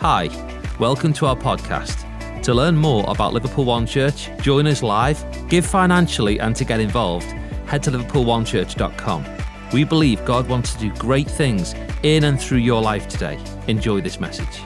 Hi, 0.00 0.30
welcome 0.78 1.12
to 1.12 1.26
our 1.26 1.36
podcast. 1.36 2.06
To 2.44 2.54
learn 2.54 2.74
more 2.74 3.04
about 3.06 3.34
Liverpool 3.34 3.66
One 3.66 3.84
Church, 3.84 4.30
join 4.40 4.66
us 4.66 4.82
live, 4.82 5.22
give 5.50 5.66
financially, 5.66 6.40
and 6.40 6.56
to 6.56 6.64
get 6.64 6.80
involved, 6.80 7.26
head 7.66 7.82
to 7.82 7.90
liverpoolonechurch.com. 7.90 9.26
We 9.74 9.84
believe 9.84 10.24
God 10.24 10.48
wants 10.48 10.72
to 10.72 10.80
do 10.80 10.90
great 10.94 11.30
things 11.30 11.74
in 12.02 12.24
and 12.24 12.40
through 12.40 12.60
your 12.60 12.80
life 12.80 13.08
today. 13.08 13.38
Enjoy 13.68 14.00
this 14.00 14.18
message. 14.18 14.56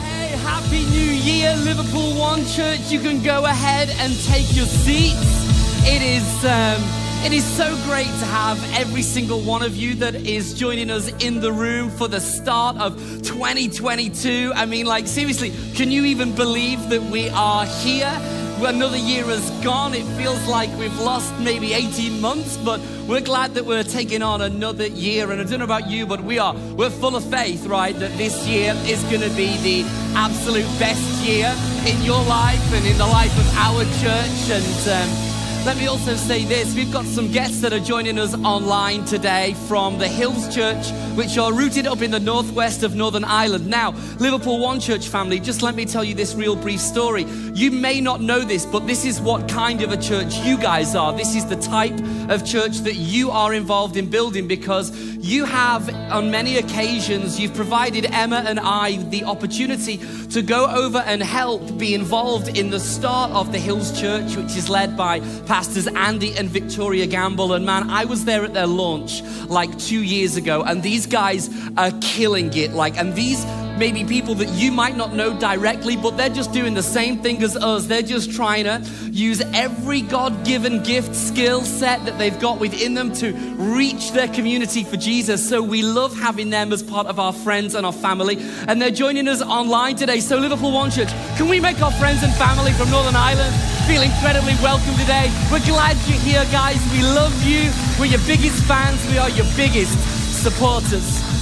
Hey, 0.00 0.28
Happy 0.48 0.84
New 0.86 1.12
Year, 1.12 1.54
Liverpool 1.56 2.18
One 2.18 2.42
Church. 2.46 2.90
You 2.90 3.00
can 3.00 3.22
go 3.22 3.44
ahead 3.44 3.90
and 3.98 4.18
take 4.24 4.56
your 4.56 4.64
seats. 4.64 5.44
It 5.86 6.00
is. 6.00 6.44
Um, 6.46 7.03
it 7.24 7.32
is 7.32 7.44
so 7.56 7.74
great 7.84 8.04
to 8.04 8.26
have 8.26 8.62
every 8.74 9.00
single 9.00 9.40
one 9.40 9.62
of 9.62 9.74
you 9.74 9.94
that 9.94 10.14
is 10.14 10.52
joining 10.52 10.90
us 10.90 11.08
in 11.24 11.40
the 11.40 11.50
room 11.50 11.88
for 11.88 12.06
the 12.06 12.20
start 12.20 12.76
of 12.76 12.98
2022. 13.22 14.52
I 14.54 14.66
mean, 14.66 14.84
like, 14.84 15.06
seriously, 15.06 15.50
can 15.74 15.90
you 15.90 16.04
even 16.04 16.34
believe 16.34 16.90
that 16.90 17.00
we 17.00 17.30
are 17.30 17.64
here? 17.64 18.12
Another 18.58 18.98
year 18.98 19.24
has 19.24 19.50
gone. 19.64 19.94
It 19.94 20.04
feels 20.18 20.46
like 20.46 20.68
we've 20.78 20.98
lost 20.98 21.32
maybe 21.40 21.72
18 21.72 22.20
months, 22.20 22.58
but 22.58 22.78
we're 23.08 23.22
glad 23.22 23.54
that 23.54 23.64
we're 23.64 23.84
taking 23.84 24.20
on 24.20 24.42
another 24.42 24.86
year. 24.86 25.30
And 25.30 25.40
I 25.40 25.44
don't 25.44 25.60
know 25.60 25.64
about 25.64 25.88
you, 25.88 26.06
but 26.06 26.22
we 26.22 26.38
are, 26.38 26.54
we're 26.76 26.90
full 26.90 27.16
of 27.16 27.24
faith, 27.30 27.64
right? 27.64 27.98
That 27.98 28.18
this 28.18 28.46
year 28.46 28.74
is 28.84 29.02
going 29.04 29.22
to 29.22 29.34
be 29.34 29.56
the 29.62 29.88
absolute 30.14 30.68
best 30.78 31.24
year 31.24 31.56
in 31.86 32.02
your 32.02 32.22
life 32.24 32.60
and 32.74 32.86
in 32.86 32.98
the 32.98 33.06
life 33.06 33.34
of 33.38 33.56
our 33.56 33.82
church. 34.02 34.50
And, 34.50 35.10
um, 35.10 35.33
let 35.64 35.78
me 35.78 35.86
also 35.86 36.14
say 36.14 36.44
this 36.44 36.74
we've 36.74 36.92
got 36.92 37.06
some 37.06 37.32
guests 37.32 37.62
that 37.62 37.72
are 37.72 37.80
joining 37.80 38.18
us 38.18 38.34
online 38.44 39.02
today 39.06 39.54
from 39.66 39.98
the 39.98 40.06
Hills 40.06 40.54
Church, 40.54 40.90
which 41.16 41.38
are 41.38 41.54
rooted 41.54 41.86
up 41.86 42.02
in 42.02 42.10
the 42.10 42.20
northwest 42.20 42.82
of 42.82 42.94
Northern 42.94 43.24
Ireland. 43.24 43.66
Now, 43.66 43.92
Liverpool 44.18 44.58
One 44.58 44.78
Church 44.78 45.08
family, 45.08 45.40
just 45.40 45.62
let 45.62 45.74
me 45.74 45.86
tell 45.86 46.04
you 46.04 46.14
this 46.14 46.34
real 46.34 46.54
brief 46.54 46.80
story. 46.80 47.24
You 47.54 47.70
may 47.70 48.02
not 48.02 48.20
know 48.20 48.40
this, 48.40 48.66
but 48.66 48.86
this 48.86 49.06
is 49.06 49.22
what 49.22 49.48
kind 49.48 49.80
of 49.80 49.90
a 49.90 49.96
church 49.96 50.34
you 50.38 50.58
guys 50.58 50.94
are. 50.94 51.14
This 51.14 51.34
is 51.34 51.46
the 51.46 51.56
type 51.56 51.98
of 52.28 52.44
church 52.44 52.78
that 52.80 52.96
you 52.96 53.30
are 53.30 53.54
involved 53.54 53.96
in 53.96 54.10
building 54.10 54.46
because 54.46 55.13
you 55.24 55.46
have, 55.46 55.88
on 56.12 56.30
many 56.30 56.58
occasions, 56.58 57.40
you've 57.40 57.54
provided 57.54 58.04
Emma 58.12 58.44
and 58.46 58.60
I 58.60 58.96
the 59.04 59.24
opportunity 59.24 59.98
to 60.28 60.42
go 60.42 60.66
over 60.66 60.98
and 60.98 61.22
help 61.22 61.78
be 61.78 61.94
involved 61.94 62.58
in 62.58 62.68
the 62.68 62.78
start 62.78 63.30
of 63.30 63.50
the 63.50 63.58
Hills 63.58 63.98
Church, 63.98 64.36
which 64.36 64.54
is 64.54 64.68
led 64.68 64.98
by 64.98 65.20
pastors 65.46 65.86
Andy 65.86 66.36
and 66.36 66.50
Victoria 66.50 67.06
Gamble. 67.06 67.54
And 67.54 67.64
man, 67.64 67.88
I 67.88 68.04
was 68.04 68.26
there 68.26 68.44
at 68.44 68.52
their 68.52 68.66
launch 68.66 69.22
like 69.48 69.76
two 69.78 70.02
years 70.02 70.36
ago, 70.36 70.62
and 70.62 70.82
these 70.82 71.06
guys 71.06 71.48
are 71.78 71.90
killing 72.02 72.52
it. 72.52 72.72
Like, 72.72 72.98
and 72.98 73.14
these 73.14 73.42
maybe 73.78 74.04
people 74.04 74.34
that 74.36 74.48
you 74.50 74.70
might 74.70 74.96
not 74.96 75.14
know 75.14 75.38
directly, 75.38 75.96
but 75.96 76.16
they're 76.16 76.28
just 76.28 76.52
doing 76.52 76.74
the 76.74 76.82
same 76.82 77.22
thing 77.22 77.42
as 77.42 77.56
us. 77.56 77.86
They're 77.86 78.02
just 78.02 78.32
trying 78.32 78.64
to 78.64 78.82
use 79.10 79.40
every 79.52 80.00
God 80.00 80.44
given 80.44 80.82
gift, 80.82 81.14
skill 81.14 81.62
set 81.62 82.04
that 82.04 82.18
they've 82.18 82.38
got 82.40 82.58
within 82.58 82.94
them 82.94 83.12
to 83.14 83.32
reach 83.56 84.12
their 84.12 84.28
community 84.28 84.84
for 84.84 84.96
Jesus. 84.96 85.46
So 85.48 85.62
we 85.62 85.82
love 85.82 86.16
having 86.16 86.50
them 86.50 86.72
as 86.72 86.82
part 86.82 87.06
of 87.06 87.18
our 87.18 87.32
friends 87.32 87.74
and 87.74 87.84
our 87.84 87.92
family. 87.92 88.38
And 88.68 88.80
they're 88.80 88.90
joining 88.90 89.28
us 89.28 89.42
online 89.42 89.96
today. 89.96 90.20
So, 90.20 90.36
Liverpool 90.38 90.72
One 90.72 90.90
Church, 90.90 91.10
can 91.36 91.48
we 91.48 91.60
make 91.60 91.80
our 91.82 91.92
friends 91.92 92.22
and 92.22 92.32
family 92.34 92.72
from 92.72 92.90
Northern 92.90 93.16
Ireland 93.16 93.54
feel 93.86 94.02
incredibly 94.02 94.54
welcome 94.62 94.94
today? 94.94 95.30
We're 95.50 95.64
glad 95.64 95.96
you're 96.08 96.20
here, 96.20 96.44
guys. 96.50 96.80
We 96.92 97.02
love 97.02 97.34
you. 97.44 97.70
We're 97.98 98.06
your 98.06 98.26
biggest 98.26 98.62
fans, 98.64 99.04
we 99.10 99.18
are 99.18 99.30
your 99.30 99.46
biggest 99.56 99.96
supporters. 100.42 101.33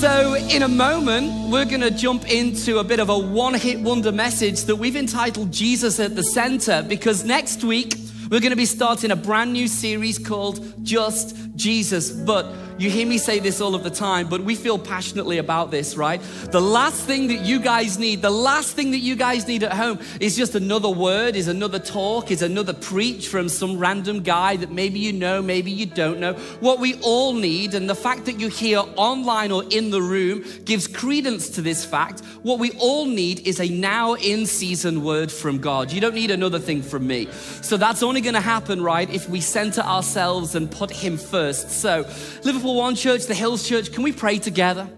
So, 0.00 0.34
in 0.34 0.62
a 0.62 0.68
moment, 0.68 1.50
we're 1.50 1.64
going 1.64 1.80
to 1.80 1.90
jump 1.90 2.28
into 2.28 2.78
a 2.78 2.84
bit 2.84 3.00
of 3.00 3.08
a 3.08 3.18
one 3.18 3.54
hit 3.54 3.80
wonder 3.80 4.12
message 4.12 4.64
that 4.64 4.76
we've 4.76 4.96
entitled 4.96 5.50
Jesus 5.52 5.98
at 5.98 6.14
the 6.14 6.22
Center 6.22 6.82
because 6.82 7.24
next 7.24 7.64
week 7.64 7.94
we're 8.30 8.40
going 8.40 8.50
to 8.50 8.56
be 8.56 8.66
starting 8.66 9.12
a 9.12 9.16
brand 9.16 9.52
new 9.52 9.66
series 9.66 10.18
called 10.18 10.84
Just 10.84 11.53
Jesus. 11.56 12.10
But 12.10 12.46
you 12.76 12.90
hear 12.90 13.06
me 13.06 13.18
say 13.18 13.38
this 13.38 13.60
all 13.60 13.74
of 13.76 13.84
the 13.84 13.90
time, 13.90 14.28
but 14.28 14.40
we 14.40 14.56
feel 14.56 14.78
passionately 14.78 15.38
about 15.38 15.70
this, 15.70 15.96
right? 15.96 16.20
The 16.50 16.60
last 16.60 17.04
thing 17.04 17.28
that 17.28 17.40
you 17.40 17.60
guys 17.60 17.98
need, 17.98 18.20
the 18.20 18.30
last 18.30 18.74
thing 18.74 18.90
that 18.90 18.98
you 18.98 19.14
guys 19.14 19.46
need 19.46 19.62
at 19.62 19.72
home 19.72 20.00
is 20.20 20.36
just 20.36 20.56
another 20.56 20.88
word, 20.88 21.36
is 21.36 21.46
another 21.46 21.78
talk, 21.78 22.32
is 22.32 22.42
another 22.42 22.72
preach 22.72 23.28
from 23.28 23.48
some 23.48 23.78
random 23.78 24.22
guy 24.22 24.56
that 24.56 24.72
maybe 24.72 24.98
you 24.98 25.12
know, 25.12 25.40
maybe 25.40 25.70
you 25.70 25.86
don't 25.86 26.18
know. 26.18 26.34
What 26.58 26.80
we 26.80 26.94
all 27.00 27.32
need, 27.32 27.74
and 27.74 27.88
the 27.88 27.94
fact 27.94 28.24
that 28.24 28.40
you're 28.40 28.50
here 28.50 28.82
online 28.96 29.52
or 29.52 29.62
in 29.70 29.90
the 29.90 30.02
room 30.02 30.44
gives 30.64 30.88
credence 30.88 31.48
to 31.50 31.62
this 31.62 31.84
fact. 31.84 32.22
What 32.42 32.58
we 32.58 32.72
all 32.72 33.06
need 33.06 33.46
is 33.46 33.60
a 33.60 33.68
now 33.68 34.14
in 34.14 34.46
season 34.46 35.04
word 35.04 35.30
from 35.30 35.58
God. 35.58 35.92
You 35.92 36.00
don't 36.00 36.14
need 36.14 36.30
another 36.32 36.58
thing 36.58 36.82
from 36.82 37.06
me. 37.06 37.28
So 37.62 37.76
that's 37.76 38.02
only 38.02 38.20
going 38.20 38.34
to 38.34 38.40
happen, 38.40 38.82
right, 38.82 39.08
if 39.08 39.28
we 39.28 39.40
center 39.40 39.82
ourselves 39.82 40.56
and 40.56 40.70
put 40.70 40.90
Him 40.90 41.16
first. 41.16 41.43
So, 41.52 41.98
Liverpool 42.42 42.64
Liverpool 42.64 42.76
One 42.76 42.94
Church, 42.94 43.26
the 43.26 43.34
Hills 43.34 43.68
Church, 43.68 43.92
can 43.92 44.02
we 44.02 44.10
pray 44.10 44.38
together? 44.38 44.88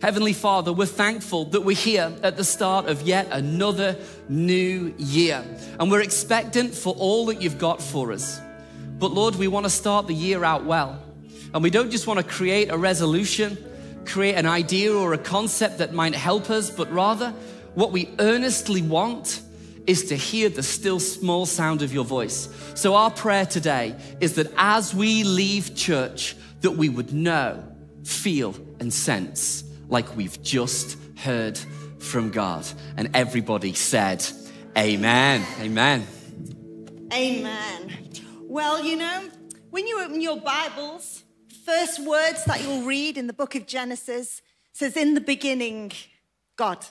Heavenly 0.00 0.32
Father, 0.32 0.72
we're 0.72 0.86
thankful 0.86 1.46
that 1.46 1.62
we're 1.62 1.74
here 1.74 2.12
at 2.22 2.36
the 2.36 2.44
start 2.44 2.86
of 2.86 3.02
yet 3.02 3.26
another 3.32 3.96
new 4.28 4.94
year. 4.98 5.44
And 5.80 5.90
we're 5.90 6.02
expectant 6.02 6.74
for 6.74 6.94
all 6.94 7.26
that 7.26 7.42
you've 7.42 7.58
got 7.58 7.82
for 7.82 8.12
us. 8.12 8.40
But 8.98 9.12
Lord, 9.12 9.34
we 9.34 9.48
want 9.48 9.66
to 9.66 9.70
start 9.70 10.06
the 10.06 10.14
year 10.14 10.44
out 10.44 10.64
well. 10.64 11.02
And 11.52 11.60
we 11.60 11.70
don't 11.70 11.90
just 11.90 12.06
want 12.06 12.20
to 12.20 12.24
create 12.24 12.70
a 12.70 12.76
resolution, 12.76 13.58
create 14.04 14.36
an 14.36 14.46
idea 14.46 14.94
or 14.94 15.12
a 15.12 15.18
concept 15.18 15.78
that 15.78 15.92
might 15.92 16.14
help 16.14 16.50
us, 16.50 16.70
but 16.70 16.88
rather 16.92 17.30
what 17.74 17.90
we 17.90 18.10
earnestly 18.20 18.80
want 18.80 19.40
is 19.86 20.04
to 20.06 20.16
hear 20.16 20.48
the 20.48 20.62
still 20.62 20.98
small 20.98 21.46
sound 21.46 21.82
of 21.82 21.92
your 21.92 22.04
voice. 22.04 22.48
So, 22.74 22.94
our 22.94 23.10
prayer 23.10 23.46
today 23.46 23.94
is 24.20 24.34
that 24.34 24.52
as 24.56 24.94
we 24.94 25.24
leave 25.24 25.74
church, 25.74 26.36
that 26.60 26.72
we 26.72 26.88
would 26.88 27.12
know, 27.12 27.62
feel, 28.04 28.54
and 28.80 28.92
sense 28.92 29.64
like 29.88 30.16
we've 30.16 30.42
just 30.42 30.96
heard 31.16 31.58
from 31.98 32.30
God. 32.30 32.66
And 32.96 33.10
everybody 33.14 33.74
said, 33.74 34.24
Amen. 34.76 35.44
Amen. 35.60 36.06
Amen. 37.12 37.92
Well, 38.42 38.84
you 38.84 38.96
know, 38.96 39.28
when 39.70 39.86
you 39.86 40.00
open 40.02 40.20
your 40.20 40.40
Bibles, 40.40 41.22
first 41.64 42.00
words 42.00 42.44
that 42.44 42.62
you'll 42.62 42.82
read 42.82 43.16
in 43.16 43.26
the 43.26 43.32
book 43.32 43.54
of 43.54 43.66
Genesis 43.66 44.42
says, 44.72 44.96
In 44.96 45.14
the 45.14 45.20
beginning, 45.20 45.92
God. 46.56 46.84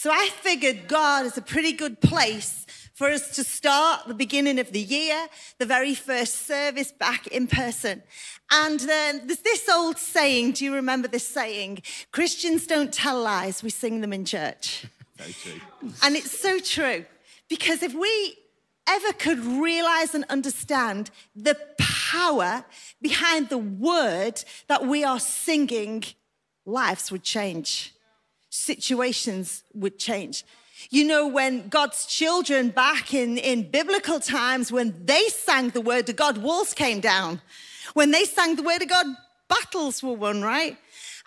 So 0.00 0.12
I 0.12 0.28
figured 0.28 0.86
God 0.86 1.26
is 1.26 1.36
a 1.36 1.42
pretty 1.42 1.72
good 1.72 2.00
place 2.00 2.66
for 2.94 3.08
us 3.08 3.34
to 3.34 3.42
start 3.42 4.06
the 4.06 4.14
beginning 4.14 4.60
of 4.60 4.70
the 4.70 4.78
year, 4.78 5.26
the 5.58 5.66
very 5.66 5.92
first 5.96 6.46
service 6.46 6.92
back 6.92 7.26
in 7.26 7.48
person. 7.48 8.04
And 8.48 8.78
then 8.78 9.26
there's 9.26 9.40
this 9.40 9.68
old 9.68 9.98
saying, 9.98 10.52
do 10.52 10.64
you 10.64 10.72
remember 10.72 11.08
this 11.08 11.26
saying? 11.26 11.82
Christians 12.12 12.64
don't 12.64 12.92
tell 12.92 13.20
lies, 13.20 13.64
we 13.64 13.70
sing 13.70 14.00
them 14.00 14.12
in 14.12 14.24
church. 14.24 14.86
Very 15.16 15.32
true. 15.32 15.60
And 16.04 16.14
it's 16.14 16.30
so 16.30 16.60
true. 16.60 17.04
Because 17.48 17.82
if 17.82 17.92
we 17.92 18.36
ever 18.88 19.12
could 19.14 19.40
realize 19.40 20.14
and 20.14 20.24
understand 20.28 21.10
the 21.34 21.58
power 21.76 22.64
behind 23.02 23.48
the 23.48 23.58
word 23.58 24.44
that 24.68 24.86
we 24.86 25.02
are 25.02 25.18
singing, 25.18 26.04
lives 26.64 27.10
would 27.10 27.24
change, 27.24 27.94
situations 28.50 29.64
would 29.74 29.98
change. 29.98 30.44
You 30.90 31.04
know, 31.04 31.26
when 31.26 31.68
God's 31.68 32.06
children 32.06 32.68
back 32.68 33.12
in, 33.12 33.36
in 33.36 33.70
biblical 33.70 34.20
times, 34.20 34.70
when 34.70 34.94
they 35.04 35.24
sang 35.28 35.70
the 35.70 35.80
word 35.80 36.08
of 36.08 36.16
God, 36.16 36.38
walls 36.38 36.72
came 36.72 37.00
down. 37.00 37.42
When 37.94 38.10
they 38.10 38.24
sang 38.24 38.56
the 38.56 38.62
word 38.62 38.82
of 38.82 38.88
God, 38.88 39.06
battles 39.48 40.02
were 40.02 40.12
won, 40.12 40.42
right? 40.42 40.76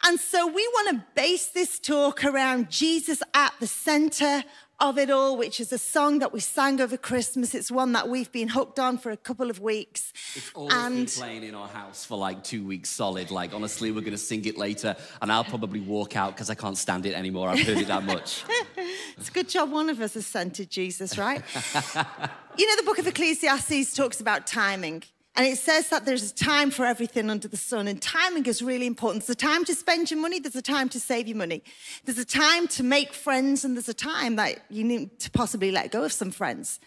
And 0.04 0.20
so 0.20 0.48
we 0.48 0.68
want 0.68 0.90
to 0.90 1.06
base 1.16 1.48
this 1.48 1.80
talk 1.80 2.24
around 2.24 2.70
Jesus 2.70 3.22
at 3.34 3.54
the 3.60 3.68
center 3.68 4.44
of 4.82 4.98
it 4.98 5.12
all, 5.12 5.38
which 5.38 5.60
is 5.60 5.72
a 5.72 5.78
song 5.78 6.20
that 6.20 6.34
we 6.34 6.40
sang 6.40 6.82
over 6.82 6.98
Christmas. 6.98 7.54
It's 7.54 7.72
one 7.72 7.92
that 7.92 8.10
we've 8.10 8.32
been 8.32 8.50
hooked 8.50 8.80
on 8.80 8.98
for 8.98 9.12
a 9.12 9.18
couple 9.18 9.50
of 9.50 9.62
weeks. 9.62 10.12
It's 10.36 10.52
always 10.56 10.74
and 10.74 10.96
been 10.96 11.06
playing 11.06 11.44
in 11.44 11.56
our 11.56 11.68
house 11.68 12.04
for 12.04 12.18
like 12.18 12.44
two 12.44 12.66
weeks 12.66 12.90
solid. 12.90 13.30
Like, 13.30 13.54
honestly, 13.54 13.92
we're 13.92 14.02
going 14.02 14.12
to 14.12 14.18
sing 14.18 14.44
it 14.46 14.58
later, 14.58 14.96
and 15.22 15.32
I'll 15.32 15.44
probably 15.44 15.80
walk 15.80 16.16
out 16.16 16.34
because 16.34 16.50
I 16.50 16.56
can't 16.56 16.78
stand 16.78 17.06
it 17.06 17.14
anymore. 17.14 17.48
I've 17.48 17.66
heard 17.66 17.78
it 17.78 17.88
that 17.88 18.04
much. 18.04 18.44
it's 19.18 19.30
a 19.30 19.32
good 19.32 19.48
job 19.48 19.72
one 19.72 19.90
of 19.90 20.02
us 20.02 20.16
has 20.16 20.26
scented 20.26 20.72
Jesus, 20.72 21.18
right? 21.18 21.44
you 22.58 22.68
know, 22.68 22.76
the 22.76 22.84
book 22.84 22.98
of 22.98 23.06
Ecclesiastes 23.06 23.94
talks 23.94 24.20
about 24.20 24.48
timing. 24.48 25.04
And 25.36 25.46
it 25.46 25.58
says 25.58 25.90
that 25.90 26.06
there's 26.06 26.32
a 26.32 26.36
time 26.36 26.72
for 26.72 26.86
everything 26.86 27.30
under 27.30 27.48
the 27.48 27.58
sun, 27.58 27.88
and 27.88 28.02
timing 28.02 28.46
is 28.48 28.62
really 28.62 28.86
important. 28.86 29.26
There's 29.26 29.36
a 29.36 29.40
time 29.40 29.64
to 29.66 29.74
spend 29.74 30.12
your 30.12 30.20
money, 30.20 30.40
there's 30.40 30.56
a 30.56 30.62
time 30.62 30.90
to 30.90 31.00
save 31.00 31.28
your 31.28 31.38
money. 31.38 31.64
There's 32.04 32.18
a 32.18 32.26
time 32.26 32.68
to 32.70 32.84
make 32.84 33.14
friends, 33.14 33.64
and 33.64 33.76
there's 33.76 33.90
a 33.90 33.94
time 33.94 34.36
that 34.36 34.60
you 34.70 34.84
need 34.84 35.20
to 35.20 35.32
possibly 35.32 35.72
let 35.72 35.92
go 35.92 36.04
of 36.04 36.12
some 36.12 36.32
friends. 36.32 36.80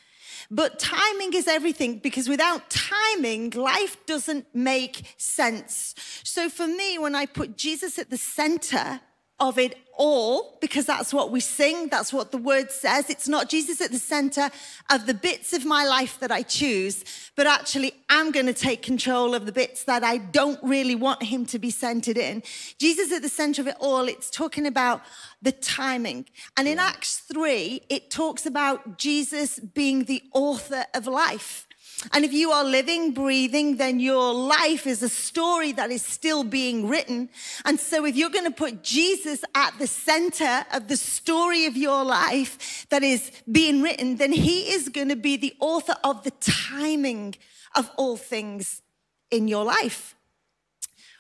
But 0.51 0.79
timing 0.79 1.33
is 1.33 1.49
everything 1.49 1.99
because 1.99 2.29
without 2.29 2.69
timing, 2.69 3.51
life 3.51 3.97
doesn't 4.07 4.47
make 4.55 5.15
sense. 5.17 5.95
So 6.23 6.51
for 6.51 6.67
me, 6.67 6.99
when 6.99 7.15
I 7.15 7.25
put 7.27 7.57
Jesus 7.57 7.99
at 7.99 8.11
the 8.11 8.19
center 8.19 9.01
of 9.41 9.59
it 9.59 9.77
all, 9.97 10.59
because 10.61 10.87
that's 10.87 11.13
what 11.13 11.31
we 11.31 11.41
sing, 11.41 11.89
that's 11.89 12.13
what 12.13 12.33
the 12.33 12.39
word 12.39 12.71
says. 12.71 13.11
It's 13.11 13.29
not 13.29 13.49
Jesus 13.49 13.81
at 13.81 13.91
the 13.91 13.99
center 13.99 14.51
of 14.91 15.07
the 15.07 15.15
bits 15.15 15.53
of 15.53 15.65
my 15.65 15.85
life 15.85 16.19
that 16.21 16.33
I 16.33 16.43
choose, 16.43 17.05
but 17.37 17.47
actually, 17.47 17.93
I'm 18.09 18.31
going 18.31 18.47
to 18.47 18.53
take 18.53 18.83
control 18.83 19.35
of 19.35 19.47
the 19.47 19.53
bits 19.53 19.85
that 19.85 20.03
I 20.03 20.19
don't 20.19 20.63
really 20.63 20.95
want 20.95 21.23
him 21.23 21.47
to 21.47 21.59
be 21.59 21.71
centered 21.71 22.19
in. 22.19 22.43
Jesus 22.79 23.13
at 23.13 23.23
the 23.23 23.29
center 23.29 23.63
of 23.63 23.69
it 23.69 23.77
all, 23.81 24.09
it's 24.09 24.31
talking 24.31 24.67
about 24.67 25.03
the 25.43 25.53
timing. 25.53 26.27
And 26.57 26.67
in 26.67 26.79
Acts 26.79 27.19
3, 27.19 27.83
it 27.89 28.11
talks 28.11 28.47
about 28.47 28.99
Jesus 28.99 29.59
being 29.59 30.05
the 30.05 30.23
author 30.33 30.85
of 30.95 31.07
life. 31.07 31.67
And 32.13 32.25
if 32.25 32.33
you 32.33 32.51
are 32.51 32.65
living, 32.65 33.13
breathing, 33.13 33.77
then 33.77 34.01
your 34.01 34.33
life 34.33 34.87
is 34.87 35.03
a 35.03 35.09
story 35.09 35.73
that 35.73 35.91
is 35.91 36.05
still 36.05 36.45
being 36.45 36.89
written. 36.89 37.29
And 37.65 37.81
so 37.81 38.05
if 38.05 38.17
you're 38.17 38.31
going 38.31 38.45
to 38.45 38.51
put 38.51 38.83
Jesus 38.83 39.43
at 39.55 39.79
the 39.79 39.87
center 39.87 40.67
of 40.73 40.89
the 40.89 40.97
story 40.97 41.67
of 41.67 41.77
your 41.77 42.05
life 42.05 42.87
that 42.91 43.03
is 43.03 43.31
being 43.51 43.83
written, 43.83 44.17
then 44.17 44.33
he 44.33 44.73
is 44.73 44.89
going 44.89 45.09
to 45.09 45.17
be 45.17 45.37
the 45.37 45.55
author 45.61 45.97
of 46.05 46.25
the 46.25 46.33
timing 46.41 47.35
of 47.75 47.91
all 47.97 48.17
things 48.17 48.83
in 49.31 49.49
your 49.49 49.65
life. 49.65 50.15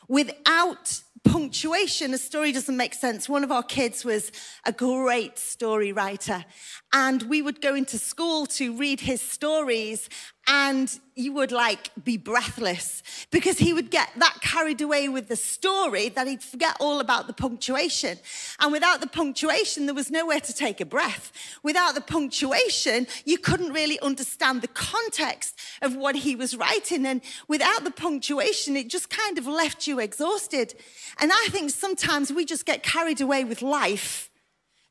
Without 0.09 1.01
punctuation, 1.25 2.13
a 2.13 2.19
story 2.19 2.53
doesn't 2.53 2.77
make 2.77 2.95
sense. 2.95 3.29
One 3.29 3.43
of 3.43 3.51
our 3.51 3.63
kids 3.63 4.05
was 4.05 4.31
a 4.67 4.73
great 4.73 5.39
story 5.39 5.93
writer, 5.93 6.45
and 6.93 7.23
we 7.23 7.41
would 7.41 7.61
go 7.63 7.75
into 7.75 7.99
school 7.99 8.47
to 8.47 8.77
read 8.77 9.01
his 9.01 9.23
stories, 9.23 10.09
and 10.47 11.01
you 11.15 11.33
would 11.33 11.53
like 11.53 11.91
be 12.03 12.17
breathless 12.17 13.03
because 13.31 13.59
he 13.59 13.73
would 13.73 13.91
get 13.91 14.11
that 14.17 14.37
carried 14.41 14.81
away 14.81 15.09
with 15.09 15.29
the 15.29 15.37
story 15.37 16.09
that 16.11 16.27
he'd 16.27 16.43
forget 16.43 16.77
all 16.81 17.01
about 17.01 17.27
the 17.27 17.33
punctuation. 17.33 18.19
And 18.61 18.73
without 18.73 19.01
the 19.01 19.07
punctuation, 19.07 19.87
there 19.87 19.95
was 19.95 20.11
nowhere 20.11 20.41
to 20.41 20.53
take 20.53 20.81
a 20.81 20.85
breath. 20.85 21.33
Without 21.63 21.95
the 21.95 22.01
punctuation, 22.01 23.07
you 23.25 23.39
couldn't 23.39 23.73
really 23.73 23.99
understand 24.01 24.61
the 24.61 24.69
context 24.69 25.59
of 25.81 25.97
what 25.97 26.17
he 26.17 26.37
was 26.37 26.57
writing. 26.57 27.07
And 27.07 27.23
without 27.49 27.85
the 27.85 27.91
punctuation, 27.91 28.77
it 28.77 28.89
just 28.89 29.09
kind 29.09 29.39
of 29.39 29.47
left 29.47 29.87
you 29.87 30.01
exhausted. 30.01 30.75
And 31.21 31.33
I 31.33 31.47
think 31.51 31.71
sometimes 31.71 32.33
we 32.33 32.45
just 32.45 32.67
get 32.67 32.83
carried 32.83 33.21
away 33.21 33.45
with 33.45 33.63
life 33.63 34.31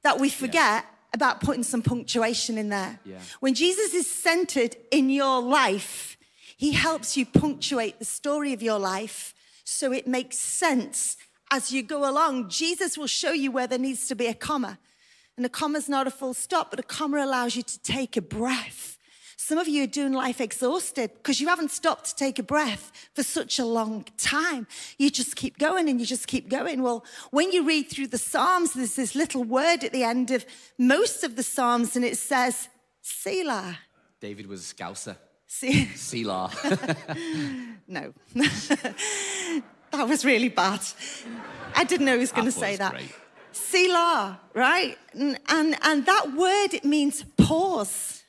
that 0.03 0.19
we 0.19 0.29
forget 0.29 0.83
yeah. 0.85 0.93
About 1.13 1.42
putting 1.42 1.63
some 1.63 1.81
punctuation 1.81 2.57
in 2.57 2.69
there. 2.69 3.00
Yeah. 3.06 3.19
When 3.39 3.54
Jesus 3.54 3.94
is 3.94 4.10
centered 4.10 4.75
in 4.92 5.10
your 5.10 5.42
life, 5.42 6.18
he 6.57 6.71
helps 6.71 7.15
you 7.15 7.25
punctuate 7.25 8.00
the 8.00 8.06
story 8.06 8.54
of 8.54 8.62
your 8.62 8.80
life 8.80 9.33
so 9.63 9.92
it 9.92 10.07
makes 10.07 10.38
sense 10.38 11.18
as 11.51 11.71
you 11.71 11.83
go 11.83 12.10
along. 12.10 12.50
Jesus 12.50 12.98
will 12.98 13.07
show 13.07 13.31
you 13.31 13.51
where 13.51 13.68
there 13.68 13.80
needs 13.80 14.07
to 14.07 14.15
be 14.15 14.27
a 14.27 14.33
comma. 14.33 14.80
And 15.38 15.45
a 15.45 15.50
comma 15.50 15.77
is 15.77 15.89
not 15.89 16.07
a 16.07 16.12
full 16.12 16.33
stop, 16.33 16.69
but 16.69 16.80
a 16.80 16.83
comma 16.83 17.24
allows 17.24 17.56
you 17.56 17.63
to 17.63 17.80
take 17.80 18.18
a 18.18 18.21
breath 18.21 18.93
some 19.44 19.57
of 19.57 19.68
you 19.68 19.84
are 19.84 19.88
doing 19.88 20.13
life 20.13 20.40
exhausted 20.40 21.12
because 21.16 21.42
you 21.42 21.50
haven't 21.50 21.69
stopped 21.69 22.06
to 22.06 22.16
take 22.16 22.40
a 22.40 22.44
breath 22.44 22.94
for 23.13 23.24
such 23.24 23.60
a 23.60 23.66
long 23.66 24.06
time. 24.18 24.68
You 24.98 25.10
just 25.10 25.36
keep 25.36 25.57
going 25.57 25.90
and 25.90 26.00
you 26.00 26.06
just 26.06 26.28
keep 26.28 26.48
going. 26.48 26.81
Well, 26.81 27.04
when 27.31 27.51
you 27.51 27.68
read 27.68 27.90
through 27.90 28.07
the 28.07 28.18
Psalms, 28.18 28.72
there's 28.72 28.95
this 28.95 29.16
little 29.16 29.44
word 29.44 29.84
at 29.84 29.92
the 29.92 30.06
end 30.06 30.31
of 30.31 30.45
most 30.78 31.25
of 31.25 31.36
the 31.36 31.44
Psalms, 31.44 31.98
and 31.98 32.06
it 32.06 32.18
says, 32.18 32.69
Selah. 33.01 33.80
David 34.22 34.48
was 34.48 34.72
a 34.72 34.75
scouser. 34.75 35.18
Se- 35.46 35.88
Selah. 35.96 36.50
no. 37.89 38.13
that 38.36 40.07
was 40.07 40.24
really 40.24 40.50
bad. 40.50 40.80
I 41.75 41.84
didn't 41.84 42.06
know 42.06 42.13
he 42.13 42.19
was 42.19 42.31
going 42.31 42.46
to 42.46 42.51
say 42.51 42.78
that. 42.78 42.94
Great. 42.94 43.13
Selah, 43.51 44.39
right? 44.54 44.98
And, 45.12 45.38
and, 45.50 45.75
and 45.81 46.06
that 46.06 46.34
word, 46.34 46.74
it 46.74 46.86
means 46.86 47.25
pause 47.38 48.23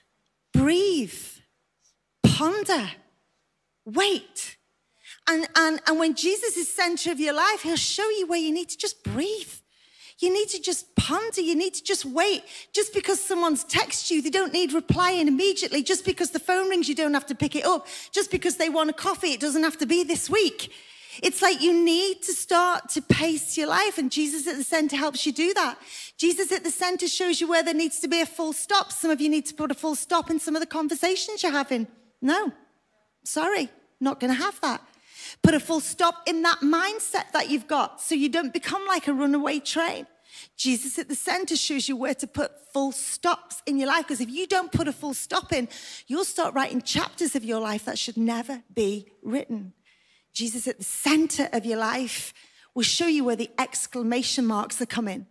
breathe, 0.54 1.14
ponder, 2.22 2.90
wait. 3.84 4.56
And, 5.26 5.46
and, 5.56 5.80
and 5.86 5.98
when 5.98 6.14
Jesus 6.14 6.56
is 6.56 6.72
center 6.72 7.10
of 7.10 7.20
your 7.20 7.34
life, 7.34 7.62
he'll 7.62 7.76
show 7.76 8.08
you 8.10 8.26
where 8.26 8.38
you 8.38 8.52
need 8.52 8.68
to 8.70 8.78
just 8.78 9.02
breathe. 9.02 9.52
You 10.18 10.32
need 10.32 10.48
to 10.50 10.60
just 10.60 10.94
ponder. 10.96 11.40
You 11.40 11.56
need 11.56 11.74
to 11.74 11.82
just 11.82 12.04
wait. 12.04 12.44
Just 12.72 12.94
because 12.94 13.20
someone's 13.20 13.64
texted 13.64 14.10
you, 14.10 14.22
they 14.22 14.30
don't 14.30 14.52
need 14.52 14.72
replying 14.72 15.28
immediately. 15.28 15.82
Just 15.82 16.04
because 16.04 16.30
the 16.30 16.38
phone 16.38 16.68
rings, 16.68 16.88
you 16.88 16.94
don't 16.94 17.14
have 17.14 17.26
to 17.26 17.34
pick 17.34 17.56
it 17.56 17.64
up. 17.64 17.86
Just 18.12 18.30
because 18.30 18.56
they 18.56 18.68
want 18.68 18.90
a 18.90 18.92
coffee, 18.92 19.32
it 19.32 19.40
doesn't 19.40 19.64
have 19.64 19.78
to 19.78 19.86
be 19.86 20.04
this 20.04 20.30
week. 20.30 20.72
It's 21.22 21.42
like 21.42 21.60
you 21.60 21.72
need 21.72 22.22
to 22.22 22.32
start 22.32 22.88
to 22.90 23.02
pace 23.02 23.56
your 23.56 23.68
life, 23.68 23.98
and 23.98 24.10
Jesus 24.10 24.46
at 24.46 24.56
the 24.56 24.64
center 24.64 24.96
helps 24.96 25.26
you 25.26 25.32
do 25.32 25.54
that. 25.54 25.78
Jesus 26.16 26.52
at 26.52 26.64
the 26.64 26.70
center 26.70 27.08
shows 27.08 27.40
you 27.40 27.48
where 27.48 27.62
there 27.62 27.74
needs 27.74 28.00
to 28.00 28.08
be 28.08 28.20
a 28.20 28.26
full 28.26 28.52
stop. 28.52 28.92
Some 28.92 29.10
of 29.10 29.20
you 29.20 29.28
need 29.28 29.46
to 29.46 29.54
put 29.54 29.70
a 29.70 29.74
full 29.74 29.94
stop 29.94 30.30
in 30.30 30.40
some 30.40 30.56
of 30.56 30.60
the 30.60 30.66
conversations 30.66 31.42
you're 31.42 31.52
having. 31.52 31.86
No, 32.20 32.52
sorry, 33.24 33.68
not 34.00 34.20
going 34.20 34.32
to 34.32 34.40
have 34.40 34.60
that. 34.60 34.80
Put 35.42 35.54
a 35.54 35.60
full 35.60 35.80
stop 35.80 36.22
in 36.26 36.42
that 36.42 36.58
mindset 36.60 37.32
that 37.32 37.50
you've 37.50 37.66
got 37.66 38.00
so 38.00 38.14
you 38.14 38.28
don't 38.28 38.52
become 38.52 38.84
like 38.86 39.08
a 39.08 39.12
runaway 39.12 39.60
train. 39.60 40.06
Jesus 40.56 40.98
at 40.98 41.08
the 41.08 41.14
center 41.14 41.56
shows 41.56 41.88
you 41.88 41.96
where 41.96 42.14
to 42.14 42.26
put 42.26 42.72
full 42.72 42.92
stops 42.92 43.62
in 43.66 43.78
your 43.78 43.88
life 43.88 44.04
because 44.06 44.20
if 44.20 44.30
you 44.30 44.46
don't 44.46 44.72
put 44.72 44.88
a 44.88 44.92
full 44.92 45.14
stop 45.14 45.52
in, 45.52 45.68
you'll 46.06 46.24
start 46.24 46.54
writing 46.54 46.82
chapters 46.82 47.36
of 47.36 47.44
your 47.44 47.60
life 47.60 47.84
that 47.84 47.98
should 47.98 48.16
never 48.16 48.62
be 48.74 49.06
written. 49.22 49.72
Jesus 50.34 50.68
at 50.68 50.78
the 50.78 50.84
center 50.84 51.48
of 51.52 51.64
your 51.64 51.78
life 51.78 52.34
will 52.74 52.82
show 52.82 53.06
you 53.06 53.24
where 53.24 53.36
the 53.36 53.50
exclamation 53.58 54.44
marks 54.44 54.82
are 54.82 54.86
coming. 54.86 55.26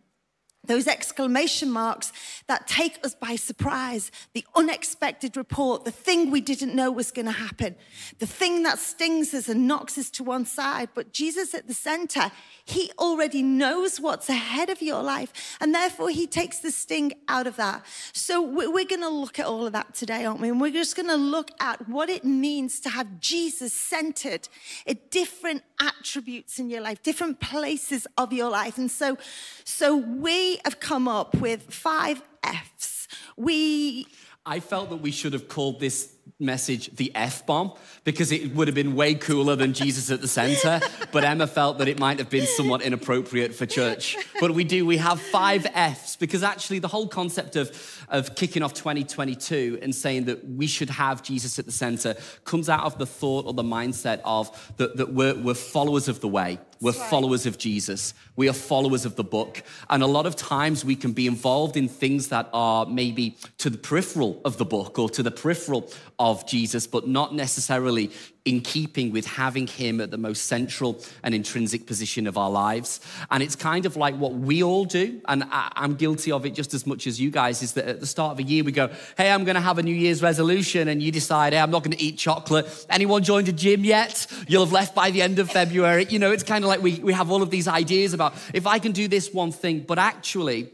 Those 0.65 0.88
exclamation 0.88 1.69
marks 1.69 2.13
that 2.48 2.68
take 2.68 2.98
us 3.06 3.13
by 3.13 3.36
surprise, 3.36 4.12
the 4.33 4.45
unexpected 4.56 5.36
report, 5.36 5.83
the 5.83 5.92
thing 5.92 6.31
we 6.31 6.39
didn't 6.39 6.74
know 6.74 6.89
was 6.89 7.12
going 7.12 7.25
to 7.25 7.33
happen, 7.33 7.75
the 8.19 8.25
thing 8.25 8.63
that 8.63 8.80
stings 8.80 9.33
us 9.33 9.50
and 9.50 9.68
knocks 9.68 9.98
us 9.98 10.10
to 10.12 10.24
one 10.24 10.45
side. 10.45 10.89
But 10.94 11.12
Jesus 11.12 11.54
at 11.54 11.68
the 11.68 11.74
center, 11.74 12.31
he 12.63 12.92
already 12.98 13.42
knows 13.42 14.00
what's 14.00 14.30
ahead 14.30 14.69
of 14.69 14.81
your 14.81 15.04
life, 15.04 15.57
and 15.60 15.75
therefore 15.75 16.10
he 16.10 16.27
takes 16.27 16.60
the 16.60 16.71
sting 16.71 17.12
out 17.27 17.45
of 17.45 17.57
that. 17.57 17.86
So 18.13 18.42
we're 18.42 18.86
going 18.86 19.01
to 19.01 19.10
look 19.10 19.39
at 19.39 19.45
all 19.45 19.65
of 19.65 19.74
that 19.74 19.94
today, 19.94 20.24
aren't 20.24 20.39
we? 20.39 20.48
And 20.48 20.62
we're 20.62 20.71
just 20.71 20.95
going 20.95 21.10
to 21.10 21.18
look 21.18 21.51
at 21.60 21.89
what 21.89 22.10
it 22.10 22.24
means 22.24 22.80
to 22.81 22.89
have 22.89 23.19
Jesus 23.19 23.74
centered 23.74 24.48
at 24.88 25.12
different 25.12 25.63
attributes 25.82 26.58
in 26.58 26.70
your 26.70 26.82
life, 26.82 27.03
different 27.03 27.41
places 27.41 28.08
of 28.17 28.32
your 28.32 28.50
life. 28.50 28.77
And 28.77 28.89
so, 28.89 29.17
so 29.65 29.98
we 29.98 30.52
have 30.63 30.79
come 30.79 31.07
up 31.07 31.36
with 31.36 31.63
five 31.74 32.22
F's. 32.43 33.07
We 33.38 34.07
I 34.45 34.60
felt 34.60 34.89
that 34.89 34.98
we 34.98 35.12
should 35.12 35.31
have 35.31 35.48
called 35.48 35.79
this 35.79 36.13
message 36.38 36.93
the 36.95 37.12
F 37.15 37.45
bomb 37.45 37.74
because 38.03 38.31
it 38.31 38.53
would 38.53 38.67
have 38.67 38.75
been 38.75 38.93
way 38.93 39.13
cooler 39.15 39.55
than 39.55 39.74
Jesus 39.74 40.12
at 40.12 40.19
the 40.19 40.27
center. 40.27 40.81
But 41.13 41.24
Emma 41.24 41.48
felt 41.48 41.77
that 41.77 41.88
it 41.88 41.98
might 41.98 42.19
have 42.19 42.29
been 42.29 42.45
somewhat 42.45 42.81
inappropriate 42.81 43.55
for 43.55 43.65
church. 43.65 44.17
But 44.41 44.51
we 44.51 44.65
do, 44.65 44.86
we 44.86 44.98
have 44.98 45.22
five 45.22 45.65
F's 45.74 46.17
because 46.17 46.43
actually 46.43 46.79
the 46.79 46.89
whole 46.89 47.07
concept 47.07 47.55
of, 47.55 48.02
of 48.10 48.36
kicking 48.36 48.63
off 48.63 48.74
2022 48.74 49.79
and 49.81 49.93
saying 49.93 50.25
that 50.25 50.48
we 50.48 50.67
should 50.67 50.89
have 50.89 51.24
Jesus 51.24 51.60
at 51.60 51.65
the 51.65 51.72
center 51.72 52.15
comes 52.45 52.69
out 52.69 52.83
of 52.83 52.98
the 52.98 53.05
thought 53.05 53.45
or 53.45 53.53
the 53.53 53.63
mindset 53.63 54.22
of 54.24 54.74
that, 54.77 54.98
that 54.98 55.13
we're, 55.13 55.36
we're 55.36 55.53
followers 55.53 56.07
of 56.07 56.19
the 56.19 56.27
way. 56.27 56.60
We're 56.81 56.91
right. 56.91 57.10
followers 57.10 57.45
of 57.45 57.57
Jesus. 57.57 58.13
We 58.36 58.50
are 58.50 58.53
followers 58.53 59.05
of 59.05 59.15
the 59.15 59.24
book. 59.24 59.63
And 59.89 60.03
a 60.03 60.07
lot 60.07 60.25
of 60.25 60.36
times 60.36 60.83
we 60.83 60.98
can 60.98 61.13
be 61.13 61.27
involved 61.27 61.77
in 61.77 61.88
things 61.88 62.27
that 62.27 62.50
are 62.51 62.86
maybe 62.86 63.38
to 63.60 63.69
the 63.69 63.77
peripheral 63.77 64.41
of 64.43 64.57
the 64.57 64.65
book 64.65 65.00
or 65.00 65.10
to 65.12 65.24
the 65.24 65.31
peripheral 65.31 65.89
of 66.19 66.45
Jesus, 66.45 66.86
but 66.86 67.07
not 67.07 67.33
necessarily 67.33 68.12
in 68.45 68.59
keeping 68.59 69.12
with 69.13 69.25
having 69.25 69.67
him 69.67 70.01
at 70.01 70.12
the 70.12 70.17
most 70.17 70.45
central 70.45 71.01
and 71.23 71.33
intrinsic 71.33 71.85
position 71.85 72.27
of 72.27 72.38
our 72.38 72.51
lives. 72.51 73.00
And 73.31 73.41
it's 73.41 73.55
kind 73.55 73.85
of 73.85 73.95
like 73.95 74.15
what 74.15 74.33
we 74.33 74.62
all 74.62 74.83
do, 74.83 75.21
and 75.29 75.45
I'm 75.50 75.95
guilty 75.95 76.31
of 76.31 76.45
it 76.45 76.53
just 76.53 76.73
as 76.73 76.85
much 76.85 77.07
as 77.07 77.21
you 77.21 77.31
guys, 77.31 77.63
is 77.63 77.73
that 77.73 77.88
at 77.88 78.00
the 78.01 78.05
start 78.05 78.33
of 78.33 78.39
a 78.39 78.43
year 78.43 78.63
we 78.65 78.73
go, 78.73 78.89
hey, 79.17 79.31
I'm 79.31 79.45
gonna 79.45 79.62
have 79.62 79.77
a 79.77 79.83
New 79.83 79.95
Year's 79.95 80.21
resolution, 80.21 80.89
and 80.89 81.01
you 81.01 81.12
decide, 81.12 81.53
hey, 81.53 81.59
I'm 81.59 81.71
not 81.71 81.83
gonna 81.83 81.95
eat 82.00 82.17
chocolate. 82.17 82.67
Anyone 82.89 83.23
joined 83.23 83.47
a 83.47 83.53
gym 83.53 83.85
yet? 83.85 84.27
You'll 84.47 84.65
have 84.65 84.73
left 84.73 84.93
by 84.93 85.12
the 85.12 85.21
end 85.21 85.39
of 85.39 85.50
February. 85.50 86.05
You 86.09 86.19
know, 86.19 86.31
it's 86.31 86.43
kind 86.43 86.65
of 86.65 86.67
like 86.67 86.81
we, 86.81 87.00
we 87.00 87.13
have 87.13 87.31
all 87.31 87.43
of 87.43 87.50
these 87.50 87.69
ideas 87.69 88.13
about 88.13 88.33
if 88.53 88.67
I 88.67 88.79
can 88.79 88.91
do 88.91 89.07
this 89.07 89.33
one 89.33 89.53
thing, 89.53 89.85
but 89.88 89.97
actually, 89.97 90.69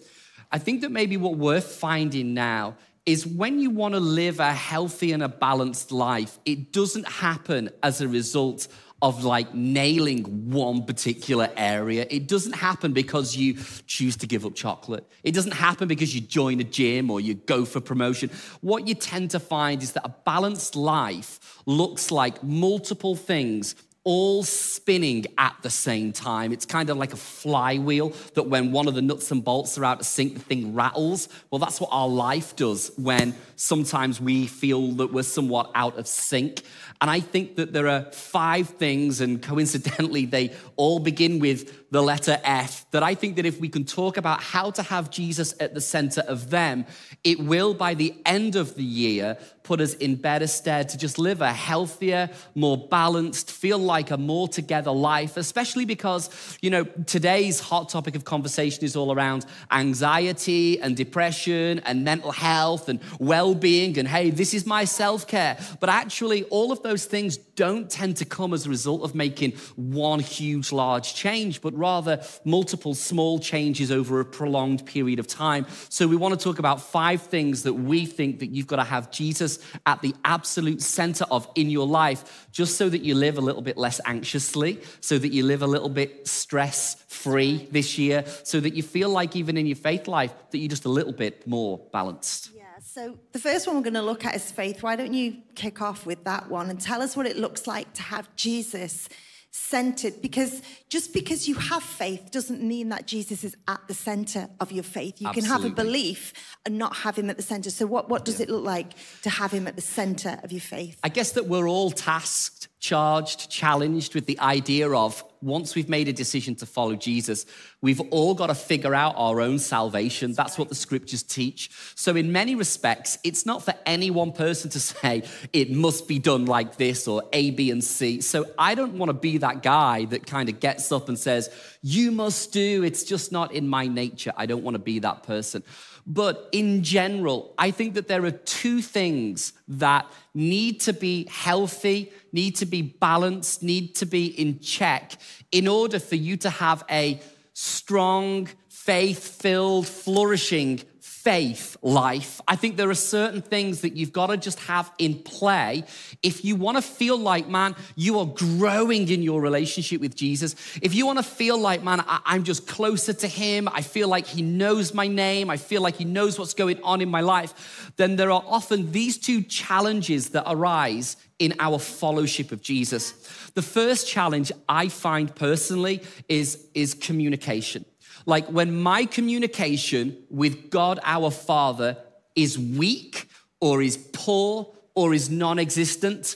I 0.51 0.57
think 0.57 0.81
that 0.81 0.91
maybe 0.91 1.17
what 1.17 1.38
we're 1.38 1.61
finding 1.61 2.33
now 2.33 2.77
is 3.06 3.25
when 3.25 3.60
you 3.60 3.70
want 3.70 3.94
to 3.94 4.00
live 4.00 4.39
a 4.39 4.53
healthy 4.53 5.12
and 5.12 5.24
a 5.24 5.29
balanced 5.29 5.91
life, 5.91 6.39
it 6.46 6.72
doesn't 6.72 7.08
happen 7.08 7.70
as 7.82 8.01
a 8.01 8.08
result 8.08 8.68
of 9.01 9.24
like 9.24 9.53
nailing 9.53 10.51
one 10.51 10.84
particular 10.84 11.50
area. 11.56 12.06
It 12.10 12.27
doesn't 12.27 12.53
happen 12.53 12.91
because 12.91 13.36
you 13.36 13.56
choose 13.88 14.18
to 14.18 14.27
give 14.27 14.46
up 14.46 14.56
chocolate. 14.56 15.10
It 15.24 15.34
doesn't 15.34 15.53
happen 15.53 15.88
because 15.88 16.13
you 16.13 16.22
join 16.22 16.60
a 16.60 16.65
gym 16.65 17.10
or 17.10 17.22
you 17.22 17.36
go 17.36 17.63
for 17.63 17.79
promotion. 17.79 18.29
What 18.62 18.88
you 18.88 18.96
tend 18.96 19.32
to 19.32 19.39
find 19.39 19.82
is 19.82 19.94
that 19.94 20.06
a 20.06 20.13
balanced 20.25 20.75
life 20.75 21.62
looks 21.65 22.12
like 22.12 22.44
multiple 22.44 23.15
things 23.15 23.75
all 24.03 24.44
spinning 24.44 25.25
at 25.38 25.56
the 25.62 25.70
same 25.70 26.12
time. 26.13 26.51
It's 26.53 26.65
kind 26.65 26.89
of 26.89 26.98
like 26.98 27.13
a 27.13 27.18
flywheel 27.18 28.13
that 28.34 28.44
when 28.44 28.72
one 28.72 28.88
of 28.88 28.96
the 28.96 29.01
nuts 29.01 29.32
and 29.32 29.44
bolts 29.44 29.77
are 29.77 29.86
out 29.86 30.00
of 30.00 30.06
sync, 30.06 30.36
the 30.36 30.39
thing 30.39 30.74
rattles. 30.74 31.29
Well, 31.51 31.60
that's 31.60 31.82
what 31.82 31.89
our 31.91 32.08
life 32.08 32.56
does 32.56 32.91
when 32.98 33.36
sometimes 33.56 34.22
we 34.22 34.48
feel 34.48 34.91
that 34.94 35.12
we're 35.12 35.24
somewhat 35.24 35.72
out 35.75 35.98
of 35.98 36.08
sync. 36.08 36.62
And 37.01 37.10
I 37.10 37.20
think 37.20 37.56
that 37.56 37.72
there 37.72 37.88
are 37.88 38.12
five 38.12 38.70
things, 38.70 39.22
and 39.22 39.41
coincidentally, 39.41 40.25
they 40.25 40.53
all 40.75 41.00
begin 41.00 41.39
with 41.39 41.88
the 41.91 42.01
letter 42.01 42.39
F, 42.43 42.89
that 42.91 43.03
I 43.03 43.15
think 43.15 43.36
that 43.38 43.46
if 43.46 43.60
we 43.60 43.69
can 43.69 43.84
talk 43.84 44.17
about 44.17 44.41
how 44.41 44.72
to 44.72 44.84
have 44.84 45.10
Jesus 45.10 45.55
at 45.60 45.74
the 45.74 45.81
center 45.81 46.22
of 46.22 46.50
them, 46.50 46.86
it 47.24 47.39
will, 47.39 47.74
by 47.74 47.93
the 47.93 48.13
end 48.25 48.55
of 48.55 48.75
the 48.75 48.84
year, 48.84 49.38
put 49.69 49.81
us 49.81 49.93
in 49.93 50.15
better 50.15 50.48
stead 50.48 50.89
to 50.89 50.98
just 50.98 51.19
live 51.19 51.41
a 51.41 51.53
healthier, 51.53 52.27
more 52.55 52.75
balanced, 52.75 53.51
feel 53.51 53.77
like 53.77 54.10
a 54.10 54.17
more 54.17 54.48
together 54.48 54.89
life, 54.89 55.38
especially 55.38 55.86
because, 55.86 56.58
you 56.62 56.72
know, 56.72 56.86
today's 57.05 57.60
hot 57.60 57.88
topic 57.88 58.15
of 58.15 58.25
conversation 58.25 58.84
is 58.84 58.96
all 58.96 59.13
around 59.13 59.46
anxiety 59.72 60.81
and 60.81 60.98
depression 60.98 61.79
and 61.86 62.03
mental 62.03 62.31
health 62.31 62.89
and 62.89 63.00
well 63.19 63.53
being. 63.53 64.00
And 64.00 64.08
hey, 64.08 64.31
this 64.31 64.55
is 64.55 64.65
my 64.65 64.86
self 64.86 65.27
care. 65.27 65.60
But 65.79 65.89
actually, 65.89 66.46
all 66.46 66.72
of 66.72 66.81
those 66.81 67.05
things 67.05 67.38
don't 67.38 67.91
tend 67.91 68.17
to 68.17 68.25
come 68.25 68.55
as 68.55 68.65
a 68.65 68.69
result 68.69 69.03
of 69.03 69.13
making 69.13 69.51
one 69.75 70.19
huge, 70.19 70.72
large 70.72 71.13
change, 71.13 71.62
but 71.62 71.75
rather 71.79 72.21
multiple 72.43 72.93
small 72.93 73.39
changes 73.39 73.91
over 73.91 74.19
a 74.19 74.25
prolonged 74.25 74.86
period 74.86 75.19
of 75.19 75.27
time. 75.27 75.65
So 75.89 76.07
we 76.07 76.15
want 76.15 76.38
to 76.38 76.43
talk 76.43 76.59
about 76.59 76.81
five 76.81 77.21
things 77.21 77.63
that 77.63 77.74
we 77.74 78.05
think 78.05 78.39
that 78.39 78.51
you've 78.51 78.67
got 78.67 78.75
to 78.75 78.83
have 78.83 79.09
Jesus 79.12 79.59
at 79.86 80.01
the 80.01 80.13
absolute 80.25 80.81
center 80.81 81.25
of 81.31 81.48
in 81.55 81.69
your 81.69 81.88
life, 81.88 82.48
just 82.51 82.77
so 82.77 82.89
that 82.89 83.01
you 83.01 83.15
live 83.15 83.38
a 83.38 83.41
little 83.41 83.62
bit 83.62 83.77
less 83.77 84.00
anxiously, 84.05 84.81
so 85.00 85.17
that 85.17 85.31
you 85.31 85.43
live 85.43 85.62
a 85.62 85.67
little 85.67 85.89
bit 85.89 86.27
stress 86.27 86.95
free 87.07 87.67
this 87.71 87.98
year, 87.98 88.24
so 88.43 88.59
that 88.59 88.74
you 88.74 88.83
feel 88.83 89.09
like 89.09 89.36
even 89.36 89.57
in 89.57 89.65
your 89.65 89.75
faith 89.75 90.07
life, 90.07 90.33
that 90.51 90.57
you're 90.57 90.69
just 90.69 90.86
a 90.86 90.89
little 90.89 91.13
bit 91.13 91.48
more 91.48 91.79
balanced. 91.91 92.51
Yeah, 92.55 92.63
so 92.83 93.17
the 93.31 93.39
first 93.39 93.67
one 93.67 93.75
we're 93.75 93.83
going 93.83 93.93
to 93.95 94.01
look 94.01 94.25
at 94.25 94.36
is 94.36 94.51
faith. 94.51 94.83
Why 94.83 94.95
don't 94.95 95.13
you 95.13 95.38
kick 95.55 95.81
off 95.81 96.05
with 96.05 96.24
that 96.25 96.50
one 96.50 96.69
and 96.69 96.79
tell 96.79 97.01
us 97.01 97.15
what 97.17 97.25
it 97.25 97.38
looks 97.38 97.67
like 97.67 97.93
to 97.93 98.01
have 98.01 98.33
Jesus 98.36 99.09
centered 99.51 100.22
because 100.22 100.62
just 100.89 101.13
because 101.13 101.48
you 101.48 101.56
have 101.56 101.84
faith 101.84 102.32
doesn't 102.32 102.62
mean 102.62 102.89
that 102.89 103.08
Jesus 103.08 103.44
is 103.44 103.56
at 103.68 103.82
the 103.88 103.94
center 103.94 104.48
of 104.60 104.72
your 104.72 104.84
faith. 104.84 105.20
You 105.20 105.27
Absolutely. 105.27 105.41
can 105.41 105.62
have 105.62 105.72
a 105.72 105.75
belief 105.75 106.34
and 106.65 106.77
not 106.77 106.96
have 106.98 107.18
him 107.18 107.29
at 107.29 107.38
the 107.38 107.44
center. 107.44 107.70
So 107.70 107.86
what, 107.86 108.10
what 108.10 108.25
does 108.25 108.39
yeah. 108.39 108.46
it 108.46 108.50
look 108.50 108.63
like 108.63 108.94
to 109.24 109.29
have 109.29 109.51
him 109.51 109.68
at 109.68 109.75
the 109.75 109.82
center 109.82 110.39
of 110.44 110.51
your 110.51 110.62
faith? 110.62 111.00
I 111.03 111.10
guess 111.10 111.32
that 111.34 111.48
we're 111.48 111.68
all 111.68 111.91
tasked 111.91 112.68
charged, 112.79 113.50
challenged 113.50 114.15
with 114.15 114.25
the 114.25 114.39
idea 114.39 114.89
of 114.89 115.24
once 115.41 115.75
we've 115.75 115.89
made 115.89 116.07
a 116.07 116.13
decision 116.13 116.55
to 116.55 116.65
follow 116.65 116.95
Jesus, 116.95 117.45
we've 117.81 118.01
all 118.12 118.33
got 118.33 118.48
to 118.48 118.55
figure 118.55 118.93
out 118.93 119.13
our 119.17 119.39
own 119.39 119.59
salvation. 119.59 120.33
That's 120.33 120.57
what 120.57 120.69
the 120.69 120.75
scriptures 120.75 121.24
teach. 121.24 121.69
So, 121.95 122.15
in 122.15 122.31
many 122.31 122.55
respects, 122.55 123.17
it's 123.24 123.45
not 123.45 123.63
for 123.63 123.74
any 123.86 124.12
one 124.12 124.31
person 124.31 124.69
to 124.71 124.79
say 124.79 125.24
it 125.53 125.71
must 125.71 126.07
be 126.07 126.19
done 126.19 126.45
like 126.45 126.77
this 126.77 127.07
or 127.07 127.24
A, 127.31 127.51
B, 127.51 127.71
and 127.71 127.83
C. 127.83 128.21
So, 128.21 128.45
I 128.57 128.75
don't 128.75 128.93
want 128.93 129.09
to 129.09 129.13
be 129.13 129.38
that 129.39 129.63
guy 129.63 130.05
that 130.05 130.25
kind 130.25 130.50
of 130.50 130.59
gets 130.59 130.91
up 130.91 131.07
and 131.07 131.17
says, 131.17 131.50
You 131.81 132.12
must 132.12 132.51
do, 132.51 132.83
it's 132.83 133.03
just 133.03 133.31
not 133.31 133.53
in 133.53 133.67
my 133.67 133.88
nature. 133.88 134.33
I 134.36 134.45
don't 134.45 134.63
want 134.63 134.75
to 134.75 134.79
be 134.79 135.00
that 135.00 135.24
person. 135.24 135.63
But 136.11 136.49
in 136.51 136.83
general, 136.83 137.53
I 137.55 137.69
think 137.69 137.93
that 137.93 138.07
there 138.07 138.25
are 138.25 138.31
two 138.31 138.81
things 138.81 139.53
that 139.67 140.11
need 140.33 140.81
to 140.81 140.93
be 140.93 141.27
healthy, 141.29 142.11
need 142.31 142.55
to 142.55 142.65
be 142.65 142.81
balanced, 142.81 143.61
need 143.61 143.93
to 143.97 144.07
be 144.07 144.25
in 144.25 144.59
check 144.59 145.13
in 145.51 145.67
order 145.67 145.99
for 145.99 146.15
you 146.15 146.35
to 146.37 146.49
have 146.49 146.83
a 146.89 147.21
strong, 147.53 148.49
faith 148.69 149.39
filled, 149.39 149.87
flourishing 149.87 150.81
faith 151.23 151.75
life, 151.81 152.39
I 152.47 152.55
think 152.55 152.77
there 152.77 152.89
are 152.89 152.95
certain 152.95 153.41
things 153.41 153.81
that 153.81 153.97
you've 153.97 154.13
got 154.13 154.27
to 154.27 154.38
just 154.38 154.57
have 154.61 154.89
in 154.97 155.15
play 155.15 155.83
if 156.23 156.45
you 156.45 156.55
want 156.55 156.77
to 156.77 156.81
feel 156.81 157.17
like, 157.17 157.49
man, 157.49 157.75
you 157.95 158.19
are 158.19 158.25
growing 158.25 159.09
in 159.09 159.21
your 159.21 159.41
relationship 159.41 159.99
with 159.99 160.15
Jesus. 160.15 160.55
If 160.81 160.95
you 160.95 161.05
want 161.05 161.19
to 161.19 161.23
feel 161.23 161.57
like, 161.57 161.83
man, 161.83 162.05
I- 162.07 162.35
am 162.35 162.45
just 162.45 162.67
closer 162.67 163.11
to 163.11 163.27
Him, 163.27 163.67
I 163.67 163.81
feel 163.81 164.07
like 164.07 164.27
He 164.27 164.41
knows 164.41 164.93
my 164.93 165.07
name, 165.07 165.49
I 165.49 165.57
feel 165.57 165.81
like 165.81 165.97
He 165.97 166.05
knows 166.05 166.39
what's 166.39 166.53
going 166.53 166.81
on 166.83 167.01
in 167.01 167.09
my 167.09 167.21
life, 167.21 167.91
then 167.97 168.15
there 168.15 168.31
are 168.31 168.43
often 168.47 168.93
these 168.93 169.17
two 169.17 169.41
challenges 169.41 170.29
that 170.29 170.45
arise 170.47 171.17
in 171.38 171.53
our 171.59 171.79
fellowship 171.79 172.53
of 172.53 172.61
Jesus. 172.61 173.11
The 173.55 173.61
first 173.61 174.07
challenge 174.07 174.53
I 174.69 174.88
find 174.88 175.35
personally 175.35 176.01
is, 176.29 176.65
is 176.73 176.93
communication. 176.93 177.83
Like 178.25 178.47
when 178.47 178.81
my 178.81 179.05
communication 179.05 180.17
with 180.29 180.69
God 180.69 180.99
our 181.03 181.31
Father 181.31 181.97
is 182.35 182.57
weak 182.57 183.27
or 183.59 183.81
is 183.81 183.97
poor 184.13 184.73
or 184.95 185.13
is 185.13 185.29
non 185.29 185.59
existent, 185.59 186.35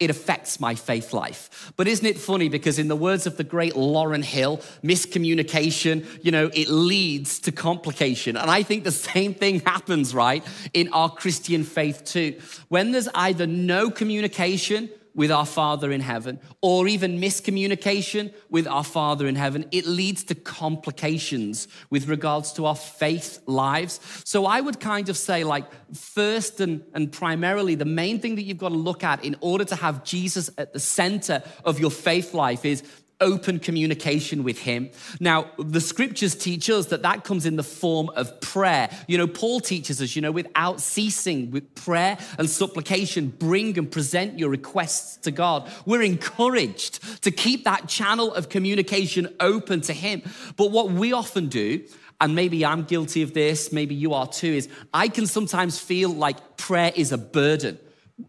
it 0.00 0.10
affects 0.10 0.58
my 0.58 0.74
faith 0.74 1.12
life. 1.12 1.72
But 1.76 1.86
isn't 1.86 2.04
it 2.04 2.18
funny 2.18 2.48
because 2.48 2.78
in 2.78 2.88
the 2.88 2.96
words 2.96 3.26
of 3.26 3.36
the 3.36 3.44
great 3.44 3.74
Lauryn 3.74 4.24
Hill, 4.24 4.58
miscommunication, 4.82 6.04
you 6.22 6.32
know, 6.32 6.50
it 6.52 6.68
leads 6.68 7.38
to 7.40 7.52
complication. 7.52 8.36
And 8.36 8.50
I 8.50 8.62
think 8.64 8.84
the 8.84 8.90
same 8.90 9.34
thing 9.34 9.60
happens, 9.60 10.14
right, 10.14 10.44
in 10.72 10.92
our 10.92 11.08
Christian 11.08 11.62
faith 11.62 12.04
too. 12.04 12.38
When 12.68 12.90
there's 12.90 13.08
either 13.14 13.46
no 13.46 13.90
communication 13.90 14.90
with 15.14 15.30
our 15.30 15.46
Father 15.46 15.92
in 15.92 16.00
heaven, 16.00 16.40
or 16.60 16.88
even 16.88 17.20
miscommunication 17.20 18.32
with 18.50 18.66
our 18.66 18.84
Father 18.84 19.26
in 19.26 19.36
heaven, 19.36 19.64
it 19.70 19.86
leads 19.86 20.24
to 20.24 20.34
complications 20.34 21.68
with 21.90 22.08
regards 22.08 22.52
to 22.52 22.66
our 22.66 22.74
faith 22.74 23.40
lives. 23.46 24.00
So 24.24 24.46
I 24.46 24.60
would 24.60 24.80
kind 24.80 25.08
of 25.08 25.16
say, 25.16 25.44
like, 25.44 25.66
first 25.94 26.60
and, 26.60 26.82
and 26.94 27.12
primarily, 27.12 27.74
the 27.76 27.84
main 27.84 28.18
thing 28.18 28.34
that 28.34 28.42
you've 28.42 28.58
got 28.58 28.70
to 28.70 28.74
look 28.74 29.04
at 29.04 29.24
in 29.24 29.36
order 29.40 29.64
to 29.64 29.76
have 29.76 30.04
Jesus 30.04 30.50
at 30.58 30.72
the 30.72 30.80
center 30.80 31.42
of 31.64 31.78
your 31.78 31.90
faith 31.90 32.34
life 32.34 32.64
is 32.64 32.82
open 33.20 33.58
communication 33.58 34.42
with 34.42 34.58
him. 34.58 34.90
Now, 35.20 35.50
the 35.58 35.80
scriptures 35.80 36.34
teach 36.34 36.68
us 36.68 36.86
that 36.86 37.02
that 37.02 37.24
comes 37.24 37.46
in 37.46 37.56
the 37.56 37.62
form 37.62 38.10
of 38.16 38.40
prayer. 38.40 38.90
You 39.06 39.18
know, 39.18 39.26
Paul 39.26 39.60
teaches 39.60 40.02
us, 40.02 40.16
you 40.16 40.22
know, 40.22 40.32
without 40.32 40.80
ceasing, 40.80 41.50
with 41.50 41.74
prayer 41.74 42.18
and 42.38 42.48
supplication, 42.48 43.28
bring 43.28 43.78
and 43.78 43.90
present 43.90 44.38
your 44.38 44.50
requests 44.50 45.16
to 45.18 45.30
God. 45.30 45.70
We're 45.86 46.02
encouraged 46.02 47.22
to 47.22 47.30
keep 47.30 47.64
that 47.64 47.88
channel 47.88 48.34
of 48.34 48.48
communication 48.48 49.34
open 49.40 49.80
to 49.82 49.92
him. 49.92 50.22
But 50.56 50.70
what 50.70 50.90
we 50.90 51.12
often 51.12 51.48
do, 51.48 51.84
and 52.20 52.34
maybe 52.34 52.64
I'm 52.64 52.84
guilty 52.84 53.22
of 53.22 53.34
this, 53.34 53.72
maybe 53.72 53.94
you 53.94 54.14
are 54.14 54.26
too, 54.26 54.48
is 54.48 54.68
I 54.92 55.08
can 55.08 55.26
sometimes 55.26 55.78
feel 55.78 56.10
like 56.10 56.56
prayer 56.56 56.92
is 56.94 57.12
a 57.12 57.18
burden. 57.18 57.78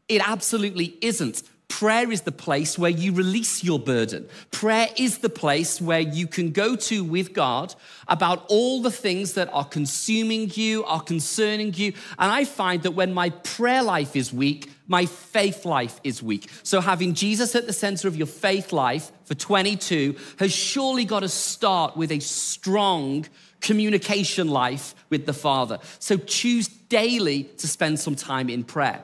It 0.07 0.27
absolutely 0.27 0.97
isn't. 1.01 1.43
Prayer 1.67 2.11
is 2.11 2.21
the 2.21 2.31
place 2.31 2.77
where 2.77 2.91
you 2.91 3.11
release 3.11 3.63
your 3.63 3.79
burden. 3.79 4.27
Prayer 4.51 4.87
is 4.97 5.17
the 5.17 5.29
place 5.29 5.81
where 5.81 5.99
you 5.99 6.27
can 6.27 6.51
go 6.51 6.75
to 6.75 7.03
with 7.03 7.33
God 7.33 7.73
about 8.07 8.45
all 8.49 8.81
the 8.81 8.91
things 8.91 9.33
that 9.33 9.49
are 9.51 9.65
consuming 9.65 10.51
you, 10.53 10.83
are 10.85 11.01
concerning 11.01 11.73
you. 11.73 11.93
And 12.19 12.31
I 12.31 12.45
find 12.45 12.83
that 12.83 12.91
when 12.91 13.13
my 13.13 13.31
prayer 13.31 13.83
life 13.83 14.15
is 14.15 14.31
weak, 14.31 14.71
my 14.87 15.05
faith 15.05 15.65
life 15.65 15.99
is 16.03 16.21
weak. 16.21 16.49
So 16.63 16.81
having 16.81 17.13
Jesus 17.13 17.55
at 17.55 17.65
the 17.65 17.73
center 17.73 18.07
of 18.07 18.15
your 18.15 18.27
faith 18.27 18.71
life 18.71 19.11
for 19.23 19.33
22 19.33 20.15
has 20.37 20.53
surely 20.53 21.03
got 21.03 21.21
to 21.21 21.29
start 21.29 21.97
with 21.97 22.11
a 22.11 22.19
strong 22.19 23.25
communication 23.59 24.47
life 24.47 24.93
with 25.09 25.25
the 25.25 25.33
Father. 25.33 25.79
So 25.97 26.17
choose 26.17 26.67
daily 26.67 27.43
to 27.57 27.67
spend 27.67 27.99
some 27.99 28.15
time 28.15 28.49
in 28.49 28.63
prayer. 28.63 29.03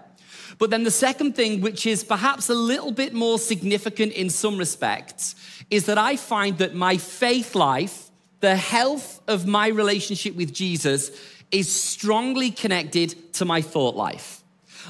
But 0.62 0.70
then 0.70 0.84
the 0.84 0.91
second 0.91 1.36
thing, 1.36 1.60
which 1.62 1.88
is 1.88 2.03
perhaps 2.03 2.48
a 2.48 2.53
little 2.53 2.91
bit 2.91 3.15
more 3.15 3.39
significant 3.39 4.13
in 4.13 4.30
some 4.30 4.60
respects, 4.60 5.34
is 5.72 5.88
that 5.88 5.98
I 5.98 6.18
find 6.18 6.60
that 6.60 6.75
my 6.75 6.98
faith 6.98 7.56
life, 7.56 8.12
the 8.41 8.56
health 8.56 9.22
of 9.27 9.48
my 9.48 9.70
relationship 9.70 10.36
with 10.36 10.53
Jesus, 10.53 11.10
is 11.50 11.68
strongly 11.68 12.51
connected 12.51 13.34
to 13.34 13.44
my 13.44 13.63
thought 13.63 13.96
life. 13.96 14.44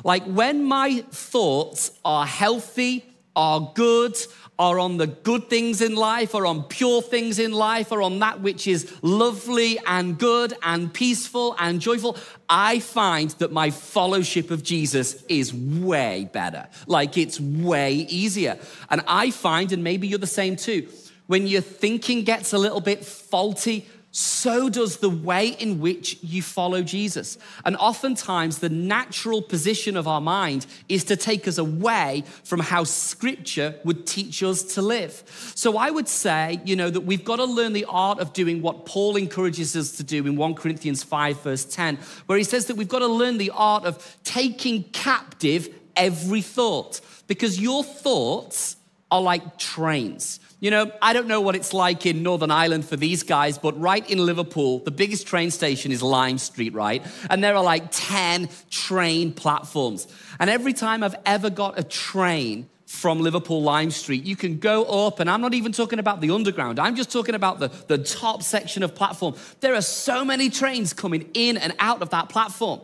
Like 0.04 0.26
when 0.26 0.66
my 0.66 1.06
thoughts 1.10 1.92
are 2.04 2.26
healthy 2.26 3.06
are 3.34 3.72
good, 3.74 4.18
are 4.62 4.78
on 4.78 4.98
the 4.98 5.08
good 5.08 5.50
things 5.50 5.82
in 5.82 5.96
life, 5.96 6.36
or 6.36 6.46
on 6.46 6.64
pure 6.66 7.02
things 7.02 7.40
in 7.40 7.52
life, 7.52 7.92
or 7.92 8.04
on 8.04 8.20
that 8.20 8.42
which 8.42 8.68
is 8.68 8.96
lovely 9.02 9.80
and 9.88 10.20
good 10.20 10.54
and 10.62 10.94
peaceful 10.94 11.56
and 11.58 11.82
joyful, 11.82 12.16
I 12.48 12.80
find 12.80 13.32
that 13.40 13.52
my 13.52 13.72
fellowship 13.72 14.52
of 14.52 14.62
Jesus 14.62 15.24
is 15.24 15.52
way 15.52 16.30
better. 16.32 16.68
Like 16.86 17.18
it's 17.18 17.40
way 17.40 17.94
easier. 17.94 18.60
And 18.92 19.02
I 19.08 19.32
find, 19.32 19.72
and 19.72 19.84
maybe 19.84 20.08
you're 20.08 20.20
the 20.20 20.28
same 20.28 20.56
too, 20.56 20.88
when 21.26 21.48
your 21.48 21.62
thinking 21.62 22.24
gets 22.24 22.54
a 22.54 22.60
little 22.60 22.82
bit 22.82 23.04
faulty, 23.04 23.88
so 24.14 24.70
does 24.70 24.98
the 24.98 25.10
way 25.10 25.48
in 25.48 25.80
which 25.80 26.22
you 26.22 26.42
follow 26.42 26.82
Jesus. 26.82 27.38
And 27.64 27.78
oftentimes, 27.78 28.60
the 28.60 28.70
natural 28.70 29.42
position 29.42 29.96
of 29.96 30.06
our 30.06 30.20
mind 30.20 30.66
is 30.90 31.06
to 31.06 31.16
take 31.16 31.48
us 31.48 31.58
away 31.58 32.26
from 32.44 32.60
how 32.60 32.84
scripture 32.84 33.76
would 33.86 34.06
teach 34.06 34.44
us 34.44 34.64
to 34.76 34.82
live. 34.82 35.24
So 35.56 35.78
I 35.78 35.92
would 35.92 36.10
say, 36.10 36.60
you 36.66 36.76
know, 36.76 36.90
that 36.90 37.02
we've 37.02 37.24
got 37.24 37.38
to 37.38 37.46
learn 37.46 37.72
the 37.72 37.86
art 37.86 38.20
of 38.20 38.34
doing 38.34 38.62
what 38.62 38.86
Paul 38.86 39.16
encourages 39.16 39.78
us 39.78 39.94
to 39.94 40.04
do 40.04 40.28
in 40.28 40.36
1 40.36 40.56
Corinthians 40.56 41.04
5, 41.04 41.42
verse 41.42 41.64
10, 41.64 41.98
where 42.26 42.38
he 42.38 42.44
says 42.44 42.66
that 42.66 42.76
we've 42.76 42.90
got 42.90 43.00
to 43.00 43.08
learn 43.08 43.38
the 43.38 43.52
art 43.52 43.86
of 43.86 44.18
taking 44.26 44.84
captive 44.92 45.70
every 45.96 46.42
thought, 46.42 47.00
because 47.28 47.62
your 47.62 47.84
thoughts 47.84 48.76
are 49.10 49.22
like 49.22 49.58
trains. 49.58 50.40
You 50.62 50.70
know, 50.70 50.92
I 51.02 51.14
don't 51.14 51.28
know 51.28 51.42
what 51.42 51.56
it's 51.56 51.74
like 51.74 52.06
in 52.06 52.22
Northern 52.22 52.52
Ireland 52.52 52.86
for 52.86 52.96
these 52.96 53.24
guys, 53.24 53.58
but 53.58 53.78
right 53.82 54.08
in 54.08 54.24
Liverpool, 54.24 54.78
the 54.78 54.92
biggest 54.92 55.26
train 55.26 55.50
station 55.50 55.92
is 55.92 56.04
Lime 56.04 56.38
Street, 56.38 56.76
right? 56.76 57.04
And 57.32 57.44
there 57.44 57.56
are 57.56 57.64
like 57.64 57.86
10 57.90 58.48
train 58.70 59.34
platforms. 59.34 60.08
And 60.40 60.52
every 60.52 60.74
time 60.74 61.02
I've 61.02 61.16
ever 61.26 61.50
got 61.50 61.80
a 61.80 61.84
train 61.84 62.70
from 62.86 63.22
Liverpool 63.22 63.64
Lime 63.64 63.90
Street, 63.90 64.24
you 64.24 64.36
can 64.36 64.60
go 64.60 64.84
up, 65.08 65.20
and 65.20 65.32
I'm 65.32 65.42
not 65.42 65.56
even 65.56 65.72
talking 65.72 65.98
about 65.98 66.22
the 66.22 66.30
underground, 66.30 66.78
I'm 66.78 66.96
just 66.96 67.12
talking 67.12 67.34
about 67.34 67.58
the, 67.60 67.70
the 67.88 67.98
top 67.98 68.44
section 68.44 68.84
of 68.84 68.94
platform. 68.94 69.34
There 69.62 69.74
are 69.74 69.82
so 69.82 70.24
many 70.24 70.52
trains 70.52 70.94
coming 70.94 71.28
in 71.34 71.58
and 71.58 71.74
out 71.80 72.04
of 72.04 72.12
that 72.12 72.30
platform. 72.30 72.82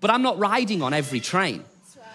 But 0.00 0.10
I'm 0.10 0.22
not 0.22 0.38
riding 0.38 0.80
on 0.80 0.94
every 0.94 1.20
train. 1.20 1.62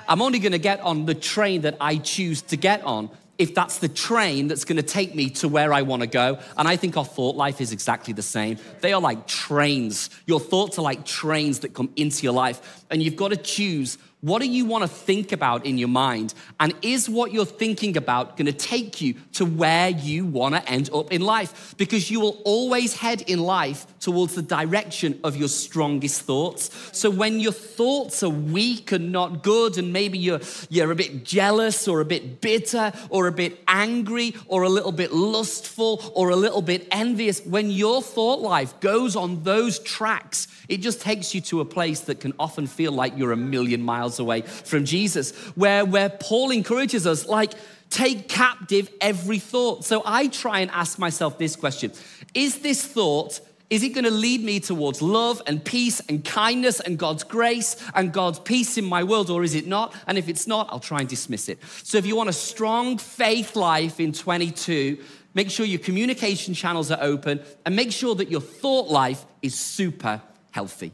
I'm 0.10 0.24
only 0.24 0.40
gonna 0.40 0.58
get 0.58 0.80
on 0.80 1.06
the 1.06 1.14
train 1.14 1.62
that 1.62 1.78
I 1.80 1.98
choose 1.98 2.42
to 2.44 2.58
get 2.58 2.82
on 2.84 3.12
if 3.38 3.54
that's 3.54 3.80
the 3.80 3.88
train 3.88 4.48
that's 4.48 4.66
going 4.66 4.78
to 4.78 4.84
take 4.84 5.14
me 5.14 5.30
to 5.30 5.48
where 5.48 5.74
I 5.74 5.84
want 5.84 6.02
to 6.02 6.08
go. 6.08 6.40
And 6.58 6.68
I 6.68 6.76
think 6.76 6.98
our 6.98 7.06
thought 7.06 7.36
life 7.36 7.62
is 7.62 7.72
exactly 7.72 8.14
the 8.14 8.22
same. 8.22 8.58
They 8.82 8.94
are 8.94 9.02
like 9.02 9.28
trains. 9.28 10.10
Your 10.26 10.40
thoughts 10.40 10.80
are 10.80 10.82
like 10.82 11.06
trains 11.06 11.60
that 11.60 11.74
come 11.74 11.92
into 11.96 12.24
your 12.24 12.34
life, 12.34 12.86
and 12.90 13.02
you've 13.02 13.16
got 13.16 13.30
to 13.30 13.38
choose 13.38 13.98
what 14.22 14.42
do 14.42 14.48
you 14.48 14.66
want 14.66 14.82
to 14.82 14.88
think 14.88 15.32
about 15.32 15.66
in 15.68 15.78
your 15.78 15.90
mind? 15.90 16.34
And 16.60 16.74
is 16.82 17.08
what 17.08 17.32
you're 17.32 17.46
thinking 17.46 17.98
about 17.98 18.36
going 18.36 18.48
to 18.48 18.52
take 18.52 19.00
you 19.00 19.14
to 19.34 19.46
where 19.46 19.90
you 19.90 20.26
want 20.26 20.56
to 20.56 20.68
end 20.68 20.90
up 20.92 21.12
in 21.12 21.22
life? 21.22 21.76
Because 21.78 22.10
you 22.10 22.20
will 22.20 22.42
always 22.44 22.96
head 22.96 23.22
in 23.22 23.40
life 23.40 23.86
towards 24.00 24.34
the 24.34 24.42
direction 24.42 25.20
of 25.24 25.38
your 25.38 25.50
strongest 25.50 26.24
thoughts. 26.24 26.72
So 26.94 27.12
when 27.12 27.40
your 27.40 27.52
thoughts 27.52 28.24
are 28.24 28.30
weak 28.30 28.92
and 28.92 29.12
not 29.12 29.44
good, 29.44 29.78
and 29.78 29.94
maybe 29.94 30.18
you're, 30.18 30.42
you're 30.70 30.92
a 30.92 30.96
bit 30.96 31.24
jealous 31.24 31.88
or 31.88 32.02
a 32.02 32.06
bit 32.06 32.42
bitter 32.42 32.94
or 33.10 33.28
a 33.28 33.32
bit 33.32 33.62
angry 33.68 34.34
or 34.48 34.64
a 34.64 34.70
little 34.70 34.92
bit 34.92 35.14
lustful 35.14 36.12
or 36.16 36.30
a 36.32 36.36
little 36.36 36.64
bit 36.64 36.88
envious, 36.92 37.46
when 37.46 37.70
your 37.70 38.02
thought 38.02 38.42
life 38.42 38.80
goes 38.80 39.16
on 39.16 39.44
those 39.44 39.78
tracks, 39.78 40.48
it 40.68 40.78
just 40.78 41.02
takes 41.02 41.36
you 41.36 41.42
to 41.42 41.62
a 41.62 41.66
place 41.66 42.00
that 42.02 42.20
can 42.20 42.34
often 42.40 42.66
feel 42.66 42.92
like 42.92 43.16
you're 43.16 43.32
a 43.32 43.38
million 43.38 43.82
miles 43.82 44.07
miles 44.08 44.20
away 44.20 44.42
from 44.42 44.86
Jesus, 44.86 45.36
where, 45.56 45.86
where 45.86 46.10
Paul 46.10 46.52
encourages 46.52 47.06
us, 47.06 47.28
like, 47.28 47.54
take 47.90 48.28
captive 48.28 48.90
every 49.02 49.40
thought. 49.40 49.86
So 49.86 50.02
I 50.06 50.28
try 50.28 50.60
and 50.60 50.72
ask 50.72 50.98
myself 51.00 51.38
this 51.38 51.56
question 51.56 51.92
Is 52.34 52.60
this 52.60 52.84
thought 52.86 53.40
is 53.70 53.84
it 53.84 53.90
going 53.90 54.06
to 54.06 54.12
lead 54.12 54.42
me 54.46 54.62
towards 54.62 55.02
love 55.02 55.42
and 55.46 55.62
peace 55.62 56.00
and 56.08 56.24
kindness 56.24 56.80
and 56.80 56.98
God's 56.98 57.26
grace 57.26 57.76
and 57.94 58.14
God's 58.14 58.40
peace 58.40 58.78
in 58.78 58.86
my 58.86 59.04
world, 59.04 59.30
or 59.30 59.44
is 59.44 59.56
it 59.56 59.68
not? 59.68 59.94
And 60.08 60.18
if 60.18 60.30
it's 60.30 60.48
not, 60.48 60.70
I'll 60.72 60.80
try 60.80 61.02
and 61.02 61.10
dismiss 61.10 61.50
it. 61.50 61.60
So 61.84 61.98
if 61.98 62.06
you 62.06 62.16
want 62.16 62.30
a 62.30 62.34
strong 62.34 62.98
faith 62.98 63.58
life 63.58 64.00
in 64.00 64.14
22, 64.14 65.04
make 65.34 65.52
sure 65.52 65.66
your 65.66 65.82
communication 65.82 66.54
channels 66.54 66.92
are 66.92 67.00
open 67.02 67.42
and 67.66 67.76
make 67.76 67.92
sure 67.92 68.16
that 68.16 68.32
your 68.32 68.40
thought 68.40 68.88
life 68.88 69.26
is 69.42 69.60
super 69.60 70.22
healthy. 70.52 70.94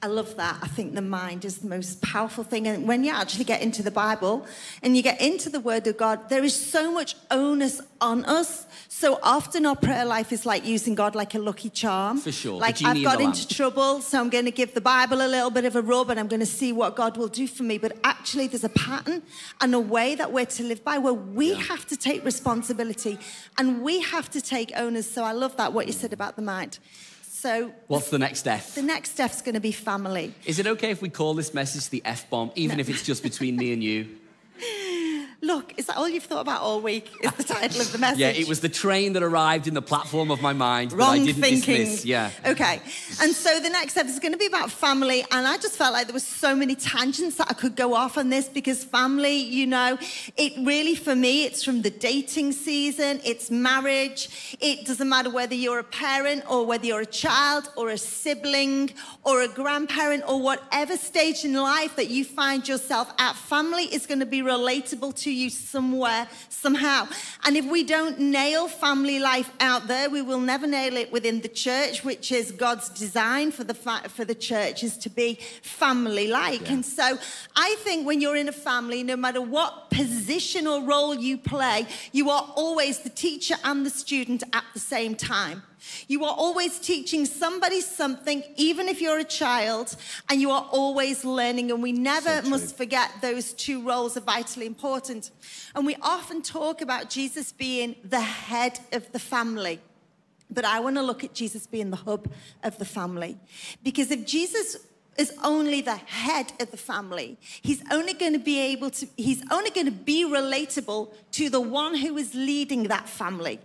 I 0.00 0.06
love 0.06 0.36
that. 0.36 0.58
I 0.62 0.68
think 0.68 0.94
the 0.94 1.02
mind 1.02 1.44
is 1.44 1.58
the 1.58 1.68
most 1.68 2.00
powerful 2.02 2.44
thing. 2.44 2.68
And 2.68 2.86
when 2.86 3.02
you 3.02 3.12
actually 3.12 3.42
get 3.42 3.62
into 3.62 3.82
the 3.82 3.90
Bible 3.90 4.46
and 4.80 4.96
you 4.96 5.02
get 5.02 5.20
into 5.20 5.50
the 5.50 5.58
Word 5.58 5.88
of 5.88 5.96
God, 5.96 6.28
there 6.28 6.44
is 6.44 6.54
so 6.54 6.92
much 6.92 7.16
onus 7.32 7.80
on 8.00 8.24
us. 8.24 8.66
So 8.86 9.18
often 9.24 9.66
our 9.66 9.74
prayer 9.74 10.04
life 10.04 10.30
is 10.30 10.46
like 10.46 10.64
using 10.64 10.94
God 10.94 11.16
like 11.16 11.34
a 11.34 11.40
lucky 11.40 11.68
charm. 11.68 12.18
For 12.18 12.30
sure. 12.30 12.60
Like 12.60 12.80
I've 12.84 13.02
got 13.02 13.20
into 13.20 13.40
lamp. 13.40 13.50
trouble, 13.50 14.00
so 14.00 14.20
I'm 14.20 14.30
going 14.30 14.44
to 14.44 14.52
give 14.52 14.72
the 14.72 14.80
Bible 14.80 15.20
a 15.20 15.26
little 15.26 15.50
bit 15.50 15.64
of 15.64 15.74
a 15.74 15.82
rub 15.82 16.10
and 16.10 16.20
I'm 16.20 16.28
going 16.28 16.38
to 16.38 16.46
see 16.46 16.72
what 16.72 16.94
God 16.94 17.16
will 17.16 17.26
do 17.26 17.48
for 17.48 17.64
me. 17.64 17.76
But 17.76 17.98
actually, 18.04 18.46
there's 18.46 18.62
a 18.62 18.68
pattern 18.68 19.22
and 19.60 19.74
a 19.74 19.80
way 19.80 20.14
that 20.14 20.30
we're 20.32 20.46
to 20.46 20.62
live 20.62 20.84
by 20.84 20.98
where 20.98 21.12
we 21.12 21.50
yeah. 21.50 21.62
have 21.62 21.86
to 21.86 21.96
take 21.96 22.24
responsibility 22.24 23.18
and 23.58 23.82
we 23.82 24.00
have 24.02 24.30
to 24.30 24.40
take 24.40 24.70
onus. 24.76 25.10
So 25.10 25.24
I 25.24 25.32
love 25.32 25.56
that, 25.56 25.72
what 25.72 25.88
you 25.88 25.92
said 25.92 26.12
about 26.12 26.36
the 26.36 26.42
mind. 26.42 26.78
So, 27.40 27.70
what's 27.86 28.10
the 28.10 28.18
next 28.18 28.48
F? 28.48 28.74
The 28.74 28.82
next 28.82 29.20
F 29.20 29.36
is 29.36 29.42
going 29.42 29.54
to 29.54 29.60
be 29.60 29.70
family. 29.70 30.34
Is 30.44 30.58
it 30.58 30.66
okay 30.66 30.90
if 30.90 31.00
we 31.00 31.08
call 31.08 31.34
this 31.34 31.54
message 31.54 31.88
the 31.88 32.02
F 32.04 32.28
bomb, 32.28 32.50
even 32.56 32.78
no. 32.78 32.80
if 32.80 32.88
it's 32.88 33.04
just 33.04 33.22
between 33.22 33.54
me 33.54 33.72
and 33.72 33.80
you? 33.80 34.08
Look, 35.40 35.74
is 35.76 35.86
that 35.86 35.96
all 35.96 36.08
you've 36.08 36.24
thought 36.24 36.40
about 36.40 36.62
all 36.62 36.80
week? 36.80 37.08
Is 37.22 37.30
the 37.32 37.44
title 37.44 37.80
of 37.80 37.92
the 37.92 37.98
message? 37.98 38.18
yeah, 38.18 38.30
it 38.30 38.48
was 38.48 38.58
the 38.58 38.68
train 38.68 39.12
that 39.12 39.22
arrived 39.22 39.68
in 39.68 39.74
the 39.74 39.82
platform 39.82 40.32
of 40.32 40.42
my 40.42 40.52
mind 40.52 40.92
Wrong 40.92 41.14
that 41.14 41.22
I 41.22 41.26
didn't 41.26 41.42
thinking. 41.42 41.76
dismiss. 41.76 42.04
Yeah. 42.04 42.30
Okay. 42.44 42.80
And 43.22 43.32
so 43.32 43.60
the 43.60 43.70
next 43.70 43.96
episode 43.96 44.14
is 44.14 44.18
going 44.18 44.32
to 44.32 44.38
be 44.38 44.46
about 44.46 44.72
family, 44.72 45.24
and 45.30 45.46
I 45.46 45.56
just 45.58 45.76
felt 45.76 45.92
like 45.92 46.08
there 46.08 46.14
was 46.14 46.26
so 46.26 46.56
many 46.56 46.74
tangents 46.74 47.36
that 47.36 47.48
I 47.50 47.54
could 47.54 47.76
go 47.76 47.94
off 47.94 48.18
on 48.18 48.30
this 48.30 48.48
because 48.48 48.82
family, 48.82 49.36
you 49.36 49.68
know, 49.68 49.96
it 50.36 50.54
really 50.66 50.96
for 50.96 51.14
me, 51.14 51.44
it's 51.44 51.62
from 51.62 51.82
the 51.82 51.90
dating 51.90 52.50
season, 52.50 53.20
it's 53.24 53.48
marriage. 53.48 54.56
It 54.60 54.86
doesn't 54.86 55.08
matter 55.08 55.30
whether 55.30 55.54
you're 55.54 55.78
a 55.78 55.84
parent 55.84 56.50
or 56.50 56.66
whether 56.66 56.84
you're 56.84 57.02
a 57.02 57.06
child 57.06 57.70
or 57.76 57.90
a 57.90 57.98
sibling 57.98 58.90
or 59.22 59.42
a 59.42 59.48
grandparent 59.48 60.24
or 60.26 60.42
whatever 60.42 60.96
stage 60.96 61.44
in 61.44 61.54
life 61.54 61.94
that 61.94 62.10
you 62.10 62.24
find 62.24 62.66
yourself 62.66 63.12
at. 63.20 63.36
Family 63.36 63.84
is 63.84 64.04
going 64.04 64.18
to 64.18 64.26
be 64.26 64.42
relatable 64.42 65.14
to 65.14 65.27
you 65.30 65.50
somewhere, 65.50 66.28
somehow. 66.48 67.08
And 67.44 67.56
if 67.56 67.64
we 67.64 67.84
don't 67.84 68.18
nail 68.18 68.68
family 68.68 69.18
life 69.18 69.50
out 69.60 69.86
there, 69.86 70.10
we 70.10 70.22
will 70.22 70.40
never 70.40 70.66
nail 70.66 70.96
it 70.96 71.12
within 71.12 71.40
the 71.40 71.48
church, 71.48 72.04
which 72.04 72.32
is 72.32 72.52
God's 72.52 72.88
design 72.88 73.50
for 73.50 73.64
the, 73.64 73.74
for 73.74 74.24
the 74.24 74.34
church 74.34 74.82
is 74.82 74.96
to 74.98 75.10
be 75.10 75.38
family 75.62 76.28
like. 76.28 76.62
Yeah. 76.62 76.74
And 76.74 76.86
so 76.86 77.18
I 77.56 77.76
think 77.78 78.06
when 78.06 78.20
you're 78.20 78.36
in 78.36 78.48
a 78.48 78.52
family, 78.52 79.02
no 79.02 79.16
matter 79.16 79.40
what 79.40 79.90
position 79.90 80.66
or 80.66 80.82
role 80.82 81.14
you 81.14 81.38
play, 81.38 81.86
you 82.12 82.30
are 82.30 82.52
always 82.56 83.00
the 83.00 83.10
teacher 83.10 83.56
and 83.64 83.84
the 83.84 83.90
student 83.90 84.42
at 84.52 84.64
the 84.74 84.80
same 84.80 85.14
time. 85.14 85.62
You 86.06 86.24
are 86.24 86.34
always 86.34 86.78
teaching 86.78 87.26
somebody 87.26 87.80
something, 87.80 88.42
even 88.56 88.88
if 88.88 89.00
you're 89.00 89.18
a 89.18 89.24
child, 89.24 89.96
and 90.28 90.40
you 90.40 90.50
are 90.50 90.66
always 90.70 91.24
learning. 91.24 91.70
And 91.70 91.82
we 91.82 91.92
never 91.92 92.42
so 92.42 92.48
must 92.48 92.76
forget 92.76 93.10
those 93.20 93.52
two 93.52 93.82
roles 93.82 94.16
are 94.16 94.20
vitally 94.20 94.66
important. 94.66 95.30
And 95.74 95.86
we 95.86 95.96
often 96.02 96.42
talk 96.42 96.80
about 96.80 97.10
Jesus 97.10 97.52
being 97.52 97.96
the 98.04 98.20
head 98.20 98.80
of 98.92 99.10
the 99.12 99.18
family. 99.18 99.80
But 100.50 100.64
I 100.64 100.80
want 100.80 100.96
to 100.96 101.02
look 101.02 101.24
at 101.24 101.34
Jesus 101.34 101.66
being 101.66 101.90
the 101.90 101.96
hub 101.96 102.30
of 102.62 102.78
the 102.78 102.84
family. 102.84 103.36
Because 103.82 104.10
if 104.10 104.26
Jesus 104.26 104.78
is 105.18 105.32
only 105.42 105.80
the 105.80 105.96
head 105.96 106.52
of 106.60 106.70
the 106.70 106.76
family. 106.76 107.36
He's 107.60 107.82
only 107.90 108.14
going 108.14 108.34
to 108.34 108.38
be 108.38 108.60
able 108.60 108.90
to, 108.90 109.06
he's 109.16 109.42
only 109.50 109.70
going 109.70 109.86
to 109.86 109.92
be 109.92 110.24
relatable 110.24 111.12
to 111.32 111.50
the 111.50 111.60
one 111.60 111.96
who 111.96 112.16
is 112.16 112.34
leading 112.34 112.84
that 112.84 113.08
family. 113.08 113.58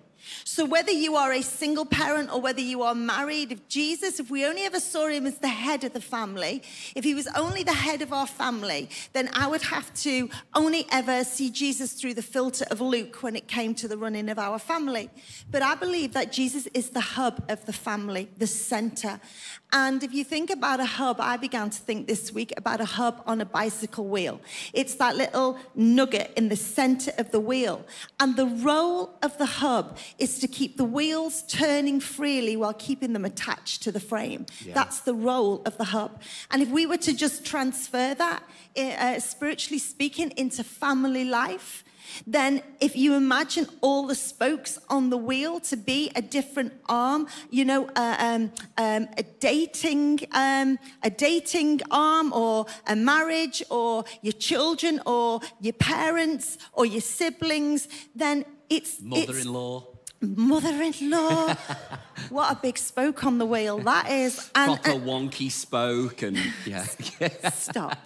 So, 0.43 0.65
whether 0.65 0.91
you 0.91 1.15
are 1.15 1.31
a 1.31 1.41
single 1.41 1.85
parent 1.85 2.31
or 2.31 2.39
whether 2.39 2.61
you 2.61 2.83
are 2.83 2.95
married, 2.95 3.51
if 3.51 3.67
Jesus, 3.67 4.19
if 4.19 4.29
we 4.29 4.45
only 4.45 4.63
ever 4.63 4.79
saw 4.79 5.07
him 5.07 5.25
as 5.25 5.37
the 5.37 5.47
head 5.47 5.83
of 5.83 5.93
the 5.93 6.01
family, 6.01 6.63
if 6.95 7.03
he 7.03 7.13
was 7.13 7.27
only 7.35 7.63
the 7.63 7.73
head 7.73 8.01
of 8.01 8.13
our 8.13 8.27
family, 8.27 8.89
then 9.13 9.29
I 9.33 9.47
would 9.47 9.61
have 9.63 9.93
to 10.01 10.29
only 10.53 10.85
ever 10.91 11.23
see 11.23 11.49
Jesus 11.49 11.93
through 11.93 12.13
the 12.13 12.21
filter 12.21 12.65
of 12.71 12.81
Luke 12.81 13.21
when 13.21 13.35
it 13.35 13.47
came 13.47 13.75
to 13.75 13.87
the 13.87 13.97
running 13.97 14.29
of 14.29 14.39
our 14.39 14.59
family. 14.59 15.09
But 15.51 15.61
I 15.61 15.75
believe 15.75 16.13
that 16.13 16.31
Jesus 16.31 16.67
is 16.73 16.89
the 16.91 17.01
hub 17.01 17.43
of 17.49 17.65
the 17.65 17.73
family, 17.73 18.29
the 18.37 18.47
center. 18.47 19.19
And 19.75 20.03
if 20.03 20.13
you 20.13 20.23
think 20.23 20.51
about 20.51 20.79
a 20.79 20.85
hub, 20.85 21.19
I 21.19 21.35
began 21.35 21.71
to 21.71 21.79
think 21.79 22.05
this 22.05 22.31
week 22.31 22.53
about 22.55 22.79
a 22.79 22.85
hub 22.85 23.23
on 23.25 23.41
a 23.41 23.45
bicycle 23.45 24.05
wheel. 24.05 24.39
It's 24.71 24.93
that 24.95 25.15
little 25.15 25.57
nugget 25.73 26.31
in 26.37 26.49
the 26.49 26.55
center 26.55 27.11
of 27.17 27.31
the 27.31 27.39
wheel. 27.39 27.83
And 28.19 28.35
the 28.35 28.45
role 28.45 29.17
of 29.23 29.35
the 29.39 29.47
hub 29.47 29.97
is 30.19 30.37
to 30.39 30.47
keep 30.47 30.77
the 30.77 30.83
wheels 30.83 31.43
turning 31.47 31.99
freely 31.99 32.55
while 32.55 32.75
keeping 32.75 33.13
them 33.13 33.25
attached 33.25 33.81
to 33.83 33.91
the 33.91 33.99
frame. 33.99 34.45
Yeah. 34.63 34.75
That's 34.75 34.99
the 35.01 35.15
role 35.15 35.63
of 35.65 35.75
the 35.77 35.85
hub. 35.85 36.21
And 36.51 36.61
if 36.61 36.69
we 36.69 36.85
were 36.85 36.97
to 36.97 37.13
just 37.13 37.43
transfer 37.43 38.13
that, 38.13 38.43
eh, 38.75 39.15
uh, 39.15 39.19
spiritually 39.19 39.79
speaking, 39.79 40.29
into 40.37 40.63
family 40.63 41.25
life, 41.25 41.82
then 42.27 42.61
if 42.79 42.95
you 42.95 43.13
imagine 43.15 43.67
all 43.81 44.07
the 44.07 44.15
spokes 44.15 44.79
on 44.89 45.09
the 45.09 45.17
wheel 45.17 45.59
to 45.61 45.75
be 45.77 46.11
a 46.15 46.21
different 46.21 46.73
arm, 46.87 47.27
you 47.49 47.65
know, 47.65 47.89
uh, 47.95 48.15
um, 48.19 48.51
um, 48.77 49.07
a 49.17 49.23
dating, 49.39 50.19
um, 50.31 50.77
a 51.03 51.09
dating 51.09 51.81
arm, 51.91 52.31
or 52.33 52.65
a 52.87 52.95
marriage, 52.95 53.63
or 53.69 54.03
your 54.21 54.33
children, 54.33 55.01
or 55.05 55.39
your 55.59 55.73
parents, 55.73 56.57
or 56.73 56.85
your 56.85 57.01
siblings, 57.01 57.87
then 58.15 58.45
it's 58.69 59.01
mother-in-law. 59.01 59.77
it's- 59.79 59.92
Mother-in-law. 60.23 61.55
What 62.29 62.51
a 62.51 62.55
big 62.55 62.77
spoke 62.77 63.25
on 63.25 63.37
the 63.39 63.45
wheel 63.45 63.79
that 63.79 64.09
is. 64.09 64.49
And, 64.55 64.79
Proper 64.81 64.91
and- 64.91 65.03
wonky 65.03 65.51
spoke 65.51 66.21
and 66.21 66.37
yeah. 66.65 66.83
stop. 67.53 67.97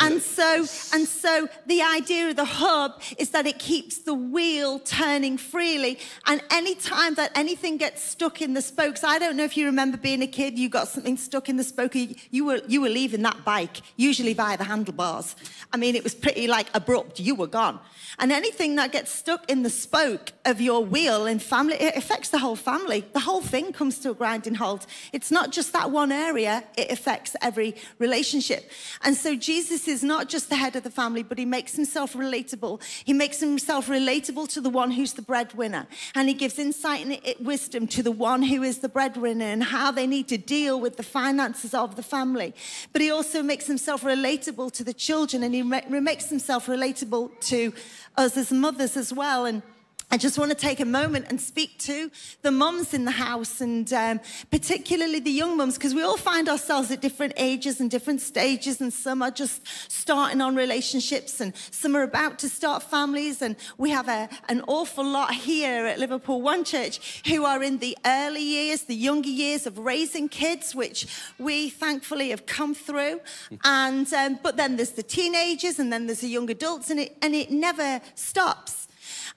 And 0.00 0.20
so, 0.22 0.58
and 0.92 1.08
so 1.08 1.48
the 1.66 1.82
idea 1.82 2.28
of 2.28 2.36
the 2.36 2.44
hub 2.44 3.00
is 3.18 3.30
that 3.30 3.46
it 3.46 3.58
keeps 3.58 3.98
the 3.98 4.12
wheel 4.14 4.78
turning 4.80 5.38
freely. 5.38 5.98
And 6.26 6.42
anytime 6.50 7.14
that 7.14 7.32
anything 7.34 7.78
gets 7.78 8.02
stuck 8.02 8.40
in 8.42 8.52
the 8.52 8.62
spokes, 8.62 9.02
I 9.02 9.18
don't 9.18 9.36
know 9.36 9.44
if 9.44 9.56
you 9.56 9.64
remember 9.66 9.96
being 9.96 10.22
a 10.22 10.26
kid, 10.26 10.58
you 10.58 10.68
got 10.68 10.86
something 10.88 11.16
stuck 11.16 11.48
in 11.48 11.56
the 11.56 11.64
spoke, 11.64 11.94
you- 11.94 12.14
you 12.30 12.44
were, 12.44 12.60
you 12.68 12.80
were 12.82 12.90
leaving 12.90 13.22
that 13.22 13.44
bike, 13.46 13.78
usually 13.96 14.34
via 14.34 14.56
the 14.58 14.64
handlebars. 14.64 15.34
I 15.72 15.78
mean, 15.78 15.96
it 15.96 16.04
was 16.04 16.14
pretty 16.14 16.46
like 16.46 16.68
abrupt, 16.74 17.18
you 17.18 17.34
were 17.34 17.46
gone. 17.48 17.80
And 18.18 18.30
anything 18.30 18.76
that 18.76 18.92
gets 18.92 19.10
stuck 19.10 19.50
in 19.50 19.62
the 19.62 19.70
spoke 19.70 20.32
of 20.44 20.60
your 20.60 20.84
wheel 20.84 21.26
in 21.26 21.38
family, 21.48 21.74
it 21.74 21.96
affects 21.96 22.28
the 22.28 22.38
whole 22.38 22.56
family. 22.56 23.00
The 23.12 23.24
whole 23.28 23.40
thing 23.40 23.72
comes 23.72 23.98
to 24.00 24.10
a 24.10 24.14
grinding 24.14 24.54
halt. 24.54 24.86
It's 25.12 25.30
not 25.30 25.50
just 25.50 25.72
that 25.72 25.90
one 25.90 26.12
area, 26.12 26.64
it 26.76 26.90
affects 26.90 27.34
every 27.40 27.74
relationship. 27.98 28.70
And 29.02 29.16
so 29.16 29.34
Jesus 29.34 29.88
is 29.88 30.02
not 30.02 30.28
just 30.28 30.48
the 30.48 30.56
head 30.56 30.76
of 30.76 30.82
the 30.82 30.90
family, 30.90 31.22
but 31.22 31.38
he 31.38 31.46
makes 31.46 31.74
himself 31.74 32.14
relatable. 32.14 32.74
He 33.04 33.12
makes 33.12 33.40
himself 33.40 33.88
relatable 33.88 34.48
to 34.54 34.60
the 34.60 34.70
one 34.70 34.90
who's 34.90 35.14
the 35.14 35.22
breadwinner. 35.22 35.86
And 36.14 36.28
he 36.28 36.34
gives 36.34 36.58
insight 36.58 37.00
and 37.06 37.46
wisdom 37.46 37.86
to 37.88 38.02
the 38.02 38.12
one 38.30 38.42
who 38.42 38.62
is 38.62 38.78
the 38.78 38.88
breadwinner 38.88 39.46
and 39.46 39.62
how 39.64 39.90
they 39.90 40.06
need 40.06 40.28
to 40.28 40.38
deal 40.38 40.80
with 40.80 40.96
the 40.96 41.02
finances 41.02 41.74
of 41.74 41.96
the 41.96 42.02
family. 42.02 42.54
But 42.92 43.02
he 43.02 43.10
also 43.10 43.42
makes 43.42 43.66
himself 43.66 44.02
relatable 44.02 44.72
to 44.72 44.84
the 44.84 44.94
children 44.94 45.42
and 45.42 45.54
he 45.54 45.62
ma- 45.62 45.88
makes 45.88 46.28
himself 46.28 46.66
relatable 46.66 47.40
to 47.40 47.72
us 48.16 48.36
as 48.36 48.52
mothers 48.52 48.96
as 48.96 49.12
well. 49.12 49.46
And 49.46 49.62
I 50.10 50.16
just 50.16 50.38
want 50.38 50.50
to 50.50 50.56
take 50.56 50.80
a 50.80 50.86
moment 50.86 51.26
and 51.28 51.38
speak 51.38 51.78
to 51.80 52.10
the 52.40 52.50
mums 52.50 52.94
in 52.94 53.04
the 53.04 53.10
house 53.10 53.60
and 53.60 53.92
um, 53.92 54.20
particularly 54.50 55.20
the 55.20 55.30
young 55.30 55.58
mums 55.58 55.74
because 55.74 55.94
we 55.94 56.00
all 56.02 56.16
find 56.16 56.48
ourselves 56.48 56.90
at 56.90 57.02
different 57.02 57.34
ages 57.36 57.78
and 57.78 57.90
different 57.90 58.22
stages 58.22 58.80
and 58.80 58.90
some 58.90 59.20
are 59.20 59.30
just 59.30 59.66
starting 59.92 60.40
on 60.40 60.56
relationships 60.56 61.42
and 61.42 61.54
some 61.70 61.94
are 61.94 62.04
about 62.04 62.38
to 62.38 62.48
start 62.48 62.82
families 62.82 63.42
and 63.42 63.54
we 63.76 63.90
have 63.90 64.08
a, 64.08 64.30
an 64.48 64.62
awful 64.66 65.04
lot 65.04 65.34
here 65.34 65.84
at 65.84 65.98
Liverpool 65.98 66.40
One 66.40 66.64
Church 66.64 67.22
who 67.26 67.44
are 67.44 67.62
in 67.62 67.76
the 67.76 67.96
early 68.06 68.42
years, 68.42 68.84
the 68.84 68.94
younger 68.94 69.28
years 69.28 69.66
of 69.66 69.78
raising 69.78 70.30
kids 70.30 70.74
which 70.74 71.06
we 71.38 71.68
thankfully 71.68 72.30
have 72.30 72.46
come 72.46 72.74
through 72.74 73.20
and 73.62 74.10
um, 74.14 74.38
but 74.42 74.56
then 74.56 74.76
there's 74.76 74.92
the 74.92 75.02
teenagers 75.02 75.78
and 75.78 75.92
then 75.92 76.06
there's 76.06 76.22
the 76.22 76.28
young 76.28 76.50
adults 76.50 76.88
and 76.88 76.98
it, 76.98 77.18
and 77.20 77.34
it 77.34 77.50
never 77.50 78.00
stops. 78.14 78.87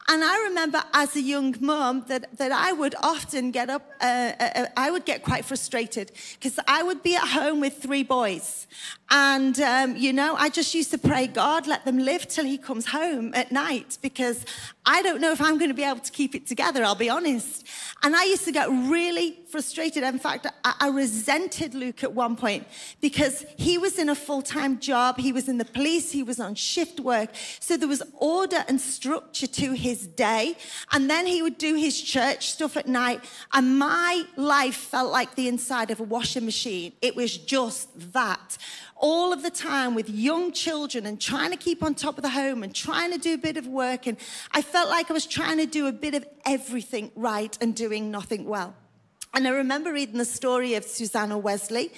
And 0.07 0.23
I 0.23 0.43
remember 0.49 0.83
as 0.93 1.15
a 1.15 1.21
young 1.21 1.55
mum 1.59 2.05
that, 2.07 2.37
that 2.37 2.51
I 2.51 2.73
would 2.73 2.95
often 3.01 3.51
get 3.51 3.69
up, 3.69 3.89
uh, 4.01 4.31
uh, 4.39 4.65
I 4.75 4.91
would 4.91 5.05
get 5.05 5.23
quite 5.23 5.45
frustrated 5.45 6.11
because 6.33 6.59
I 6.67 6.83
would 6.83 7.03
be 7.03 7.15
at 7.15 7.27
home 7.27 7.61
with 7.61 7.77
three 7.77 8.03
boys. 8.03 8.67
And, 9.13 9.59
um, 9.59 9.97
you 9.97 10.13
know, 10.13 10.35
I 10.37 10.47
just 10.47 10.73
used 10.73 10.91
to 10.91 10.97
pray, 10.97 11.27
God, 11.27 11.67
let 11.67 11.83
them 11.83 11.99
live 11.99 12.29
till 12.29 12.45
he 12.45 12.57
comes 12.57 12.87
home 12.87 13.33
at 13.33 13.51
night 13.51 13.97
because 14.01 14.45
I 14.85 15.01
don't 15.01 15.19
know 15.19 15.33
if 15.33 15.41
I'm 15.41 15.57
going 15.57 15.69
to 15.69 15.75
be 15.75 15.83
able 15.83 15.99
to 15.99 16.11
keep 16.13 16.33
it 16.33 16.47
together, 16.47 16.81
I'll 16.81 16.95
be 16.95 17.09
honest. 17.09 17.67
And 18.03 18.15
I 18.15 18.23
used 18.23 18.45
to 18.45 18.53
get 18.53 18.69
really 18.69 19.37
frustrated. 19.49 20.03
In 20.03 20.17
fact, 20.17 20.47
I, 20.63 20.73
I 20.79 20.87
resented 20.87 21.75
Luke 21.75 22.05
at 22.05 22.13
one 22.13 22.37
point 22.37 22.65
because 23.01 23.45
he 23.57 23.77
was 23.77 23.99
in 23.99 24.07
a 24.07 24.15
full 24.15 24.41
time 24.41 24.79
job, 24.79 25.17
he 25.17 25.33
was 25.33 25.49
in 25.49 25.57
the 25.57 25.65
police, 25.65 26.13
he 26.13 26.23
was 26.23 26.39
on 26.39 26.55
shift 26.55 27.01
work. 27.01 27.31
So 27.59 27.75
there 27.75 27.89
was 27.89 28.01
order 28.17 28.63
and 28.69 28.79
structure 28.79 29.47
to 29.47 29.73
his 29.73 30.07
day. 30.07 30.55
And 30.93 31.09
then 31.09 31.27
he 31.27 31.41
would 31.41 31.57
do 31.57 31.75
his 31.75 32.01
church 32.01 32.49
stuff 32.51 32.77
at 32.77 32.87
night. 32.87 33.25
And 33.51 33.77
my 33.77 34.23
life 34.37 34.75
felt 34.75 35.11
like 35.11 35.35
the 35.35 35.49
inside 35.49 35.91
of 35.91 35.99
a 35.99 36.03
washing 36.03 36.45
machine. 36.45 36.93
It 37.01 37.17
was 37.17 37.37
just 37.37 38.13
that 38.13 38.57
all 39.01 39.33
of 39.33 39.43
the 39.43 39.49
time 39.49 39.95
with 39.95 40.09
young 40.09 40.51
children 40.51 41.05
and 41.05 41.19
trying 41.19 41.49
to 41.51 41.57
keep 41.57 41.83
on 41.83 41.95
top 41.95 42.17
of 42.17 42.21
the 42.21 42.29
home 42.29 42.63
and 42.63 42.73
trying 42.73 43.11
to 43.11 43.17
do 43.17 43.33
a 43.33 43.37
bit 43.37 43.57
of 43.57 43.67
work. 43.67 44.07
And 44.07 44.15
I 44.51 44.61
felt 44.61 44.89
like 44.89 45.09
I 45.09 45.13
was 45.13 45.25
trying 45.25 45.57
to 45.57 45.65
do 45.65 45.87
a 45.87 45.91
bit 45.91 46.13
of 46.13 46.25
everything 46.45 47.11
right 47.15 47.57
and 47.59 47.75
doing 47.75 48.11
nothing 48.11 48.45
well. 48.45 48.75
And 49.33 49.47
I 49.47 49.51
remember 49.51 49.91
reading 49.91 50.17
the 50.17 50.25
story 50.25 50.75
of 50.75 50.85
Susanna 50.85 51.37
Wesley. 51.37 51.91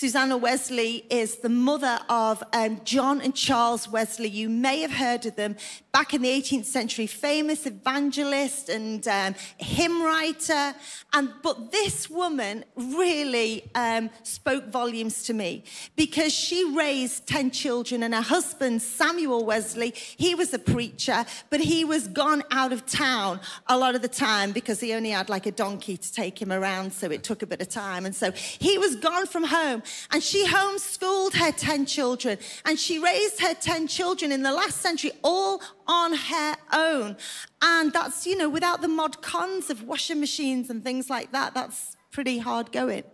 Susanna 0.00 0.38
Wesley 0.38 1.04
is 1.10 1.36
the 1.36 1.50
mother 1.50 2.00
of 2.08 2.42
um, 2.54 2.80
John 2.84 3.20
and 3.20 3.34
Charles 3.34 3.86
Wesley. 3.86 4.30
You 4.30 4.48
may 4.48 4.80
have 4.80 4.92
heard 4.92 5.26
of 5.26 5.36
them 5.36 5.56
back 5.92 6.14
in 6.14 6.22
the 6.22 6.30
18th 6.30 6.64
century, 6.64 7.06
famous 7.06 7.66
evangelist 7.66 8.70
and 8.70 9.06
um, 9.06 9.34
hymn 9.58 10.02
writer. 10.02 10.74
And 11.12 11.30
but 11.42 11.70
this 11.70 12.08
woman 12.08 12.64
really 12.76 13.68
um, 13.74 14.08
spoke 14.22 14.68
volumes 14.68 15.24
to 15.24 15.34
me 15.34 15.64
because 15.96 16.32
she 16.32 16.64
raised 16.74 17.26
10 17.26 17.50
children, 17.50 18.02
and 18.02 18.14
her 18.14 18.22
husband, 18.22 18.80
Samuel 18.80 19.44
Wesley, 19.44 19.92
he 19.94 20.34
was 20.34 20.54
a 20.54 20.58
preacher, 20.58 21.26
but 21.50 21.60
he 21.60 21.84
was 21.84 22.08
gone 22.08 22.42
out 22.50 22.72
of 22.72 22.86
town 22.86 23.40
a 23.66 23.76
lot 23.76 23.94
of 23.94 24.00
the 24.00 24.08
time 24.08 24.52
because 24.52 24.80
he 24.80 24.94
only 24.94 25.10
had 25.10 25.28
like 25.28 25.44
a 25.44 25.52
donkey 25.52 25.98
to 25.98 26.12
take 26.12 26.40
him 26.40 26.52
around, 26.52 26.92
so 26.92 27.10
it 27.10 27.22
took 27.22 27.42
a 27.42 27.46
bit 27.46 27.60
of 27.60 27.68
time. 27.68 28.06
And 28.06 28.14
so 28.14 28.30
he 28.32 28.78
was 28.78 28.96
gone 28.96 29.26
from 29.26 29.44
home, 29.44 29.82
and 30.10 30.22
she 30.22 30.46
homeschooled 30.46 31.34
her 31.34 31.52
10 31.52 31.86
children, 31.86 32.38
and 32.64 32.78
she 32.78 32.98
raised 32.98 33.40
her 33.40 33.54
10 33.54 33.86
children 33.86 34.32
in 34.32 34.42
the 34.42 34.52
last 34.52 34.80
century 34.80 35.12
all 35.22 35.60
on 35.86 36.14
her 36.14 36.56
own. 36.72 37.16
And 37.62 37.92
that's, 37.92 38.26
you 38.26 38.36
know, 38.36 38.48
without 38.48 38.80
the 38.82 38.88
mod 38.88 39.22
cons 39.22 39.70
of 39.70 39.82
washing 39.84 40.20
machines 40.20 40.70
and 40.70 40.82
things 40.82 41.10
like 41.10 41.32
that, 41.32 41.54
that's 41.54 41.96
pretty 42.10 42.38
hard 42.38 42.72
going. 42.72 43.04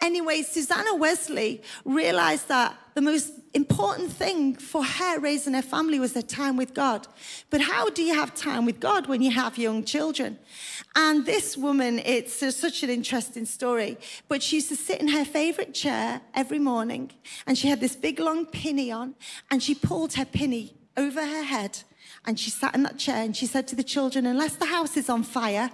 Anyway, 0.00 0.42
Susanna 0.42 0.94
Wesley 0.94 1.62
realized 1.84 2.48
that 2.48 2.76
the 2.94 3.00
most 3.00 3.32
important 3.54 4.10
thing 4.10 4.56
for 4.56 4.82
her 4.84 5.18
raising 5.18 5.54
her 5.54 5.62
family 5.62 5.98
was 5.98 6.14
her 6.14 6.22
time 6.22 6.56
with 6.56 6.74
God. 6.74 7.06
But 7.50 7.60
how 7.60 7.90
do 7.90 8.02
you 8.02 8.14
have 8.14 8.34
time 8.34 8.64
with 8.64 8.80
God 8.80 9.06
when 9.06 9.22
you 9.22 9.30
have 9.30 9.58
young 9.58 9.84
children? 9.84 10.38
And 10.96 11.26
this 11.26 11.56
woman, 11.56 12.00
it's 12.00 12.34
such 12.56 12.82
an 12.82 12.90
interesting 12.90 13.44
story, 13.44 13.98
but 14.28 14.42
she 14.42 14.56
used 14.56 14.68
to 14.68 14.76
sit 14.76 15.00
in 15.00 15.08
her 15.08 15.24
favorite 15.24 15.74
chair 15.74 16.20
every 16.34 16.58
morning 16.58 17.10
and 17.46 17.56
she 17.56 17.68
had 17.68 17.80
this 17.80 17.96
big 17.96 18.18
long 18.18 18.46
pinny 18.46 18.90
on 18.90 19.14
and 19.50 19.62
she 19.62 19.74
pulled 19.74 20.14
her 20.14 20.24
pinny 20.24 20.74
over 20.96 21.20
her 21.20 21.42
head 21.42 21.78
and 22.24 22.38
she 22.38 22.50
sat 22.50 22.74
in 22.74 22.82
that 22.84 22.98
chair 22.98 23.22
and 23.22 23.36
she 23.36 23.46
said 23.46 23.66
to 23.68 23.76
the 23.76 23.82
children, 23.82 24.26
unless 24.26 24.56
the 24.56 24.66
house 24.66 24.96
is 24.96 25.08
on 25.08 25.22
fire, 25.22 25.70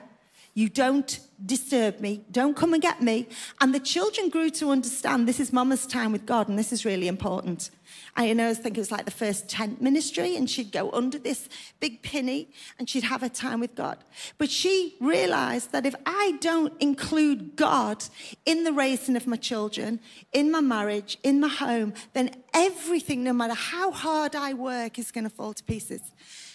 you 0.54 0.68
don't 0.68 1.20
disturb 1.44 2.00
me. 2.00 2.24
Don't 2.30 2.56
come 2.56 2.72
and 2.72 2.82
get 2.82 3.00
me. 3.00 3.28
And 3.60 3.74
the 3.74 3.80
children 3.80 4.28
grew 4.28 4.50
to 4.50 4.70
understand 4.70 5.28
this 5.28 5.38
is 5.40 5.52
mama's 5.52 5.86
time 5.86 6.10
with 6.10 6.26
God 6.26 6.48
and 6.48 6.58
this 6.58 6.72
is 6.72 6.84
really 6.84 7.06
important. 7.06 7.70
I 8.16 8.32
know, 8.32 8.50
I 8.50 8.54
think 8.54 8.76
it 8.76 8.80
was 8.80 8.90
like 8.90 9.04
the 9.04 9.10
first 9.10 9.48
tent 9.48 9.80
ministry, 9.80 10.36
and 10.36 10.50
she'd 10.50 10.72
go 10.72 10.90
under 10.90 11.18
this 11.18 11.48
big 11.80 12.02
pinny 12.02 12.50
and 12.78 12.88
she'd 12.88 13.04
have 13.04 13.20
her 13.20 13.28
time 13.28 13.60
with 13.60 13.74
God. 13.74 13.98
But 14.36 14.50
she 14.50 14.96
realized 15.00 15.72
that 15.72 15.86
if 15.86 15.94
I 16.04 16.36
don't 16.40 16.72
include 16.80 17.56
God 17.56 18.04
in 18.44 18.64
the 18.64 18.72
raising 18.72 19.16
of 19.16 19.26
my 19.26 19.36
children, 19.36 20.00
in 20.32 20.50
my 20.50 20.60
marriage, 20.60 21.18
in 21.22 21.40
my 21.40 21.48
home, 21.48 21.94
then 22.12 22.30
everything, 22.52 23.22
no 23.22 23.32
matter 23.32 23.54
how 23.54 23.92
hard 23.92 24.34
I 24.34 24.54
work, 24.54 24.98
is 24.98 25.12
going 25.12 25.24
to 25.24 25.30
fall 25.30 25.54
to 25.54 25.62
pieces. 25.62 26.00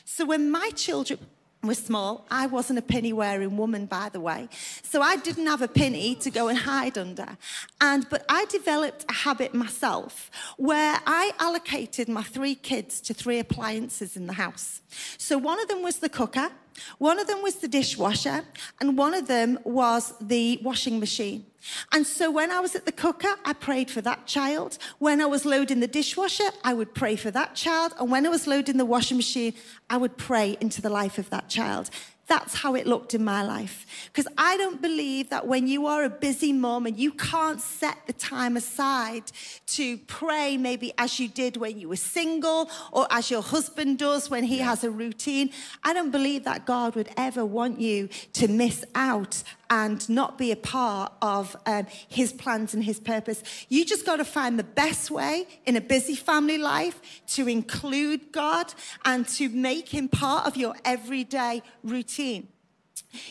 So 0.05 0.25
when 0.25 0.51
my 0.51 0.69
children, 0.75 1.19
was 1.63 1.77
small. 1.77 2.25
I 2.29 2.45
wasn't 2.47 2.79
a 2.79 2.81
penny 2.81 3.13
wearing 3.13 3.57
woman, 3.57 3.85
by 3.85 4.09
the 4.09 4.19
way. 4.19 4.49
So 4.83 5.01
I 5.01 5.15
didn't 5.17 5.47
have 5.47 5.61
a 5.61 5.67
penny 5.67 6.15
to 6.15 6.29
go 6.29 6.47
and 6.47 6.57
hide 6.57 6.97
under. 6.97 7.37
And 7.79 8.07
but 8.09 8.25
I 8.29 8.45
developed 8.45 9.05
a 9.09 9.13
habit 9.13 9.53
myself 9.53 10.29
where 10.57 10.99
I 11.05 11.31
allocated 11.39 12.09
my 12.09 12.23
three 12.23 12.55
kids 12.55 13.01
to 13.01 13.13
three 13.13 13.39
appliances 13.39 14.15
in 14.15 14.27
the 14.27 14.33
house. 14.33 14.81
So 15.17 15.37
one 15.37 15.59
of 15.61 15.67
them 15.67 15.81
was 15.81 15.99
the 15.99 16.09
cooker, 16.09 16.51
one 16.97 17.19
of 17.19 17.27
them 17.27 17.41
was 17.41 17.55
the 17.55 17.67
dishwasher, 17.67 18.43
and 18.79 18.97
one 18.97 19.13
of 19.13 19.27
them 19.27 19.59
was 19.63 20.13
the 20.19 20.59
washing 20.63 20.99
machine. 20.99 21.45
And 21.91 22.05
so 22.05 22.29
when 22.29 22.51
I 22.51 22.59
was 22.59 22.75
at 22.75 22.85
the 22.85 22.91
cooker, 22.91 23.35
I 23.45 23.53
prayed 23.53 23.89
for 23.89 24.01
that 24.01 24.25
child. 24.25 24.77
When 24.99 25.21
I 25.21 25.25
was 25.25 25.45
loading 25.45 25.79
the 25.79 25.87
dishwasher, 25.87 26.49
I 26.63 26.73
would 26.73 26.93
pray 26.93 27.15
for 27.15 27.31
that 27.31 27.55
child. 27.55 27.93
And 27.99 28.11
when 28.11 28.25
I 28.25 28.29
was 28.29 28.47
loading 28.47 28.77
the 28.77 28.85
washing 28.85 29.17
machine, 29.17 29.53
I 29.89 29.97
would 29.97 30.17
pray 30.17 30.57
into 30.59 30.81
the 30.81 30.89
life 30.89 31.17
of 31.17 31.29
that 31.29 31.47
child. 31.47 31.89
That's 32.27 32.55
how 32.55 32.75
it 32.75 32.87
looked 32.87 33.13
in 33.13 33.23
my 33.23 33.43
life. 33.43 33.85
Because 34.05 34.31
I 34.37 34.55
don't 34.57 34.81
believe 34.81 35.29
that 35.29 35.45
when 35.45 35.67
you 35.67 35.87
are 35.87 36.05
a 36.05 36.09
busy 36.09 36.53
mom 36.53 36.85
and 36.85 36.97
you 36.97 37.11
can't 37.11 37.59
set 37.59 37.97
the 38.07 38.13
time 38.13 38.55
aside 38.55 39.23
to 39.67 39.97
pray, 39.97 40.55
maybe 40.55 40.93
as 40.97 41.19
you 41.19 41.27
did 41.27 41.57
when 41.57 41.77
you 41.77 41.89
were 41.89 41.97
single 41.97 42.69
or 42.93 43.07
as 43.11 43.29
your 43.29 43.41
husband 43.41 43.99
does 43.99 44.29
when 44.29 44.45
he 44.45 44.59
has 44.59 44.85
a 44.85 44.89
routine, 44.89 45.49
I 45.83 45.93
don't 45.93 46.11
believe 46.11 46.45
that 46.45 46.65
God 46.65 46.95
would 46.95 47.09
ever 47.17 47.45
want 47.45 47.81
you 47.81 48.07
to 48.33 48.47
miss 48.47 48.85
out 48.95 49.43
and 49.73 50.07
not 50.07 50.37
be 50.37 50.51
a 50.51 50.55
part 50.55 51.11
of 51.19 51.55
um, 51.65 51.87
his 52.07 52.31
plans 52.31 52.75
and 52.75 52.83
his 52.83 52.99
purpose. 52.99 53.41
You 53.69 53.83
just 53.83 54.05
got 54.05 54.17
to 54.17 54.23
find 54.23 54.59
the 54.59 54.63
best 54.63 55.09
way 55.09 55.47
in 55.65 55.75
a 55.75 55.81
busy 55.81 56.13
family 56.13 56.59
life 56.59 57.01
to 57.29 57.47
include 57.47 58.31
God 58.31 58.71
and 59.03 59.27
to 59.29 59.49
make 59.49 59.89
him 59.89 60.09
part 60.09 60.45
of 60.45 60.55
your 60.55 60.75
everyday 60.85 61.63
routine. 61.83 62.49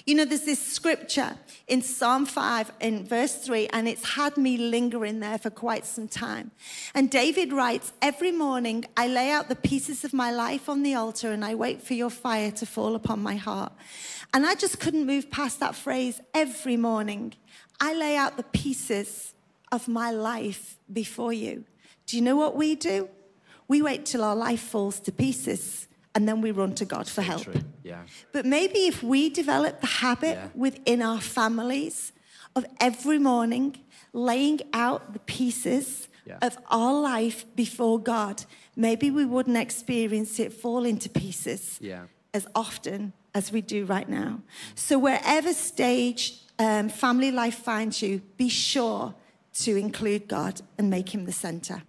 You 0.04 0.16
know, 0.16 0.24
there's 0.24 0.44
this 0.44 0.64
scripture 0.64 1.36
in 1.68 1.82
Psalm 1.82 2.26
5 2.26 2.72
in 2.80 3.04
verse 3.04 3.36
3, 3.36 3.68
and 3.68 3.88
it's 3.88 4.14
had 4.14 4.36
me 4.36 4.56
lingering 4.56 5.20
there 5.20 5.38
for 5.38 5.50
quite 5.50 5.86
some 5.86 6.08
time. 6.08 6.50
And 6.94 7.10
David 7.10 7.52
writes, 7.52 7.92
Every 8.00 8.32
morning 8.32 8.84
I 8.96 9.06
lay 9.06 9.30
out 9.30 9.48
the 9.48 9.56
pieces 9.56 10.04
of 10.04 10.12
my 10.12 10.32
life 10.32 10.68
on 10.68 10.82
the 10.82 10.94
altar 10.94 11.30
and 11.30 11.44
I 11.44 11.54
wait 11.54 11.82
for 11.82 11.94
your 11.94 12.10
fire 12.10 12.50
to 12.52 12.66
fall 12.66 12.94
upon 12.94 13.22
my 13.22 13.36
heart. 13.36 13.72
And 14.34 14.46
I 14.46 14.54
just 14.54 14.80
couldn't 14.80 15.06
move 15.06 15.30
past 15.30 15.60
that 15.60 15.74
phrase 15.74 16.20
every 16.34 16.76
morning. 16.76 17.34
I 17.80 17.94
lay 17.94 18.16
out 18.16 18.36
the 18.36 18.44
pieces 18.44 19.34
of 19.70 19.88
my 19.88 20.10
life 20.10 20.78
before 20.92 21.32
you. 21.32 21.64
Do 22.06 22.16
you 22.16 22.22
know 22.22 22.36
what 22.36 22.56
we 22.56 22.74
do? 22.74 23.08
We 23.68 23.82
wait 23.82 24.06
till 24.06 24.24
our 24.24 24.36
life 24.36 24.60
falls 24.60 25.00
to 25.00 25.12
pieces 25.12 25.86
and 26.14 26.28
then 26.28 26.40
we 26.40 26.50
run 26.50 26.74
to 26.74 26.84
God 26.84 27.08
for 27.08 27.22
help. 27.22 27.46
Yeah. 27.82 28.02
But 28.32 28.44
maybe 28.44 28.80
if 28.86 29.02
we 29.02 29.30
develop 29.30 29.80
the 29.80 29.86
habit 29.86 30.34
Yeah. 30.36 30.48
within 30.54 31.00
our 31.02 31.20
families 31.20 32.12
of 32.54 32.64
every 32.80 33.18
morning 33.18 33.76
laying 34.12 34.60
out 34.74 35.14
the 35.14 35.18
pieces 35.20 36.08
Yeah. 36.26 36.38
of 36.42 36.58
our 36.70 36.92
life 37.00 37.44
before 37.56 37.98
God, 37.98 38.44
maybe 38.76 39.10
we 39.10 39.24
wouldn't 39.24 39.56
experience 39.56 40.38
it 40.38 40.52
fall 40.52 40.84
into 40.84 41.08
pieces 41.08 41.80
as 42.34 42.46
often 42.54 43.12
as 43.34 43.52
we 43.52 43.60
do 43.60 43.84
right 43.84 44.08
now. 44.08 44.40
So, 44.74 44.98
wherever 44.98 45.52
stage 45.52 46.38
um, 46.58 46.88
family 46.88 47.30
life 47.30 47.56
finds 47.56 48.02
you, 48.02 48.20
be 48.36 48.48
sure 48.48 49.14
to 49.54 49.76
include 49.76 50.28
God 50.28 50.60
and 50.78 50.90
make 50.90 51.14
Him 51.14 51.24
the 51.24 51.32
center. 51.32 51.82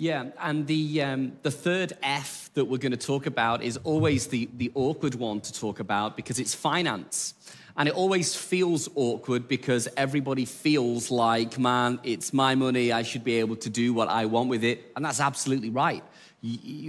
Yeah, 0.00 0.26
and 0.40 0.66
the, 0.66 1.02
um, 1.02 1.32
the 1.42 1.50
third 1.50 1.92
F 2.04 2.50
that 2.54 2.66
we're 2.66 2.78
going 2.78 2.92
to 2.92 2.96
talk 2.96 3.26
about 3.26 3.62
is 3.62 3.76
always 3.78 4.28
the, 4.28 4.48
the 4.56 4.70
awkward 4.74 5.16
one 5.16 5.40
to 5.40 5.52
talk 5.52 5.80
about 5.80 6.16
because 6.16 6.38
it's 6.38 6.54
finance. 6.54 7.34
And 7.76 7.88
it 7.88 7.94
always 7.94 8.34
feels 8.34 8.88
awkward 8.94 9.48
because 9.48 9.88
everybody 9.96 10.44
feels 10.44 11.10
like, 11.10 11.58
man, 11.58 12.00
it's 12.02 12.32
my 12.32 12.54
money. 12.54 12.92
I 12.92 13.02
should 13.02 13.22
be 13.24 13.34
able 13.34 13.56
to 13.56 13.70
do 13.70 13.92
what 13.92 14.08
I 14.08 14.26
want 14.26 14.48
with 14.48 14.64
it. 14.64 14.92
And 14.96 15.04
that's 15.04 15.20
absolutely 15.20 15.70
right. 15.70 16.02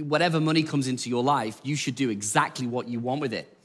Whatever 0.02 0.40
money 0.40 0.62
comes 0.62 0.88
into 0.88 1.08
your 1.08 1.22
life, 1.22 1.60
you 1.62 1.76
should 1.76 1.94
do 1.94 2.10
exactly 2.10 2.66
what 2.66 2.88
you 2.88 2.98
want 2.98 3.20
with 3.20 3.32
it. 3.32 3.56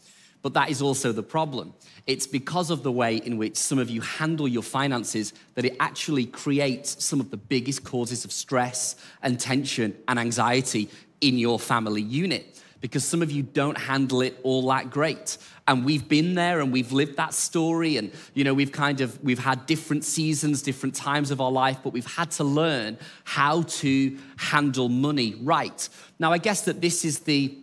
But 0.45 0.53
that 0.53 0.69
is 0.69 0.79
also 0.79 1.12
the 1.12 1.23
problem. 1.23 1.73
It's 2.05 2.27
because 2.27 2.69
of 2.69 2.84
the 2.84 2.91
way 2.91 3.15
in 3.15 3.38
which 3.38 3.58
some 3.58 3.79
of 3.79 3.89
you 3.89 4.01
handle 4.01 4.47
your 4.47 4.62
finances 4.62 5.34
that 5.55 5.65
it 5.65 5.75
actually 5.79 6.27
creates 6.27 7.03
some 7.03 7.19
of 7.19 7.31
the 7.31 7.38
biggest 7.38 7.84
causes 7.84 8.25
of 8.25 8.31
stress 8.31 8.95
and 9.23 9.39
tension 9.39 9.97
and 10.08 10.19
anxiety 10.19 10.88
in 11.19 11.39
your 11.39 11.58
family 11.58 12.03
unit. 12.03 12.62
Because 12.79 13.03
some 13.03 13.23
of 13.23 13.31
you 13.31 13.41
don't 13.41 13.75
handle 13.75 14.21
it 14.21 14.39
all 14.43 14.67
that 14.67 14.91
great. 14.91 15.39
And 15.67 15.84
we've 15.84 16.08
been 16.08 16.36
there 16.36 16.60
and 16.60 16.71
we've 16.71 16.91
lived 16.91 17.17
that 17.17 17.34
story. 17.34 17.97
And, 17.97 18.12
you 18.36 18.43
know, 18.43 18.53
we've 18.53 18.71
kind 18.71 19.01
of, 19.01 19.19
we've 19.23 19.39
had 19.39 19.65
different 19.65 20.03
seasons, 20.03 20.62
different 20.62 20.93
times 20.93 21.31
of 21.31 21.41
our 21.41 21.51
life, 21.51 21.79
but 21.84 21.91
we've 21.91 22.05
had 22.05 22.29
to 22.31 22.43
learn 22.43 22.99
how 23.23 23.63
to 23.63 24.15
handle 24.38 24.89
money 24.89 25.34
right. 25.41 25.89
Now, 26.19 26.31
I 26.31 26.38
guess 26.38 26.62
that 26.65 26.81
this 26.81 27.03
is 27.03 27.21
the, 27.21 27.58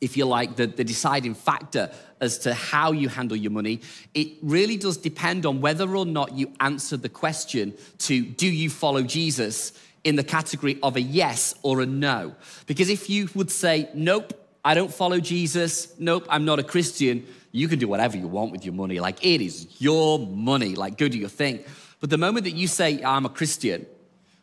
if 0.00 0.16
you 0.16 0.24
like, 0.24 0.56
the, 0.56 0.66
the 0.66 0.84
deciding 0.84 1.34
factor 1.34 1.90
as 2.20 2.38
to 2.38 2.54
how 2.54 2.92
you 2.92 3.08
handle 3.08 3.36
your 3.36 3.50
money, 3.50 3.80
it 4.14 4.28
really 4.42 4.76
does 4.76 4.96
depend 4.96 5.44
on 5.44 5.60
whether 5.60 5.96
or 5.96 6.06
not 6.06 6.32
you 6.32 6.52
answer 6.60 6.96
the 6.96 7.08
question 7.08 7.74
to 7.98 8.22
do 8.22 8.46
you 8.46 8.70
follow 8.70 9.02
Jesus 9.02 9.72
in 10.04 10.16
the 10.16 10.24
category 10.24 10.78
of 10.82 10.96
a 10.96 11.00
yes 11.00 11.54
or 11.62 11.80
a 11.80 11.86
no. 11.86 12.34
Because 12.66 12.88
if 12.88 13.10
you 13.10 13.28
would 13.34 13.50
say, 13.50 13.88
nope, 13.94 14.32
I 14.64 14.74
don't 14.74 14.92
follow 14.92 15.20
Jesus, 15.20 15.92
nope, 15.98 16.26
I'm 16.28 16.44
not 16.44 16.58
a 16.58 16.62
Christian, 16.62 17.26
you 17.52 17.68
can 17.68 17.78
do 17.78 17.88
whatever 17.88 18.16
you 18.16 18.28
want 18.28 18.52
with 18.52 18.64
your 18.64 18.74
money. 18.74 19.00
Like 19.00 19.24
it 19.24 19.40
is 19.40 19.80
your 19.80 20.18
money, 20.18 20.74
like 20.74 20.96
go 20.96 21.08
do 21.08 21.18
your 21.18 21.28
thing. 21.28 21.64
But 22.00 22.10
the 22.10 22.18
moment 22.18 22.44
that 22.44 22.54
you 22.54 22.68
say, 22.68 23.02
I'm 23.02 23.26
a 23.26 23.28
Christian, 23.28 23.86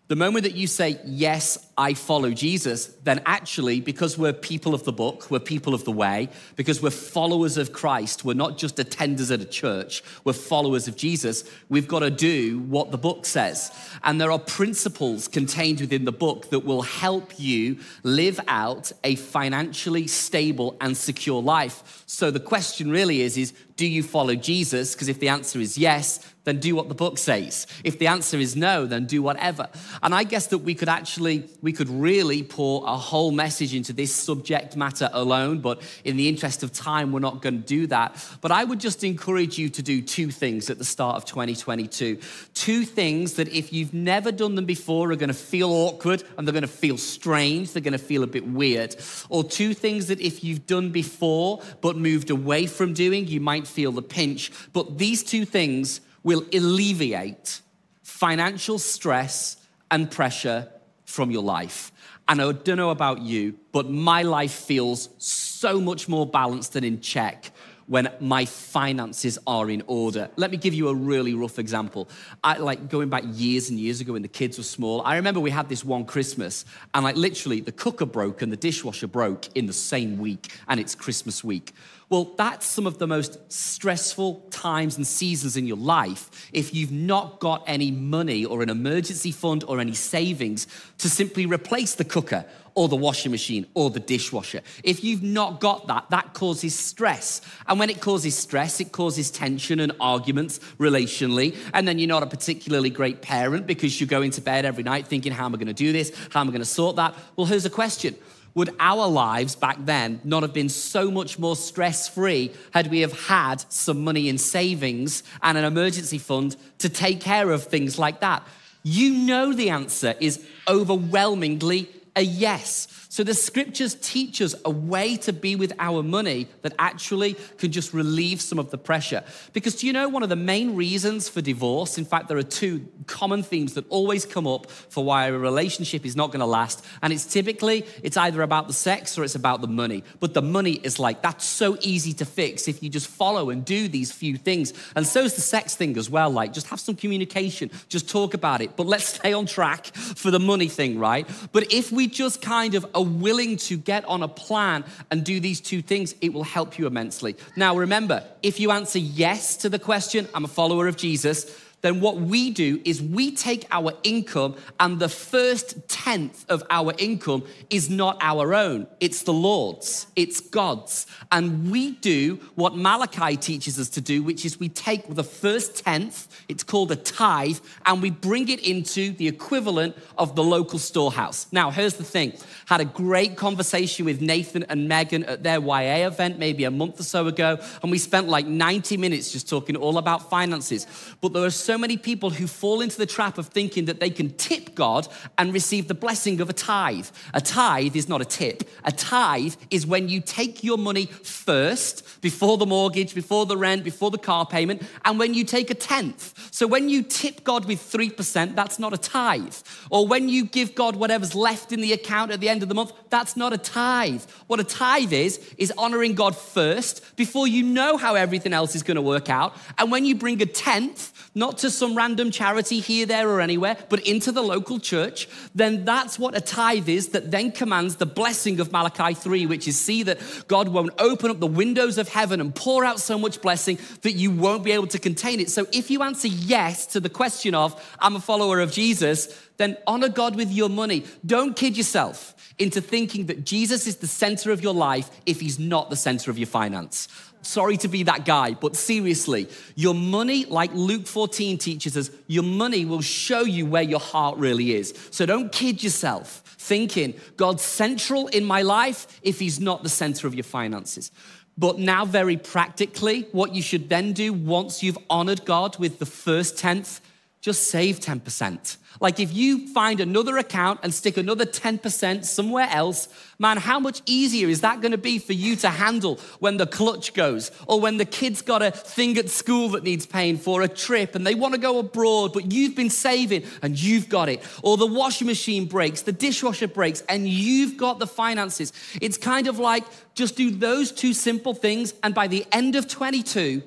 the 0.08 0.16
moment 0.16 0.44
that 0.44 0.56
you 0.56 0.68
say, 0.68 1.00
Yes, 1.06 1.58
I 1.78 1.94
follow 1.94 2.32
Jesus, 2.32 2.88
then 3.04 3.22
actually, 3.26 3.82
because 3.82 4.18
we're 4.18 4.32
people 4.32 4.74
of 4.74 4.86
the 4.86 4.94
book, 4.94 5.30
we're 5.30 5.40
people 5.40 5.74
of 5.74 5.84
the 5.84 5.92
way, 5.92 6.30
because 6.56 6.82
we're 6.82 6.90
followers 6.90 7.58
of 7.58 7.74
Christ, 7.74 8.24
we're 8.24 8.34
not 8.34 8.58
just 8.58 8.78
attenders 8.78 9.30
at 9.30 9.42
a 9.42 9.46
church, 9.46 10.02
we're 10.24 10.32
followers 10.32 10.88
of 10.88 10.96
Jesus, 10.96 11.44
we've 11.68 11.88
got 11.88 12.00
to 12.00 12.10
do 12.10 12.60
what 12.60 12.92
the 12.92 12.98
book 12.98 13.26
says. 13.26 13.72
And 14.04 14.22
there 14.22 14.32
are 14.32 14.40
principles 14.40 15.28
contained 15.28 15.82
within 15.82 16.06
the 16.06 16.14
book 16.14 16.50
that 16.52 16.60
will 16.60 16.84
help 16.84 17.38
you 17.38 17.80
live 18.04 18.40
out 18.48 18.94
a 19.04 19.16
financially 19.16 20.08
stable 20.08 20.78
and 20.80 20.96
secure 20.96 21.42
life. 21.42 22.04
So 22.06 22.32
the 22.32 22.40
question 22.40 22.90
really 22.90 23.22
is, 23.22 23.38
is 23.38 23.54
do 23.76 23.86
you 23.86 24.04
follow 24.04 24.36
Jesus? 24.36 24.94
Because 24.94 25.10
if 25.10 25.20
the 25.20 25.28
answer 25.28 25.60
is 25.60 25.78
yes, 25.78 26.20
then 26.46 26.60
do 26.60 26.76
what 26.76 26.88
the 26.88 26.96
book 26.96 27.18
says. 27.18 27.68
If 27.84 28.00
the 28.00 28.08
answer 28.08 28.38
is 28.38 28.56
no, 28.56 28.86
then 28.86 29.06
do 29.06 29.22
whatever. 29.22 29.68
And 30.02 30.16
I 30.16 30.24
guess 30.24 30.48
that 30.48 30.60
we 30.60 30.76
could 30.76 30.88
actually, 30.88 31.50
we 31.66 31.74
could 31.74 31.90
really 31.90 32.44
pour 32.44 32.84
a 32.86 32.96
whole 32.96 33.32
message 33.32 33.74
into 33.74 33.92
this 33.92 34.14
subject 34.14 34.76
matter 34.78 35.10
alone, 35.14 35.62
but 35.62 35.82
in 36.04 36.16
the 36.16 36.30
interest 36.30 36.62
of 36.62 36.72
time, 36.72 37.12
we're 37.12 37.20
not 37.20 37.42
going 37.42 37.60
to 37.60 37.68
do 37.68 37.88
that. 37.88 38.24
But 38.40 38.52
I 38.52 38.64
would 38.64 38.80
just 38.80 39.04
encourage 39.04 39.58
you 39.58 39.70
to 39.70 39.82
do 39.82 40.04
two 40.04 40.30
things 40.30 40.70
at 40.70 40.78
the 40.78 40.86
start 40.86 41.16
of 41.16 41.26
2022. 41.26 42.20
Two 42.54 42.86
things 42.86 43.34
that 43.34 43.48
if 43.48 43.74
you've 43.74 43.96
never 43.96 44.32
done 44.32 44.54
them 44.54 44.66
before 44.66 45.12
are 45.12 45.16
going 45.16 45.30
to 45.30 45.34
feel 45.34 45.72
awkward 45.72 46.24
and 46.38 46.48
they're 46.48 46.54
going 46.54 46.62
to 46.62 46.68
feel 46.68 47.00
strange, 47.00 47.74
they're 47.74 47.82
going 47.82 47.94
to 47.94 47.98
feel 47.98 48.22
a 48.22 48.28
bit 48.28 48.46
weird. 48.46 48.96
Or 49.30 49.44
two 49.44 49.74
things 49.74 50.06
that 50.06 50.22
if 50.22 50.44
you've 50.44 50.68
done 50.68 50.92
before 50.92 51.64
but 51.82 51.98
moved 51.98 52.30
away 52.30 52.68
from 52.68 52.94
doing, 52.94 53.28
you 53.28 53.42
might 53.42 53.66
feel 53.66 53.92
the 53.92 54.04
pinch. 54.04 54.52
But 54.72 55.00
these 55.00 55.24
two 55.24 55.46
things 55.46 56.00
will 56.22 56.46
alleviate 56.54 57.62
financial 58.04 58.78
stress 58.78 59.58
and 59.90 60.12
pressure 60.12 60.70
from 61.06 61.32
your 61.32 61.44
life. 61.44 61.92
And 62.28 62.42
I 62.42 62.52
don't 62.52 62.78
know 62.78 62.90
about 62.90 63.22
you, 63.22 63.56
but 63.72 63.90
my 63.90 64.24
life 64.24 64.52
feels 64.52 65.10
so 65.18 65.80
much 65.80 66.10
more 66.10 66.26
balanced 66.26 66.76
and 66.76 66.86
in 66.86 67.00
check 67.00 67.52
when 67.88 68.12
my 68.20 68.46
finances 68.46 69.38
are 69.46 69.70
in 69.70 69.84
order. 69.86 70.30
Let 70.38 70.50
me 70.50 70.58
give 70.58 70.74
you 70.74 70.90
a 70.90 70.96
really 70.96 71.36
rough 71.36 71.60
example. 71.60 72.10
I 72.44 72.58
like 72.58 72.90
going 72.90 73.10
back 73.10 73.24
years 73.28 73.70
and 73.70 73.80
years 73.80 74.02
ago 74.02 74.14
when 74.14 74.24
the 74.24 74.28
kids 74.28 74.58
were 74.58 74.64
small. 74.64 75.02
I 75.04 75.18
remember 75.18 75.40
we 75.40 75.52
had 75.52 75.70
this 75.70 75.86
one 75.86 76.06
Christmas 76.06 76.66
and 76.94 77.04
like 77.04 77.16
literally 77.16 77.62
the 77.62 77.72
cooker 77.72 78.08
broke 78.08 78.42
and 78.42 78.52
the 78.52 78.58
dishwasher 78.58 79.08
broke 79.08 79.56
in 79.56 79.68
the 79.68 79.74
same 79.74 80.18
week 80.18 80.52
and 80.68 80.80
it's 80.80 80.96
Christmas 80.96 81.44
week. 81.44 81.74
Well, 82.10 82.36
that's 82.38 82.68
some 82.68 82.86
of 82.86 83.00
the 83.00 83.08
most 83.08 83.52
stressful 83.52 84.48
times 84.52 84.96
and 84.96 85.08
seasons 85.08 85.58
in 85.58 85.66
your 85.66 85.78
life 85.78 86.50
if 86.54 86.74
you've 86.74 86.92
not 86.92 87.40
got 87.40 87.64
any 87.66 87.90
money 87.90 88.46
or 88.46 88.62
an 88.62 88.70
emergency 88.70 89.32
fund 89.32 89.64
or 89.68 89.80
any 89.80 89.94
savings 89.94 90.68
to 91.00 91.10
simply 91.10 91.48
replace 91.48 91.96
the 91.96 92.06
cooker 92.06 92.46
or 92.76 92.90
the 92.90 92.96
washing 92.96 93.32
machine 93.32 93.66
or 93.74 93.90
the 93.90 94.00
dishwasher. 94.00 94.62
If 94.84 95.04
you've 95.04 95.24
not 95.24 95.60
got 95.62 95.88
that, 95.88 96.10
that 96.12 96.34
causes 96.34 96.78
stress. 96.78 97.42
And 97.68 97.80
when 97.80 97.90
it 97.90 98.02
causes 98.02 98.38
stress, 98.38 98.80
it 98.82 98.92
causes 98.92 99.32
tension 99.32 99.80
and 99.80 99.94
arguments 100.00 100.60
relationally. 100.78 101.56
And 101.74 101.88
then 101.88 101.98
you're 101.98 102.10
not 102.10 102.22
a 102.22 102.28
particularly 102.28 102.90
great 102.90 103.22
parent 103.22 103.66
because 103.66 104.00
you're 104.00 104.08
going 104.08 104.32
to 104.32 104.42
bed 104.42 104.66
every 104.66 104.84
night 104.84 105.08
thinking, 105.08 105.32
how 105.32 105.46
am 105.46 105.56
I 105.56 105.58
going 105.58 105.68
to 105.68 105.74
do 105.74 105.94
this? 105.94 106.12
How 106.30 106.42
am 106.42 106.50
I 106.50 106.52
going 106.52 106.62
to 106.62 106.66
sort 106.66 106.98
that? 106.98 107.16
Well, 107.36 107.48
here's 107.48 107.66
a 107.66 107.70
question 107.70 108.16
would 108.56 108.74
our 108.80 109.08
lives 109.08 109.56
back 109.56 109.78
then 109.82 110.20
not 110.24 110.42
have 110.42 110.54
been 110.54 110.70
so 110.70 111.12
much 111.12 111.38
more 111.38 111.56
stress 111.56 112.08
free 112.08 112.52
had 112.72 112.90
we 112.90 113.02
have 113.02 113.28
had 113.28 113.64
some 113.72 114.04
money 114.04 114.30
in 114.30 114.38
savings 114.38 115.24
and 115.44 115.58
an 115.58 115.66
emergency 115.66 116.18
fund 116.18 116.56
to 116.80 116.90
take 116.90 117.20
care 117.20 117.52
of 117.52 117.66
things 117.66 118.00
like 118.00 118.22
that? 118.22 118.42
You 118.82 119.14
know 119.14 119.54
the 119.54 119.70
answer 119.70 120.16
is 120.20 120.46
overwhelmingly 120.68 121.90
a 122.16 122.22
yes. 122.22 122.88
So 123.16 123.24
the 123.24 123.34
scriptures 123.34 123.96
teach 123.96 124.42
us 124.42 124.56
a 124.66 124.70
way 124.70 125.16
to 125.18 125.32
be 125.32 125.56
with 125.56 125.72
our 125.80 126.04
money 126.04 126.50
that 126.64 126.74
actually 126.78 127.36
can 127.58 127.72
just 127.72 127.94
relieve 127.94 128.42
some 128.42 128.60
of 128.60 128.72
the 128.72 128.78
pressure. 128.78 129.24
Because 129.54 129.76
do 129.78 129.88
you 129.88 129.94
know 129.94 130.10
one 130.10 130.22
of 130.22 130.28
the 130.28 130.36
main 130.36 130.76
reasons 130.76 131.30
for 131.30 131.40
divorce? 131.40 131.98
In 131.98 132.04
fact, 132.04 132.28
there 132.28 132.38
are 132.38 132.44
two 132.44 132.86
common 133.08 133.42
themes 133.42 133.76
that 133.76 133.86
always 133.88 134.26
come 134.26 134.46
up 134.46 134.70
for 134.70 135.02
why 135.04 135.28
a 135.28 135.32
relationship 135.32 136.06
is 136.06 136.18
not 136.18 136.28
going 136.28 136.42
to 136.42 136.46
last. 136.46 136.84
And 137.02 137.14
it's 137.14 137.26
typically 137.26 137.86
it's 138.04 138.18
either 138.18 138.42
about 138.42 138.68
the 138.68 138.74
sex 138.74 139.18
or 139.18 139.24
it's 139.24 139.36
about 139.36 139.62
the 139.62 139.70
money. 139.70 140.04
But 140.20 140.34
the 140.34 140.42
money 140.42 140.74
is 140.74 141.00
like 141.00 141.22
that's 141.22 141.46
so 141.46 141.78
easy 141.80 142.12
to 142.16 142.26
fix 142.26 142.68
if 142.68 142.84
you 142.84 142.90
just 142.90 143.08
follow 143.08 143.50
and 143.50 143.64
do 143.64 143.88
these 143.88 144.12
few 144.12 144.36
things. 144.36 144.74
And 144.94 145.08
so 145.08 145.22
is 145.22 145.36
the 145.36 145.42
sex 145.42 145.74
thing 145.74 145.98
as 145.98 146.10
well. 146.10 146.30
Like 146.30 146.52
just 146.52 146.68
have 146.68 146.82
some 146.82 146.96
communication, 146.96 147.72
just 147.88 148.10
talk 148.10 148.34
about 148.34 148.60
it. 148.60 148.76
But 148.76 148.88
let's 148.88 149.06
stay 149.16 149.32
on 149.32 149.46
track 149.46 149.86
for 149.86 150.32
the 150.32 150.40
money 150.40 150.68
thing, 150.68 151.00
right? 151.00 151.26
But 151.54 151.72
if 151.72 151.94
we 151.94 152.05
just 152.08 152.42
kind 152.42 152.76
of 152.76 152.86
are 152.94 153.04
willing 153.04 153.58
to 153.58 153.78
get 153.78 154.06
on 154.06 154.24
a 154.24 154.28
plan 154.28 154.84
and 155.12 155.24
do 155.24 155.40
these 155.40 155.62
two 155.62 155.82
things, 155.82 156.16
it 156.22 156.34
will 156.34 156.44
help 156.44 156.78
you 156.78 156.88
immensely. 156.88 157.36
Now, 157.56 157.78
remember, 157.78 158.24
if 158.42 158.60
you 158.60 158.72
answer 158.72 159.00
yes 159.00 159.58
to 159.58 159.70
the 159.70 159.80
question, 159.80 160.28
I'm 160.34 160.46
a 160.46 160.50
follower 160.50 160.88
of 160.88 160.98
Jesus, 160.98 161.46
then 161.86 162.02
what 162.02 162.18
we 162.18 162.50
do 162.50 162.82
is 162.84 163.02
we 163.02 163.32
take 163.32 163.68
our 163.70 163.94
income 164.04 164.56
and 164.80 165.00
the 165.00 165.10
first 165.10 165.88
tenth 165.88 166.44
of 166.50 166.64
our 166.70 166.94
income 166.98 167.44
is 167.70 167.90
not 167.90 168.18
our 168.22 168.56
own, 168.56 168.88
it's 169.00 169.22
the 169.24 169.34
Lord's, 169.34 170.08
it's 170.16 170.40
God's. 170.40 171.06
And 171.32 171.70
we 171.72 171.92
do 171.92 172.40
what 172.56 172.76
Malachi 172.76 173.38
teaches 173.38 173.80
us 173.80 173.90
to 173.90 174.02
do, 174.02 174.24
which 174.24 174.46
is 174.46 174.60
we 174.60 174.70
take 174.70 175.14
the 175.14 175.24
first 175.24 175.84
tenth, 175.84 176.28
it's 176.50 176.64
called 176.64 176.92
a 176.92 176.96
tithe, 176.96 177.60
and 177.86 178.02
we 178.02 178.10
bring 178.10 178.50
it 178.50 178.62
into 178.62 179.12
the 179.12 179.28
equivalent 179.28 179.96
of 180.18 180.36
the 180.36 180.44
local 180.44 180.80
storehouse. 180.80 181.48
Now, 181.52 181.70
here's 181.70 181.96
the 181.96 182.04
thing 182.04 182.34
had 182.66 182.82
a 182.82 182.86
great 182.86 183.36
conversation 183.38 184.06
with 184.06 184.22
Nathan 184.22 184.64
and 184.70 184.88
Megan 184.88 185.24
at 185.26 185.44
their 185.44 185.60
YA 185.60 186.08
event 186.08 186.40
maybe 186.40 186.64
a 186.64 186.72
month 186.72 187.00
or 187.00 187.04
so 187.04 187.28
ago, 187.28 187.60
and 187.84 187.92
we 187.92 188.00
spent 188.00 188.28
like 188.28 188.48
90 188.48 188.98
minutes 188.98 189.32
just 189.32 189.48
talking 189.48 189.76
all 189.76 190.00
about 190.00 190.32
finances. 190.32 190.88
But 191.22 191.34
there 191.34 191.44
are 191.44 191.52
so 191.52 191.75
so 191.76 191.80
many 191.80 191.98
people 191.98 192.30
who 192.30 192.48
fall 192.48 192.80
into 192.80 192.98
the 192.98 193.06
trap 193.06 193.38
of 193.38 193.48
thinking 193.48 193.84
that 193.84 194.00
they 194.00 194.10
can 194.10 194.30
tip 194.36 194.76
God 194.76 195.10
and 195.38 195.52
receive 195.52 195.90
the 195.90 195.94
blessing 195.94 196.40
of 196.40 196.50
a 196.50 196.54
tithe. 196.54 197.10
A 197.34 197.42
tithe 197.42 197.98
is 197.98 198.08
not 198.08 198.22
a 198.22 198.26
tip. 198.26 198.64
A 198.86 198.94
tithe 198.94 199.56
is 199.70 199.86
when 199.86 200.08
you 200.08 200.22
take 200.22 200.64
your 200.64 200.78
money 200.78 201.08
first, 201.08 202.22
before 202.22 202.58
the 202.58 202.66
mortgage, 202.66 203.14
before 203.14 203.46
the 203.46 203.58
rent, 203.58 203.84
before 203.84 204.10
the 204.10 204.18
car 204.18 204.46
payment, 204.46 204.84
and 205.04 205.20
when 205.20 205.34
you 205.34 205.44
take 205.44 205.70
a 205.70 205.74
tenth. 205.74 206.34
So 206.50 206.66
when 206.66 206.88
you 206.88 207.04
tip 207.04 207.44
God 207.44 207.66
with 207.66 207.82
3%, 207.82 208.56
that's 208.56 208.80
not 208.80 208.94
a 208.94 208.98
tithe. 208.98 209.58
Or 209.90 210.08
when 210.08 210.30
you 210.30 210.46
give 210.46 210.76
God 210.76 210.96
whatever's 210.96 211.36
left 211.36 211.74
in 211.74 211.82
the 211.82 211.92
account 211.92 212.32
at 212.32 212.40
the 212.40 212.48
end 212.48 212.64
of 212.64 212.70
the 212.70 212.76
month, 212.76 212.94
that's 213.10 213.36
not 213.36 213.52
a 213.52 213.58
tithe. 213.58 214.24
What 214.48 214.62
a 214.62 214.64
tithe 214.64 215.12
is, 215.12 215.42
is 215.58 215.74
honoring 215.78 216.14
God 216.16 216.38
first 216.38 217.18
before 217.18 217.48
you 217.50 217.64
know 217.64 217.98
how 217.98 218.16
everything 218.16 218.54
else 218.54 218.76
is 218.76 218.84
going 218.84 218.96
to 218.96 219.02
work 219.02 219.30
out. 219.30 219.58
And 219.78 219.92
when 219.92 220.06
you 220.06 220.16
bring 220.16 220.42
a 220.42 220.46
tenth, 220.46 221.12
not 221.36 221.58
to 221.60 221.65
some 221.70 221.96
random 221.96 222.32
charity 222.32 222.80
here, 222.80 223.06
there, 223.06 223.30
or 223.30 223.42
anywhere, 223.42 223.78
but 223.90 224.00
into 224.08 224.32
the 224.32 224.42
local 224.42 224.80
church, 224.80 225.28
then 225.54 225.86
that's 225.86 226.20
what 226.20 226.36
a 226.36 226.42
tithe 226.42 226.90
is 226.90 227.10
that 227.10 227.32
then 227.32 227.52
commands 227.52 227.98
the 227.98 228.06
blessing 228.06 228.60
of 228.60 228.72
Malachi 228.72 229.14
3, 229.14 229.46
which 229.46 229.68
is 229.68 229.80
see 229.80 230.04
that 230.04 230.20
God 230.48 230.70
won't 230.70 230.94
open 231.00 231.30
up 231.32 231.40
the 231.40 231.48
windows 231.48 231.98
of 231.98 232.10
heaven 232.10 232.42
and 232.42 232.54
pour 232.54 232.86
out 232.86 233.00
so 233.00 233.18
much 233.18 233.42
blessing 233.42 233.78
that 234.02 234.14
you 234.14 234.32
won't 234.32 234.64
be 234.64 234.72
able 234.72 234.88
to 234.88 235.00
contain 235.00 235.40
it. 235.40 235.50
So 235.50 235.68
if 235.72 235.90
you 235.90 236.04
answer 236.04 236.28
yes 236.28 236.86
to 236.88 237.00
the 237.00 237.10
question 237.10 237.56
of, 237.56 237.82
I'm 238.00 238.16
a 238.16 238.20
follower 238.20 238.60
of 238.60 238.72
Jesus, 238.72 239.28
then 239.58 239.78
honor 239.88 240.10
God 240.10 240.36
with 240.36 240.52
your 240.52 240.70
money. 240.70 241.06
Don't 241.26 241.56
kid 241.56 241.78
yourself 241.78 242.34
into 242.58 242.80
thinking 242.82 243.26
that 243.26 243.46
Jesus 243.46 243.86
is 243.86 243.98
the 243.98 244.08
center 244.08 244.52
of 244.52 244.64
your 244.64 244.74
life 244.74 245.10
if 245.26 245.42
he's 245.42 245.60
not 245.60 245.90
the 245.90 245.96
center 245.96 246.32
of 246.32 246.38
your 246.38 246.48
finance. 246.48 247.08
Sorry 247.46 247.78
to 247.78 247.88
be 247.88 248.04
that 248.04 248.26
guy, 248.26 248.54
but 248.54 248.76
seriously, 248.76 249.48
your 249.76 249.94
money, 249.94 250.46
like 250.46 250.72
Luke 250.74 251.06
14 251.06 251.60
teaches 251.60 251.96
us, 251.96 252.10
your 252.26 252.44
money 252.44 252.86
will 252.86 253.02
show 253.02 253.42
you 253.42 253.68
where 253.68 253.84
your 253.84 254.00
heart 254.00 254.38
really 254.40 254.74
is. 254.74 254.96
So 255.12 255.28
don't 255.28 255.52
kid 255.52 255.84
yourself 255.84 256.42
thinking 256.58 257.14
God's 257.38 257.62
central 257.62 258.28
in 258.30 258.44
my 258.46 258.64
life 258.64 259.20
if 259.22 259.40
He's 259.40 259.60
not 259.60 259.84
the 259.84 259.90
center 259.90 260.26
of 260.26 260.34
your 260.34 260.44
finances. 260.44 261.12
But 261.56 261.78
now, 261.78 262.04
very 262.04 262.36
practically, 262.36 263.28
what 263.32 263.54
you 263.54 263.62
should 263.62 263.90
then 263.90 264.14
do 264.14 264.34
once 264.34 264.82
you've 264.82 264.98
honored 265.08 265.46
God 265.46 265.78
with 265.78 266.00
the 266.00 266.06
first 266.06 266.58
tenth, 266.58 267.00
just 267.46 267.68
save 267.68 268.00
10%. 268.00 268.78
Like 269.00 269.20
if 269.20 269.32
you 269.32 269.68
find 269.68 270.00
another 270.00 270.36
account 270.40 270.80
and 270.82 270.92
stick 270.92 271.16
another 271.16 271.46
10% 271.46 272.26
somewhere 272.26 272.68
else, 272.72 273.08
man, 273.38 273.58
how 273.58 273.80
much 273.80 274.02
easier 274.08 274.48
is 274.48 274.62
that 274.62 274.82
going 274.82 274.94
to 274.94 274.98
be 274.98 275.20
for 275.20 275.34
you 275.34 275.56
to 275.58 275.70
handle 275.70 276.16
when 276.40 276.58
the 276.58 276.66
clutch 276.66 277.14
goes 277.14 277.52
or 277.68 277.80
when 277.80 277.98
the 277.98 278.06
kid's 278.06 278.42
got 278.42 278.64
a 278.64 278.72
thing 278.72 279.16
at 279.20 279.30
school 279.30 279.70
that 279.70 279.84
needs 279.84 280.08
paying 280.08 280.38
for 280.38 280.64
a 280.64 280.68
trip 280.68 281.14
and 281.14 281.28
they 281.28 281.36
want 281.36 281.54
to 281.54 281.60
go 281.60 281.78
abroad, 281.78 282.34
but 282.34 282.52
you've 282.52 282.76
been 282.76 282.90
saving 282.90 283.44
and 283.62 283.80
you've 283.80 284.10
got 284.10 284.28
it. 284.28 284.42
Or 284.64 284.76
the 284.76 284.88
washing 284.88 285.28
machine 285.28 285.66
breaks, 285.66 286.02
the 286.02 286.14
dishwasher 286.14 286.68
breaks, 286.68 287.02
and 287.02 287.30
you've 287.30 287.78
got 287.78 288.00
the 288.00 288.08
finances. 288.08 288.74
It's 289.00 289.20
kind 289.20 289.46
of 289.46 289.60
like 289.60 289.84
just 290.16 290.36
do 290.36 290.50
those 290.50 290.92
two 290.92 291.14
simple 291.14 291.54
things, 291.54 291.94
and 292.02 292.16
by 292.16 292.26
the 292.26 292.44
end 292.52 292.76
of 292.76 292.88
22, 292.88 293.62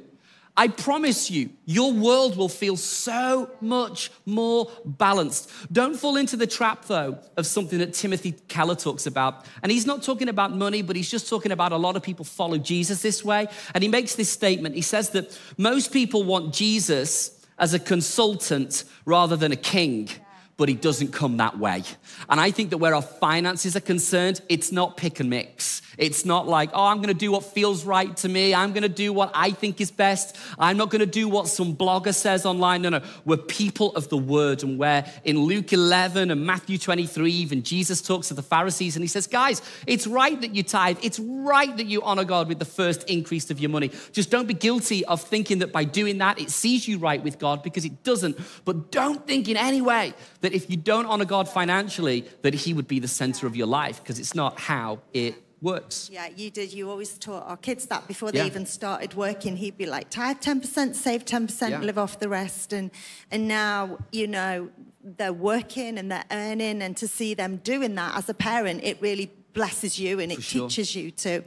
I 0.58 0.66
promise 0.66 1.30
you, 1.30 1.50
your 1.66 1.92
world 1.92 2.36
will 2.36 2.48
feel 2.48 2.76
so 2.76 3.48
much 3.60 4.10
more 4.26 4.68
balanced. 4.84 5.52
Don't 5.70 5.96
fall 5.96 6.16
into 6.16 6.36
the 6.36 6.48
trap, 6.48 6.86
though, 6.86 7.20
of 7.36 7.46
something 7.46 7.78
that 7.78 7.94
Timothy 7.94 8.32
Keller 8.48 8.74
talks 8.74 9.06
about. 9.06 9.46
And 9.62 9.70
he's 9.70 9.86
not 9.86 10.02
talking 10.02 10.28
about 10.28 10.52
money, 10.52 10.82
but 10.82 10.96
he's 10.96 11.08
just 11.08 11.28
talking 11.28 11.52
about 11.52 11.70
a 11.70 11.76
lot 11.76 11.94
of 11.94 12.02
people 12.02 12.24
follow 12.24 12.58
Jesus 12.58 13.02
this 13.02 13.24
way. 13.24 13.46
And 13.72 13.84
he 13.84 13.88
makes 13.88 14.16
this 14.16 14.30
statement. 14.30 14.74
He 14.74 14.82
says 14.82 15.10
that 15.10 15.38
most 15.56 15.92
people 15.92 16.24
want 16.24 16.52
Jesus 16.52 17.40
as 17.56 17.72
a 17.72 17.78
consultant 17.78 18.82
rather 19.04 19.36
than 19.36 19.52
a 19.52 19.56
king 19.56 20.10
but 20.58 20.68
he 20.68 20.74
doesn't 20.74 21.12
come 21.12 21.38
that 21.38 21.58
way. 21.58 21.84
And 22.28 22.38
I 22.38 22.50
think 22.50 22.70
that 22.70 22.78
where 22.78 22.94
our 22.94 23.00
finances 23.00 23.76
are 23.76 23.80
concerned, 23.80 24.42
it's 24.48 24.70
not 24.70 24.96
pick 24.96 25.20
and 25.20 25.30
mix. 25.30 25.80
It's 25.96 26.24
not 26.24 26.46
like, 26.46 26.70
oh, 26.74 26.86
I'm 26.86 27.00
gonna 27.00 27.14
do 27.14 27.32
what 27.32 27.44
feels 27.44 27.84
right 27.84 28.16
to 28.18 28.28
me. 28.28 28.54
I'm 28.54 28.72
gonna 28.72 28.88
do 28.88 29.12
what 29.12 29.30
I 29.34 29.50
think 29.50 29.80
is 29.80 29.90
best. 29.90 30.36
I'm 30.58 30.76
not 30.76 30.90
gonna 30.90 31.06
do 31.06 31.28
what 31.28 31.48
some 31.48 31.76
blogger 31.76 32.14
says 32.14 32.46
online. 32.46 32.82
No, 32.82 32.88
no. 32.90 33.02
We're 33.24 33.36
people 33.36 33.94
of 33.96 34.08
the 34.08 34.16
word. 34.16 34.62
And 34.62 34.78
where 34.78 35.10
in 35.24 35.38
Luke 35.38 35.72
11 35.72 36.30
and 36.30 36.44
Matthew 36.44 36.78
23, 36.78 37.32
even 37.32 37.62
Jesus 37.62 38.00
talks 38.00 38.28
to 38.28 38.34
the 38.34 38.42
Pharisees 38.42 38.96
and 38.96 39.02
he 39.02 39.08
says, 39.08 39.26
guys, 39.26 39.62
it's 39.86 40.06
right 40.06 40.40
that 40.40 40.54
you 40.54 40.62
tithe. 40.62 40.98
It's 41.02 41.18
right 41.18 41.76
that 41.76 41.86
you 41.86 42.02
honor 42.02 42.24
God 42.24 42.48
with 42.48 42.58
the 42.58 42.64
first 42.64 43.04
increase 43.04 43.50
of 43.50 43.60
your 43.60 43.70
money. 43.70 43.90
Just 44.12 44.30
don't 44.30 44.46
be 44.46 44.54
guilty 44.54 45.04
of 45.04 45.20
thinking 45.22 45.58
that 45.60 45.72
by 45.72 45.84
doing 45.84 46.18
that, 46.18 46.40
it 46.40 46.50
sees 46.50 46.86
you 46.86 46.98
right 46.98 47.22
with 47.22 47.38
God 47.38 47.62
because 47.62 47.84
it 47.84 48.04
doesn't. 48.04 48.38
But 48.64 48.92
don't 48.92 49.26
think 49.26 49.48
in 49.48 49.56
any 49.56 49.80
way 49.80 50.14
that 50.42 50.47
if 50.52 50.70
you 50.70 50.76
don't 50.76 51.06
honor 51.06 51.24
God 51.24 51.48
financially, 51.48 52.24
that 52.42 52.54
He 52.54 52.74
would 52.74 52.88
be 52.88 52.98
the 52.98 53.08
center 53.08 53.46
of 53.46 53.56
your 53.56 53.66
life 53.66 54.02
because 54.02 54.18
it's 54.18 54.34
not 54.34 54.58
how 54.58 55.00
it 55.12 55.34
works. 55.60 56.08
Yeah, 56.12 56.28
you 56.36 56.50
did. 56.50 56.72
You 56.72 56.88
always 56.90 57.18
taught 57.18 57.44
our 57.46 57.56
kids 57.56 57.86
that 57.86 58.06
before 58.06 58.30
they 58.30 58.38
Yeah. 58.38 58.46
even 58.46 58.66
started 58.66 59.14
working. 59.14 59.56
He'd 59.56 59.76
be 59.76 59.86
like, 59.86 60.08
tithe 60.10 60.40
10%, 60.40 60.94
save 60.94 61.24
10%, 61.24 61.70
Yeah. 61.72 61.80
live 61.80 61.98
off 61.98 62.18
the 62.20 62.28
rest. 62.28 62.72
And, 62.72 62.90
and 63.30 63.48
now, 63.48 63.98
you 64.12 64.26
know, 64.28 64.70
they're 65.02 65.32
working 65.32 65.98
and 65.98 66.10
they're 66.12 66.24
earning. 66.30 66.80
And 66.82 66.96
to 66.98 67.08
see 67.08 67.34
them 67.34 67.56
doing 67.56 67.94
that 67.96 68.16
as 68.16 68.28
a 68.28 68.34
parent, 68.34 68.82
it 68.84 69.00
really 69.00 69.32
blesses 69.52 69.98
you 69.98 70.20
and 70.20 70.30
it 70.30 70.42
sure. 70.42 70.68
teaches 70.68 70.94
you 70.94 71.10
to. 71.10 71.42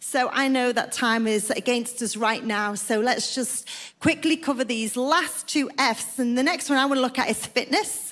So 0.00 0.28
I 0.32 0.48
know 0.48 0.72
that 0.72 0.92
time 0.92 1.26
is 1.26 1.50
against 1.50 2.02
us 2.02 2.16
right 2.16 2.44
now. 2.44 2.74
So 2.74 3.00
let's 3.00 3.34
just 3.34 3.66
quickly 4.00 4.36
cover 4.36 4.64
these 4.64 4.96
last 4.96 5.48
two 5.48 5.70
F's. 5.78 6.18
And 6.18 6.36
the 6.36 6.42
next 6.42 6.68
one 6.68 6.78
I 6.78 6.84
want 6.84 6.98
to 6.98 7.02
look 7.02 7.18
at 7.18 7.30
is 7.30 7.46
fitness. 7.46 8.05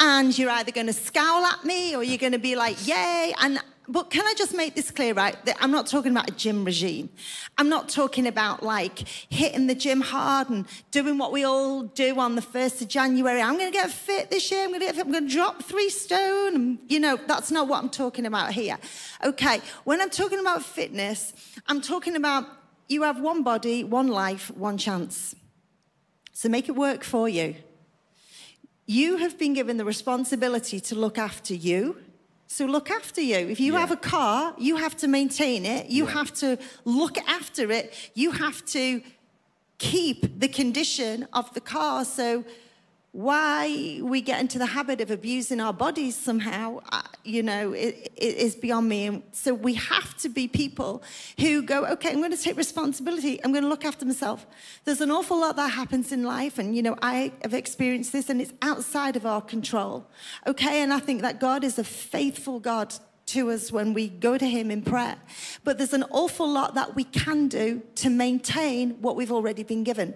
And 0.00 0.36
you're 0.36 0.50
either 0.50 0.72
going 0.72 0.86
to 0.86 0.94
scowl 0.94 1.44
at 1.44 1.64
me 1.64 1.94
or 1.94 2.02
you're 2.02 2.18
going 2.18 2.32
to 2.32 2.38
be 2.38 2.56
like, 2.56 2.86
yay. 2.86 3.34
And 3.40 3.60
but 3.90 4.08
can 4.08 4.24
I 4.24 4.34
just 4.34 4.54
make 4.54 4.76
this 4.76 4.92
clear, 4.92 5.14
right? 5.14 5.36
That 5.46 5.56
I'm 5.60 5.72
not 5.72 5.88
talking 5.88 6.12
about 6.12 6.30
a 6.30 6.32
gym 6.32 6.64
regime. 6.64 7.10
I'm 7.58 7.68
not 7.68 7.88
talking 7.88 8.28
about 8.28 8.62
like 8.62 9.00
hitting 9.28 9.66
the 9.66 9.74
gym 9.74 10.00
hard 10.00 10.48
and 10.48 10.64
doing 10.92 11.18
what 11.18 11.32
we 11.32 11.42
all 11.42 11.82
do 11.82 12.16
on 12.20 12.36
the 12.36 12.40
1st 12.40 12.82
of 12.82 12.88
January. 12.88 13.42
I'm 13.42 13.58
going 13.58 13.70
to 13.72 13.76
get 13.76 13.90
fit 13.90 14.30
this 14.30 14.48
year. 14.52 14.62
I'm 14.62 14.68
going 14.68 14.80
to 14.80 14.86
get 14.86 14.94
fit. 14.94 15.06
I'm 15.06 15.12
going 15.12 15.26
to 15.26 15.34
drop 15.34 15.64
three 15.64 15.90
stone. 15.90 16.78
You 16.86 17.00
know, 17.00 17.18
that's 17.26 17.50
not 17.50 17.66
what 17.66 17.82
I'm 17.82 17.90
talking 17.90 18.26
about 18.26 18.52
here. 18.52 18.78
Okay. 19.24 19.60
When 19.82 20.00
I'm 20.00 20.10
talking 20.10 20.38
about 20.38 20.64
fitness, 20.64 21.32
I'm 21.66 21.80
talking 21.80 22.14
about 22.14 22.46
you 22.88 23.02
have 23.02 23.20
one 23.20 23.42
body, 23.42 23.82
one 23.82 24.06
life, 24.06 24.52
one 24.52 24.78
chance. 24.78 25.34
So 26.32 26.48
make 26.48 26.68
it 26.68 26.76
work 26.76 27.02
for 27.02 27.28
you. 27.28 27.56
You 28.90 29.18
have 29.18 29.38
been 29.38 29.54
given 29.54 29.76
the 29.76 29.84
responsibility 29.84 30.80
to 30.80 30.96
look 30.96 31.16
after 31.16 31.54
you. 31.54 31.98
So 32.48 32.64
look 32.64 32.90
after 32.90 33.20
you. 33.20 33.36
If 33.36 33.60
you 33.60 33.74
Yeah. 33.74 33.78
have 33.82 33.92
a 33.92 33.96
car, 33.96 34.52
you 34.58 34.74
have 34.78 34.96
to 34.96 35.06
maintain 35.06 35.64
it. 35.64 35.88
You 35.88 36.06
Yeah. 36.06 36.14
have 36.14 36.34
to 36.40 36.58
look 36.84 37.16
after 37.18 37.70
it. 37.70 37.94
You 38.14 38.32
have 38.32 38.64
to 38.72 39.00
keep 39.78 40.40
the 40.40 40.48
condition 40.48 41.28
of 41.32 41.54
the 41.54 41.60
car. 41.60 42.04
So 42.04 42.44
why 43.12 43.98
we 44.02 44.20
get 44.20 44.40
into 44.40 44.58
the 44.58 44.66
habit 44.66 45.00
of 45.00 45.10
abusing 45.10 45.60
our 45.60 45.72
bodies 45.72 46.16
somehow, 46.16 46.78
uh, 46.92 47.02
you 47.24 47.42
know, 47.42 47.72
it, 47.72 48.12
it 48.16 48.36
is 48.36 48.54
beyond 48.54 48.88
me. 48.88 49.06
And 49.06 49.22
so 49.32 49.52
we 49.52 49.74
have 49.74 50.16
to 50.18 50.28
be 50.28 50.46
people 50.46 51.02
who 51.38 51.62
go, 51.62 51.86
okay, 51.86 52.10
I'm 52.10 52.18
going 52.18 52.30
to 52.30 52.40
take 52.40 52.56
responsibility. 52.56 53.42
I'm 53.42 53.50
going 53.50 53.64
to 53.64 53.68
look 53.68 53.84
after 53.84 54.06
myself. 54.06 54.46
There's 54.84 55.00
an 55.00 55.10
awful 55.10 55.40
lot 55.40 55.56
that 55.56 55.72
happens 55.72 56.12
in 56.12 56.22
life. 56.22 56.58
And, 56.58 56.76
you 56.76 56.82
know, 56.82 56.96
I 57.02 57.32
have 57.42 57.52
experienced 57.52 58.12
this 58.12 58.30
and 58.30 58.40
it's 58.40 58.52
outside 58.62 59.16
of 59.16 59.26
our 59.26 59.42
control. 59.42 60.06
Okay. 60.46 60.80
And 60.80 60.92
I 60.92 61.00
think 61.00 61.22
that 61.22 61.40
God 61.40 61.64
is 61.64 61.80
a 61.80 61.84
faithful 61.84 62.60
God 62.60 62.94
to 63.26 63.50
us 63.50 63.72
when 63.72 63.92
we 63.92 64.08
go 64.08 64.38
to 64.38 64.46
Him 64.46 64.70
in 64.70 64.82
prayer. 64.82 65.16
But 65.64 65.78
there's 65.78 65.92
an 65.92 66.04
awful 66.10 66.48
lot 66.48 66.74
that 66.74 66.94
we 66.94 67.04
can 67.04 67.48
do 67.48 67.82
to 67.96 68.10
maintain 68.10 69.02
what 69.02 69.16
we've 69.16 69.32
already 69.32 69.64
been 69.64 69.82
given. 69.82 70.14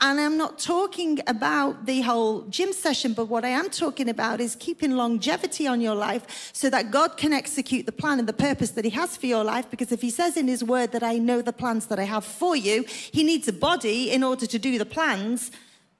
And 0.00 0.20
I'm 0.20 0.36
not 0.36 0.58
talking 0.58 1.20
about 1.26 1.86
the 1.86 2.02
whole 2.02 2.42
gym 2.42 2.72
session, 2.72 3.14
but 3.14 3.26
what 3.26 3.44
I 3.44 3.48
am 3.48 3.70
talking 3.70 4.08
about 4.08 4.40
is 4.40 4.54
keeping 4.56 4.92
longevity 4.92 5.66
on 5.66 5.80
your 5.80 5.94
life 5.94 6.50
so 6.52 6.68
that 6.70 6.90
God 6.90 7.16
can 7.16 7.32
execute 7.32 7.86
the 7.86 7.92
plan 7.92 8.18
and 8.18 8.28
the 8.28 8.32
purpose 8.32 8.72
that 8.72 8.84
He 8.84 8.90
has 8.90 9.16
for 9.16 9.26
your 9.26 9.44
life. 9.44 9.70
Because 9.70 9.92
if 9.92 10.02
He 10.02 10.10
says 10.10 10.36
in 10.36 10.48
His 10.48 10.62
word 10.62 10.92
that 10.92 11.02
I 11.02 11.18
know 11.18 11.40
the 11.40 11.52
plans 11.52 11.86
that 11.86 11.98
I 11.98 12.04
have 12.04 12.24
for 12.24 12.54
you, 12.54 12.84
He 12.86 13.22
needs 13.22 13.48
a 13.48 13.52
body 13.52 14.10
in 14.10 14.22
order 14.22 14.46
to 14.46 14.58
do 14.58 14.78
the 14.78 14.86
plans 14.86 15.50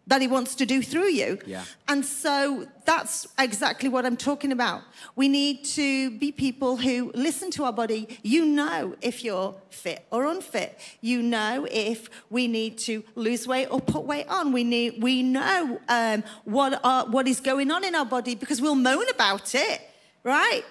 that 0.06 0.20
he 0.20 0.28
wants 0.28 0.54
to 0.54 0.66
do 0.66 0.82
through 0.82 1.08
you. 1.08 1.38
Yeah. 1.44 1.64
And 1.88 2.04
so 2.04 2.66
that's 2.84 3.26
exactly 3.38 3.88
what 3.88 4.06
I'm 4.06 4.16
talking 4.16 4.52
about. 4.52 4.82
We 5.16 5.28
need 5.28 5.64
to 5.64 6.16
be 6.18 6.30
people 6.30 6.76
who 6.76 7.10
listen 7.14 7.50
to 7.52 7.64
our 7.64 7.72
body. 7.72 8.18
You 8.22 8.44
know 8.44 8.94
if 9.00 9.24
you're 9.24 9.56
fit 9.70 10.06
or 10.12 10.26
unfit. 10.26 10.78
You 11.00 11.22
know 11.22 11.66
if 11.70 12.08
we 12.30 12.46
need 12.46 12.78
to 12.78 13.02
lose 13.16 13.48
weight 13.48 13.66
or 13.66 13.80
put 13.80 14.04
weight 14.04 14.28
on. 14.28 14.52
We 14.52 14.62
need 14.62 15.02
we 15.02 15.22
know 15.22 15.80
um, 15.88 16.22
what 16.44 16.80
are, 16.84 17.06
what 17.06 17.26
is 17.26 17.40
going 17.40 17.70
on 17.72 17.84
in 17.84 17.94
our 17.94 18.06
body 18.06 18.36
because 18.36 18.62
we'll 18.62 18.76
moan 18.76 19.08
about 19.10 19.54
it, 19.54 19.80
right? 20.22 20.62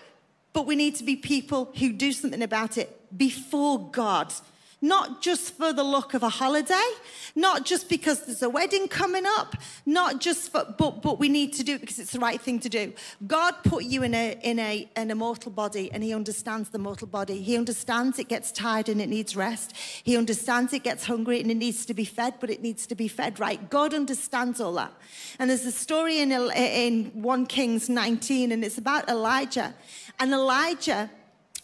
But 0.53 0.65
we 0.65 0.77
need 0.77 0.95
to 0.95 1.03
be 1.03 1.17
people 1.17 1.73
who 1.77 1.91
do 1.91 2.13
something 2.13 2.41
about 2.41 2.77
it 2.77 3.17
before 3.17 3.89
God 3.91 4.33
not 4.85 5.21
just 5.21 5.57
for 5.57 5.73
the 5.73 5.83
look 5.83 6.13
of 6.13 6.21
a 6.21 6.29
holiday, 6.29 6.89
not 7.35 7.65
just 7.65 7.89
because 7.89 8.25
there's 8.25 8.43
a 8.43 8.49
wedding 8.49 8.87
coming 8.87 9.23
up, 9.25 9.55
not 9.85 10.21
just 10.21 10.51
for, 10.51 10.63
but, 10.77 11.01
but 11.01 11.19
we 11.19 11.27
need 11.27 11.53
to 11.53 11.63
do 11.63 11.73
it 11.75 11.81
because 11.81 11.97
it's 11.97 12.11
the 12.11 12.19
right 12.19 12.39
thing 12.39 12.59
to 12.59 12.69
do. 12.69 12.93
God 13.25 13.55
put 13.63 13.83
you 13.85 14.03
in 14.03 14.13
a, 14.13 14.39
in 14.43 14.59
a, 14.59 14.87
in 14.95 15.09
a 15.09 15.15
mortal 15.15 15.51
body 15.51 15.91
and 15.91 16.03
he 16.03 16.13
understands 16.13 16.69
the 16.69 16.77
mortal 16.77 17.07
body. 17.07 17.41
He 17.41 17.57
understands 17.57 18.19
it 18.19 18.27
gets 18.27 18.51
tired 18.51 18.87
and 18.87 19.01
it 19.01 19.09
needs 19.09 19.35
rest. 19.35 19.75
He 19.75 20.15
understands 20.15 20.71
it 20.71 20.83
gets 20.83 21.05
hungry 21.05 21.41
and 21.41 21.49
it 21.49 21.55
needs 21.55 21.85
to 21.87 21.93
be 21.93 22.05
fed, 22.05 22.35
but 22.39 22.51
it 22.51 22.61
needs 22.61 22.85
to 22.87 22.95
be 22.95 23.07
fed 23.07 23.39
right. 23.39 23.69
God 23.69 23.93
understands 23.93 24.61
all 24.61 24.73
that. 24.73 24.93
And 25.39 25.49
there's 25.49 25.65
a 25.65 25.71
story 25.71 26.19
in, 26.19 26.31
in 26.31 27.05
1 27.13 27.45
Kings 27.47 27.89
19 27.89 28.51
and 28.51 28.63
it's 28.63 28.77
about 28.77 29.09
Elijah. 29.09 29.73
And 30.19 30.31
Elijah, 30.31 31.09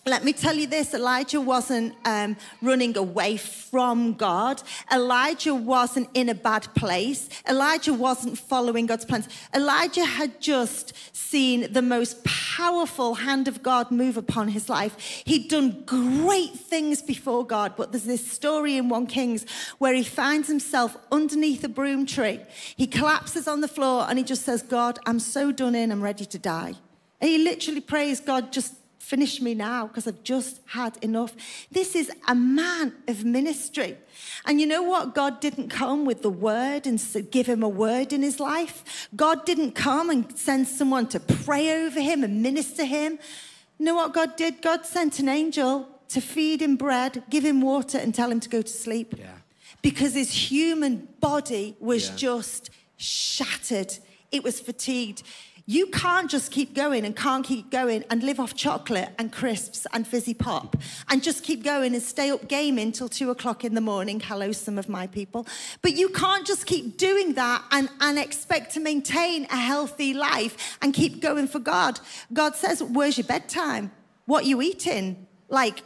let 0.06 0.24
me 0.24 0.34
tell 0.34 0.56
you 0.56 0.66
this 0.66 0.96
Elijah 0.96 1.40
wasn't 1.40 1.94
um, 2.06 2.36
running 2.62 2.98
away 2.98 3.38
from 3.38 4.14
God. 4.14 4.64
Elijah 4.92 5.54
wasn't 5.54 6.10
in 6.16 6.28
a 6.28 6.34
bad 6.34 6.74
place. 6.74 7.30
Elijah 7.48 7.94
wasn't 7.94 8.38
following 8.38 8.88
God's 8.88 9.06
plans. 9.06 9.30
Elijah 9.54 10.06
had 10.06 10.42
just 10.42 10.94
seen 11.16 11.72
the 11.72 11.84
most 11.84 12.24
powerful 12.24 13.14
hand 13.14 13.48
of 13.48 13.62
God 13.62 13.92
move 13.92 14.18
upon 14.18 14.48
his 14.48 14.70
life. 14.70 14.98
He'd 15.26 15.50
done 15.50 15.84
great 15.86 16.54
things 16.54 17.04
before 17.04 17.46
God, 17.46 17.76
but 17.78 17.92
there's 17.92 18.06
this 18.06 18.26
story 18.26 18.78
in 18.78 18.90
1 18.90 19.06
Kings 19.06 19.46
where 19.78 19.94
he 19.94 20.04
finds 20.04 20.48
himself 20.48 20.98
underneath 21.12 21.64
a 21.64 21.70
broom 21.70 22.08
tree. 22.08 22.40
He 22.76 22.88
collapses 22.88 23.48
on 23.48 23.62
the 23.62 23.68
floor 23.68 24.08
and 24.10 24.18
he 24.18 24.26
just 24.26 24.46
says, 24.46 24.64
God, 24.64 24.98
I'm 25.06 25.20
so 25.20 25.52
done 25.52 25.76
in, 25.76 25.92
I'm 25.92 26.02
ready 26.02 26.26
to 26.26 26.40
die. 26.40 26.74
And 27.20 27.30
he 27.30 27.38
literally 27.38 27.82
prays, 27.82 28.20
God, 28.20 28.52
just 28.52 28.74
Finish 29.12 29.42
me 29.42 29.54
now 29.54 29.88
because 29.88 30.08
I've 30.08 30.24
just 30.24 30.62
had 30.68 30.96
enough. 31.02 31.36
This 31.70 31.98
is 31.98 32.10
a 32.30 32.34
man 32.34 32.94
of 33.10 33.26
ministry. 33.26 33.98
And 34.46 34.62
you 34.62 34.66
know 34.66 34.84
what? 34.84 35.14
God 35.14 35.42
didn't 35.42 35.68
come 35.68 36.06
with 36.06 36.22
the 36.22 36.30
word 36.30 36.88
and 36.88 36.98
give 37.30 37.46
him 37.46 37.62
a 37.62 37.68
word 37.68 38.14
in 38.14 38.22
his 38.22 38.40
life. 38.40 39.10
God 39.14 39.44
didn't 39.46 39.74
come 39.74 40.10
and 40.10 40.40
send 40.40 40.70
someone 40.70 41.08
to 41.08 41.20
pray 41.20 41.84
over 41.84 42.00
him 42.00 42.24
and 42.24 42.42
minister 42.42 42.86
him. 42.86 43.20
You 43.78 43.86
know 43.88 43.96
what 43.96 44.14
God 44.14 44.38
did? 44.38 44.62
God 44.62 44.86
sent 44.86 45.20
an 45.20 45.28
angel 45.28 45.90
to 46.08 46.22
feed 46.22 46.62
him 46.62 46.78
bread, 46.78 47.22
give 47.30 47.44
him 47.44 47.60
water, 47.60 47.98
and 47.98 48.16
tell 48.16 48.32
him 48.32 48.40
to 48.40 48.48
go 48.48 48.62
to 48.62 48.72
sleep. 48.72 49.16
Yeah. 49.18 49.40
Because 49.82 50.14
his 50.14 50.32
human 50.32 51.10
body 51.20 51.76
was 51.82 52.08
Yeah. 52.08 52.16
just 52.16 52.70
shattered, 52.96 53.98
it 54.32 54.42
was 54.42 54.62
fatigued. 54.62 55.24
You 55.72 55.88
can't 55.88 56.30
just 56.30 56.52
keep 56.52 56.74
going 56.76 57.06
and 57.06 57.16
can't 57.16 57.46
keep 57.46 57.72
going 57.72 58.04
and 58.10 58.22
live 58.24 58.42
off 58.42 58.54
chocolate 58.54 59.08
and 59.18 59.32
crisps 59.32 59.88
and 59.94 60.06
fizzy 60.06 60.34
pop 60.34 60.76
and 61.10 61.24
just 61.24 61.46
keep 61.46 61.64
going 61.64 61.94
and 61.94 62.04
stay 62.04 62.30
up 62.30 62.50
gaming 62.50 62.92
till 62.92 63.08
two 63.08 63.30
o'clock 63.30 63.64
in 63.64 63.74
the 63.74 63.80
morning. 63.80 64.20
Hello, 64.20 64.52
some 64.52 64.78
of 64.78 64.90
my 64.90 65.08
people. 65.08 65.48
But 65.82 65.94
you 65.94 66.10
can't 66.10 66.46
just 66.46 66.66
keep 66.66 66.98
doing 66.98 67.36
that 67.36 67.64
and, 67.72 67.88
and 68.02 68.20
expect 68.20 68.74
to 68.74 68.82
maintain 68.82 69.46
a 69.46 69.56
healthy 69.56 70.14
life 70.14 70.78
and 70.82 70.94
keep 70.94 71.22
going 71.22 71.48
for 71.48 71.60
God. 71.60 72.02
God 72.34 72.58
says, 72.58 72.84
Where's 72.84 73.18
your 73.18 73.28
bedtime? 73.28 73.92
What 74.26 74.44
you 74.44 74.62
eating? 74.62 75.26
Like, 75.48 75.84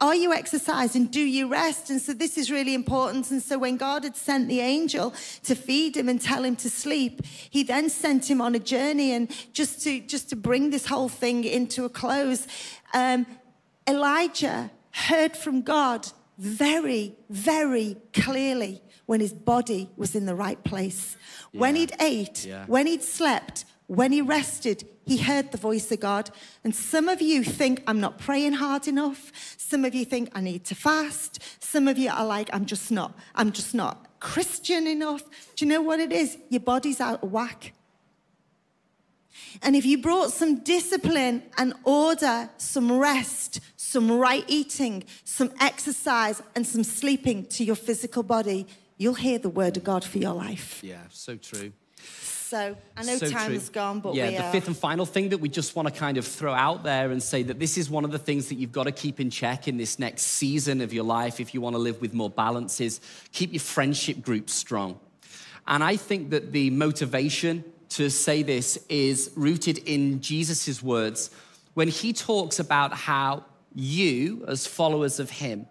are 0.00 0.14
you 0.14 0.32
exercising? 0.32 1.06
Do 1.06 1.20
you 1.20 1.46
rest? 1.48 1.90
And 1.90 2.00
so 2.00 2.12
this 2.14 2.38
is 2.38 2.50
really 2.50 2.74
important. 2.74 3.30
And 3.30 3.42
so 3.42 3.58
when 3.58 3.76
God 3.76 4.04
had 4.04 4.16
sent 4.16 4.48
the 4.48 4.60
angel 4.60 5.12
to 5.44 5.54
feed 5.54 5.96
him 5.96 6.08
and 6.08 6.20
tell 6.20 6.42
him 6.42 6.56
to 6.56 6.70
sleep, 6.70 7.20
he 7.26 7.62
then 7.62 7.90
sent 7.90 8.30
him 8.30 8.40
on 8.40 8.54
a 8.54 8.58
journey. 8.58 9.12
And 9.12 9.30
just 9.52 9.82
to 9.82 10.00
just 10.00 10.30
to 10.30 10.36
bring 10.36 10.70
this 10.70 10.86
whole 10.86 11.08
thing 11.10 11.44
into 11.44 11.84
a 11.84 11.88
close, 11.90 12.46
um, 12.94 13.26
Elijah 13.86 14.70
heard 14.92 15.36
from 15.36 15.62
God 15.62 16.08
very, 16.38 17.14
very 17.28 17.96
clearly 18.14 18.80
when 19.06 19.20
his 19.20 19.32
body 19.34 19.90
was 19.96 20.14
in 20.14 20.24
the 20.24 20.34
right 20.34 20.62
place. 20.64 21.16
When 21.52 21.74
he'd 21.76 21.92
ate, 22.00 22.46
Yeah. 22.46 22.64
when 22.66 22.86
he'd 22.86 23.02
slept, 23.02 23.64
when 23.90 24.12
he 24.12 24.22
rested, 24.22 24.86
he 25.04 25.16
heard 25.16 25.50
the 25.50 25.58
voice 25.58 25.90
of 25.90 25.98
God. 25.98 26.30
And 26.62 26.72
some 26.72 27.08
of 27.08 27.20
you 27.20 27.42
think, 27.42 27.82
I'm 27.88 27.98
not 27.98 28.18
praying 28.18 28.52
hard 28.52 28.86
enough. 28.86 29.32
Some 29.56 29.84
of 29.84 29.96
you 29.96 30.04
think, 30.04 30.30
I 30.32 30.40
need 30.40 30.64
to 30.66 30.76
fast. 30.76 31.42
Some 31.58 31.88
of 31.88 31.98
you 31.98 32.08
are 32.08 32.24
like, 32.24 32.48
I'm 32.52 32.66
just 32.66 32.92
not, 32.92 33.18
I'm 33.34 33.50
just 33.50 33.74
not 33.74 34.20
Christian 34.20 34.86
enough. 34.86 35.24
Do 35.56 35.64
you 35.64 35.68
know 35.68 35.80
what 35.80 35.98
it 35.98 36.12
is? 36.12 36.38
Your 36.50 36.60
body's 36.60 37.00
out 37.00 37.24
of 37.24 37.32
whack. 37.32 37.72
And 39.60 39.74
if 39.74 39.84
you 39.84 39.98
brought 39.98 40.30
some 40.30 40.60
discipline 40.60 41.42
and 41.58 41.74
order, 41.82 42.48
some 42.58 42.92
rest, 42.92 43.58
some 43.76 44.12
right 44.12 44.44
eating, 44.46 45.02
some 45.24 45.50
exercise, 45.60 46.40
and 46.54 46.64
some 46.64 46.84
sleeping 46.84 47.44
to 47.46 47.64
your 47.64 47.74
physical 47.74 48.22
body, 48.22 48.68
you'll 48.98 49.14
hear 49.14 49.40
the 49.40 49.48
word 49.48 49.76
of 49.76 49.82
God 49.82 50.04
for 50.04 50.18
your 50.18 50.34
life. 50.34 50.78
Yeah, 50.84 51.02
so 51.10 51.34
true. 51.34 51.72
So 52.50 52.76
I 52.96 53.04
know 53.04 53.16
So 53.16 53.30
time 53.30 53.46
true. 53.46 53.54
has 53.54 53.68
gone, 53.68 54.00
but 54.00 54.16
yeah, 54.16 54.28
the 54.32 54.42
are. 54.42 54.50
fifth 54.50 54.66
and 54.66 54.76
final 54.76 55.06
thing 55.06 55.28
that 55.28 55.38
we 55.38 55.48
just 55.48 55.76
want 55.76 55.86
to 55.86 55.94
kind 55.94 56.18
of 56.18 56.26
throw 56.26 56.52
out 56.52 56.82
there 56.82 57.12
and 57.12 57.22
say 57.22 57.44
that 57.44 57.60
this 57.60 57.78
is 57.78 57.88
one 57.88 58.04
of 58.04 58.10
the 58.10 58.18
things 58.18 58.48
that 58.48 58.56
you've 58.56 58.72
got 58.72 58.84
to 58.84 58.92
keep 58.92 59.20
in 59.20 59.30
check 59.30 59.68
in 59.68 59.76
this 59.76 60.00
next 60.00 60.22
season 60.22 60.80
of 60.80 60.92
your 60.92 61.04
life 61.04 61.38
if 61.38 61.54
you 61.54 61.60
want 61.60 61.74
to 61.74 61.78
live 61.78 62.00
with 62.00 62.12
more 62.12 62.28
balance 62.28 62.80
is 62.80 63.00
keep 63.30 63.52
your 63.52 63.60
friendship 63.60 64.20
group 64.20 64.50
strong. 64.50 64.98
And 65.68 65.84
I 65.84 65.94
think 65.94 66.30
that 66.30 66.50
the 66.50 66.70
motivation 66.70 67.62
to 67.90 68.10
say 68.10 68.42
this 68.42 68.84
is 68.88 69.30
rooted 69.36 69.78
in 69.86 70.20
Jesus' 70.20 70.82
words 70.82 71.30
when 71.74 71.86
he 71.86 72.12
talks 72.12 72.58
about 72.58 72.92
how 72.92 73.44
you, 73.76 74.44
as 74.48 74.66
followers 74.66 75.20
of 75.20 75.30
him, 75.30 75.66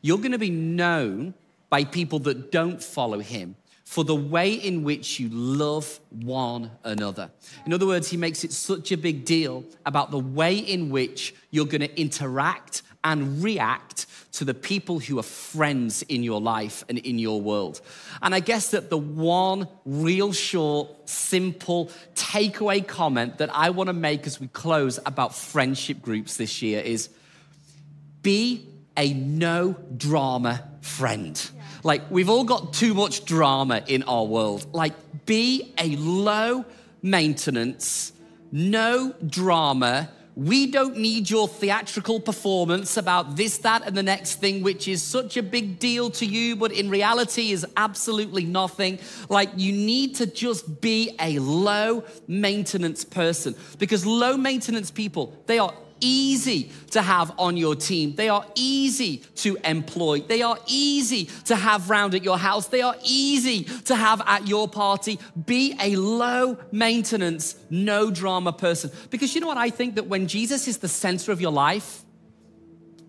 you're 0.00 0.18
going 0.18 0.30
to 0.30 0.38
be 0.38 0.50
known 0.50 1.34
by 1.70 1.82
people 1.82 2.20
that 2.20 2.52
don't 2.52 2.80
follow 2.80 3.18
him 3.18 3.56
for 3.90 4.04
the 4.04 4.14
way 4.14 4.52
in 4.52 4.84
which 4.84 5.18
you 5.18 5.28
love 5.30 5.98
one 6.10 6.70
another. 6.84 7.28
In 7.66 7.72
other 7.72 7.88
words, 7.88 8.08
he 8.08 8.16
makes 8.16 8.44
it 8.44 8.52
such 8.52 8.92
a 8.92 8.96
big 8.96 9.24
deal 9.24 9.64
about 9.84 10.12
the 10.12 10.18
way 10.20 10.56
in 10.58 10.90
which 10.90 11.34
you're 11.50 11.66
going 11.66 11.80
to 11.80 12.00
interact 12.00 12.82
and 13.02 13.42
react 13.42 14.06
to 14.34 14.44
the 14.44 14.54
people 14.54 15.00
who 15.00 15.18
are 15.18 15.24
friends 15.24 16.02
in 16.02 16.22
your 16.22 16.40
life 16.40 16.84
and 16.88 16.98
in 16.98 17.18
your 17.18 17.40
world. 17.40 17.80
And 18.22 18.32
I 18.32 18.38
guess 18.38 18.70
that 18.70 18.90
the 18.90 18.96
one 18.96 19.66
real 19.84 20.32
short, 20.32 21.08
simple 21.08 21.90
takeaway 22.14 22.86
comment 22.86 23.38
that 23.38 23.50
I 23.52 23.70
want 23.70 23.88
to 23.88 23.92
make 23.92 24.24
as 24.24 24.38
we 24.38 24.46
close 24.46 25.00
about 25.04 25.34
friendship 25.34 26.00
groups 26.00 26.36
this 26.36 26.62
year 26.62 26.80
is 26.80 27.08
be 28.22 28.68
a 28.96 29.12
no 29.14 29.74
drama 29.96 30.62
friend. 30.80 31.50
Like, 31.82 32.10
we've 32.10 32.28
all 32.28 32.44
got 32.44 32.72
too 32.72 32.94
much 32.94 33.24
drama 33.24 33.82
in 33.86 34.02
our 34.04 34.24
world. 34.24 34.66
Like, 34.72 34.94
be 35.26 35.72
a 35.78 35.96
low 35.96 36.64
maintenance, 37.02 38.12
no 38.52 39.14
drama, 39.26 40.10
We 40.36 40.68
don't 40.68 40.96
need 40.96 41.28
your 41.28 41.48
theatrical 41.48 42.20
performance 42.20 42.96
about 42.96 43.36
this, 43.36 43.58
that, 43.58 43.86
and 43.86 43.96
the 43.96 44.02
next 44.02 44.36
thing, 44.36 44.62
which 44.62 44.86
is 44.86 45.02
such 45.02 45.36
a 45.36 45.42
big 45.42 45.78
deal 45.78 46.08
to 46.12 46.24
you, 46.24 46.54
but 46.54 46.72
in 46.72 46.88
reality 46.88 47.50
is 47.50 47.66
absolutely 47.76 48.44
nothing. 48.44 49.00
Like, 49.28 49.50
you 49.56 49.72
need 49.72 50.14
to 50.16 50.26
just 50.26 50.80
be 50.80 51.14
a 51.20 51.38
low 51.40 52.04
maintenance 52.28 53.04
person 53.04 53.56
because 53.78 54.06
low 54.06 54.36
maintenance 54.36 54.90
people, 54.90 55.36
they 55.46 55.58
are 55.58 55.74
easy 56.00 56.70
to 56.90 57.02
have 57.02 57.32
on 57.38 57.56
your 57.56 57.74
team. 57.74 58.14
They 58.14 58.28
are 58.28 58.44
easy 58.54 59.18
to 59.36 59.56
employ. 59.64 60.20
They 60.20 60.42
are 60.42 60.58
easy 60.66 61.26
to 61.44 61.56
have 61.56 61.90
round 61.90 62.14
at 62.14 62.24
your 62.24 62.38
house. 62.38 62.68
They 62.68 62.82
are 62.82 62.96
easy 63.04 63.64
to 63.84 63.94
have 63.94 64.22
at 64.26 64.48
your 64.48 64.68
party. 64.68 65.18
Be 65.46 65.74
a 65.80 65.96
low 65.96 66.58
maintenance, 66.72 67.56
no 67.70 68.10
drama 68.10 68.52
person. 68.52 68.90
Because 69.10 69.34
you 69.34 69.40
know 69.40 69.46
what? 69.46 69.56
I 69.58 69.70
think 69.70 69.96
that 69.96 70.06
when 70.06 70.26
Jesus 70.26 70.68
is 70.68 70.78
the 70.78 70.88
center 70.88 71.32
of 71.32 71.40
your 71.40 71.52
life, 71.52 72.04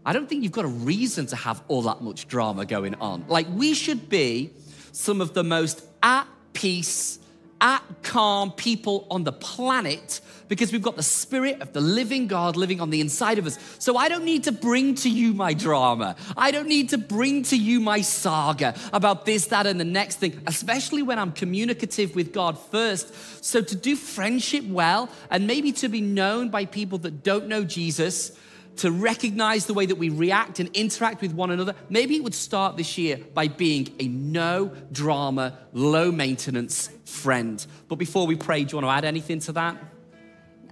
I 0.05 0.13
don't 0.13 0.27
think 0.27 0.43
you've 0.43 0.51
got 0.51 0.65
a 0.65 0.69
reason 0.69 1.27
to 1.27 1.35
have 1.35 1.61
all 1.67 1.83
that 1.83 2.01
much 2.01 2.27
drama 2.27 2.65
going 2.65 2.95
on. 2.95 3.25
Like, 3.27 3.47
we 3.49 3.73
should 3.73 4.09
be 4.09 4.51
some 4.91 5.21
of 5.21 5.33
the 5.33 5.43
most 5.43 5.85
at 6.01 6.27
peace, 6.53 7.19
at 7.61 7.83
calm 8.03 8.51
people 8.51 9.07
on 9.09 9.23
the 9.23 9.31
planet 9.31 10.19
because 10.47 10.73
we've 10.73 10.81
got 10.81 10.97
the 10.97 11.03
Spirit 11.03 11.61
of 11.61 11.71
the 11.71 11.79
living 11.79 12.27
God 12.27 12.57
living 12.57 12.81
on 12.81 12.89
the 12.89 12.99
inside 12.99 13.37
of 13.37 13.45
us. 13.45 13.57
So 13.79 13.95
I 13.95 14.09
don't 14.09 14.25
need 14.25 14.43
to 14.43 14.51
bring 14.51 14.95
to 14.95 15.09
you 15.09 15.33
my 15.33 15.53
drama. 15.53 16.17
I 16.35 16.51
don't 16.51 16.67
need 16.67 16.89
to 16.89 16.97
bring 16.97 17.43
to 17.43 17.57
you 17.57 17.79
my 17.79 18.01
saga 18.01 18.75
about 18.91 19.25
this, 19.25 19.47
that, 19.47 19.65
and 19.65 19.79
the 19.79 19.85
next 19.85 20.17
thing, 20.17 20.41
especially 20.47 21.03
when 21.03 21.19
I'm 21.19 21.31
communicative 21.31 22.15
with 22.15 22.33
God 22.33 22.59
first. 22.59 23.45
So 23.45 23.61
to 23.61 23.75
do 23.75 23.95
friendship 23.95 24.65
well 24.65 25.09
and 25.29 25.47
maybe 25.47 25.71
to 25.73 25.87
be 25.87 26.01
known 26.01 26.49
by 26.49 26.65
people 26.65 26.97
that 26.97 27.23
don't 27.23 27.47
know 27.47 27.63
Jesus 27.63 28.37
to 28.77 28.91
recognize 28.91 29.65
the 29.65 29.73
way 29.73 29.85
that 29.85 29.95
we 29.95 30.09
react 30.09 30.59
and 30.59 30.69
interact 30.75 31.21
with 31.21 31.33
one 31.33 31.51
another, 31.51 31.75
maybe 31.89 32.15
it 32.15 32.23
would 32.23 32.33
start 32.33 32.77
this 32.77 32.97
year 32.97 33.17
by 33.33 33.47
being 33.47 33.89
a 33.99 34.07
no 34.07 34.73
drama, 34.91 35.57
low 35.73 36.11
maintenance 36.11 36.89
friend. 37.05 37.65
But 37.87 37.95
before 37.95 38.25
we 38.25 38.35
pray, 38.35 38.63
do 38.63 38.71
you 38.71 38.81
want 38.81 38.85
to 38.85 38.97
add 38.97 39.05
anything 39.05 39.39
to 39.41 39.51
that? 39.53 39.77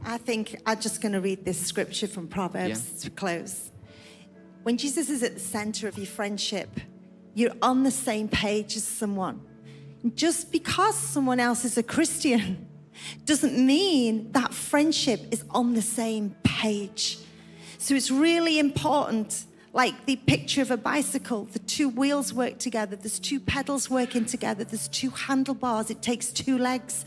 I 0.05 0.17
think 0.17 0.59
I'm 0.65 0.79
just 0.79 1.01
going 1.01 1.11
to 1.11 1.19
read 1.21 1.43
this 1.43 1.59
scripture 1.59 2.07
from 2.07 2.27
Proverbs 2.27 2.69
Yeah. 2.95 3.01
to 3.03 3.09
close. 3.09 3.71
When 4.63 4.77
Jesus 4.77 5.09
is 5.09 5.23
at 5.23 5.33
the 5.33 5.39
center 5.39 5.87
of 5.87 5.97
your 5.97 6.07
friendship, 6.07 6.79
you're 7.33 7.53
on 7.61 7.83
the 7.83 7.91
same 7.91 8.27
page 8.27 8.75
as 8.75 8.83
someone. 8.83 9.41
Just 10.15 10.51
because 10.51 10.95
someone 10.95 11.39
else 11.39 11.65
is 11.65 11.77
a 11.77 11.83
Christian 11.83 12.67
doesn't 13.25 13.57
mean 13.57 14.31
that 14.31 14.53
friendship 14.53 15.21
is 15.31 15.43
on 15.49 15.73
the 15.73 15.81
same 15.81 16.35
page. 16.43 17.19
So 17.81 17.95
it's 17.95 18.11
really 18.11 18.59
important, 18.59 19.45
like 19.71 20.05
the 20.05 20.17
picture 20.17 20.61
of 20.61 20.69
a 20.69 20.75
bicycle, 20.75 21.45
the 21.45 21.59
two 21.59 21.87
wheels 21.87 22.33
work 22.33 22.59
together, 22.59 22.97
there's 22.97 23.19
two 23.19 23.39
pedals 23.39 23.89
working 23.89 24.25
together, 24.25 24.65
there's 24.65 24.89
two 24.89 25.11
handlebars, 25.11 25.89
it 25.89 26.01
takes 26.01 26.27
two 26.27 26.57
legs 26.57 27.05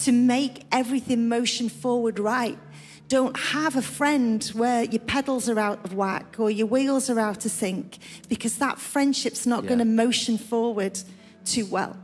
to 0.00 0.10
make 0.10 0.64
everything 0.72 1.28
motion 1.28 1.68
forward 1.68 2.18
right. 2.18 2.58
Don't 3.06 3.38
have 3.38 3.76
a 3.76 3.80
friend 3.80 4.44
where 4.54 4.82
your 4.82 5.00
pedals 5.02 5.48
are 5.48 5.58
out 5.60 5.84
of 5.84 5.94
whack 5.94 6.34
or 6.38 6.50
your 6.50 6.66
wheels 6.66 7.08
are 7.08 7.20
out 7.20 7.44
of 7.44 7.52
sync 7.52 7.98
because 8.28 8.58
that 8.58 8.80
friendship's 8.80 9.46
not 9.46 9.62
Yeah. 9.62 9.68
going 9.68 9.78
to 9.78 9.84
motion 9.84 10.36
forward 10.36 10.98
too 11.44 11.64
well. 11.66 11.96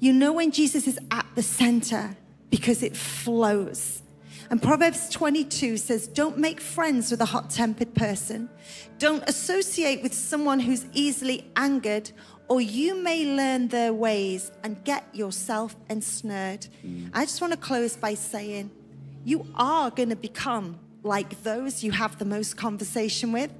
You 0.00 0.12
know 0.12 0.32
when 0.32 0.50
Jesus 0.50 0.88
is 0.88 0.98
at 1.12 1.26
the 1.36 1.44
center 1.44 2.16
because 2.50 2.82
it 2.82 2.96
flows. 2.96 4.02
And 4.50 4.62
Proverbs 4.62 5.08
22 5.10 5.76
says, 5.76 6.06
Don't 6.06 6.38
make 6.38 6.60
friends 6.60 7.10
with 7.10 7.20
a 7.20 7.24
hot 7.24 7.50
tempered 7.50 7.94
person. 7.94 8.48
Don't 8.98 9.22
associate 9.28 10.02
with 10.02 10.14
someone 10.14 10.60
who's 10.60 10.86
easily 10.92 11.50
angered, 11.56 12.10
or 12.48 12.60
you 12.60 12.94
may 13.02 13.26
learn 13.26 13.68
their 13.68 13.92
ways 13.92 14.52
and 14.62 14.82
get 14.84 15.04
yourself 15.14 15.74
ensnared. 15.90 16.68
Mm. 16.84 17.10
I 17.12 17.24
just 17.24 17.40
want 17.40 17.52
to 17.52 17.58
close 17.58 17.96
by 17.96 18.14
saying, 18.14 18.70
You 19.24 19.46
are 19.56 19.90
going 19.90 20.10
to 20.10 20.16
become 20.16 20.78
like 21.02 21.42
those 21.42 21.82
you 21.82 21.92
have 21.92 22.18
the 22.18 22.24
most 22.24 22.56
conversation 22.56 23.32
with. 23.32 23.50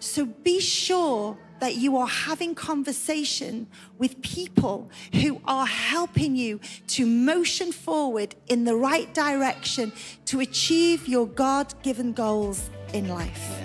So 0.00 0.26
be 0.26 0.60
sure 0.60 1.38
that 1.62 1.76
you 1.76 1.96
are 1.96 2.08
having 2.08 2.56
conversation 2.56 3.68
with 3.96 4.20
people 4.20 4.90
who 5.12 5.40
are 5.44 5.64
helping 5.64 6.34
you 6.34 6.58
to 6.88 7.06
motion 7.06 7.70
forward 7.70 8.34
in 8.48 8.64
the 8.64 8.74
right 8.74 9.14
direction 9.14 9.92
to 10.24 10.40
achieve 10.40 11.06
your 11.06 11.24
God 11.24 11.72
given 11.84 12.12
goals 12.14 12.68
in 12.92 13.06
life. 13.06 13.60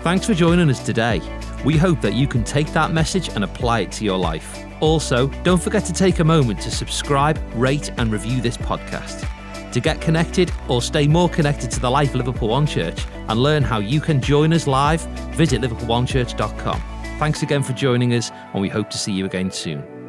Thanks 0.00 0.24
for 0.24 0.32
joining 0.32 0.70
us 0.70 0.82
today. 0.82 1.20
We 1.62 1.76
hope 1.76 2.00
that 2.00 2.14
you 2.14 2.26
can 2.26 2.42
take 2.42 2.72
that 2.72 2.90
message 2.90 3.28
and 3.28 3.44
apply 3.44 3.80
it 3.80 3.92
to 3.92 4.06
your 4.06 4.16
life. 4.16 4.64
Also, 4.80 5.26
don't 5.44 5.62
forget 5.62 5.84
to 5.84 5.92
take 5.92 6.20
a 6.20 6.24
moment 6.24 6.58
to 6.62 6.70
subscribe, 6.70 7.38
rate, 7.54 7.90
and 7.98 8.10
review 8.10 8.40
this 8.40 8.56
podcast. 8.56 9.28
To 9.72 9.80
get 9.80 10.00
connected 10.00 10.50
or 10.68 10.82
stay 10.82 11.06
more 11.06 11.28
connected 11.28 11.70
to 11.72 11.80
the 11.80 11.90
life 11.90 12.10
of 12.10 12.16
Liverpool 12.16 12.48
One 12.48 12.66
Church 12.66 13.06
and 13.28 13.40
learn 13.40 13.62
how 13.62 13.78
you 13.78 14.00
can 14.00 14.20
join 14.20 14.52
us 14.52 14.66
live, 14.66 15.02
visit 15.34 15.60
liverpoolonechurch.com. 15.60 16.82
Thanks 17.18 17.42
again 17.42 17.62
for 17.62 17.72
joining 17.74 18.14
us, 18.14 18.30
and 18.52 18.62
we 18.62 18.68
hope 18.68 18.90
to 18.90 18.98
see 18.98 19.12
you 19.12 19.26
again 19.26 19.50
soon. 19.50 19.99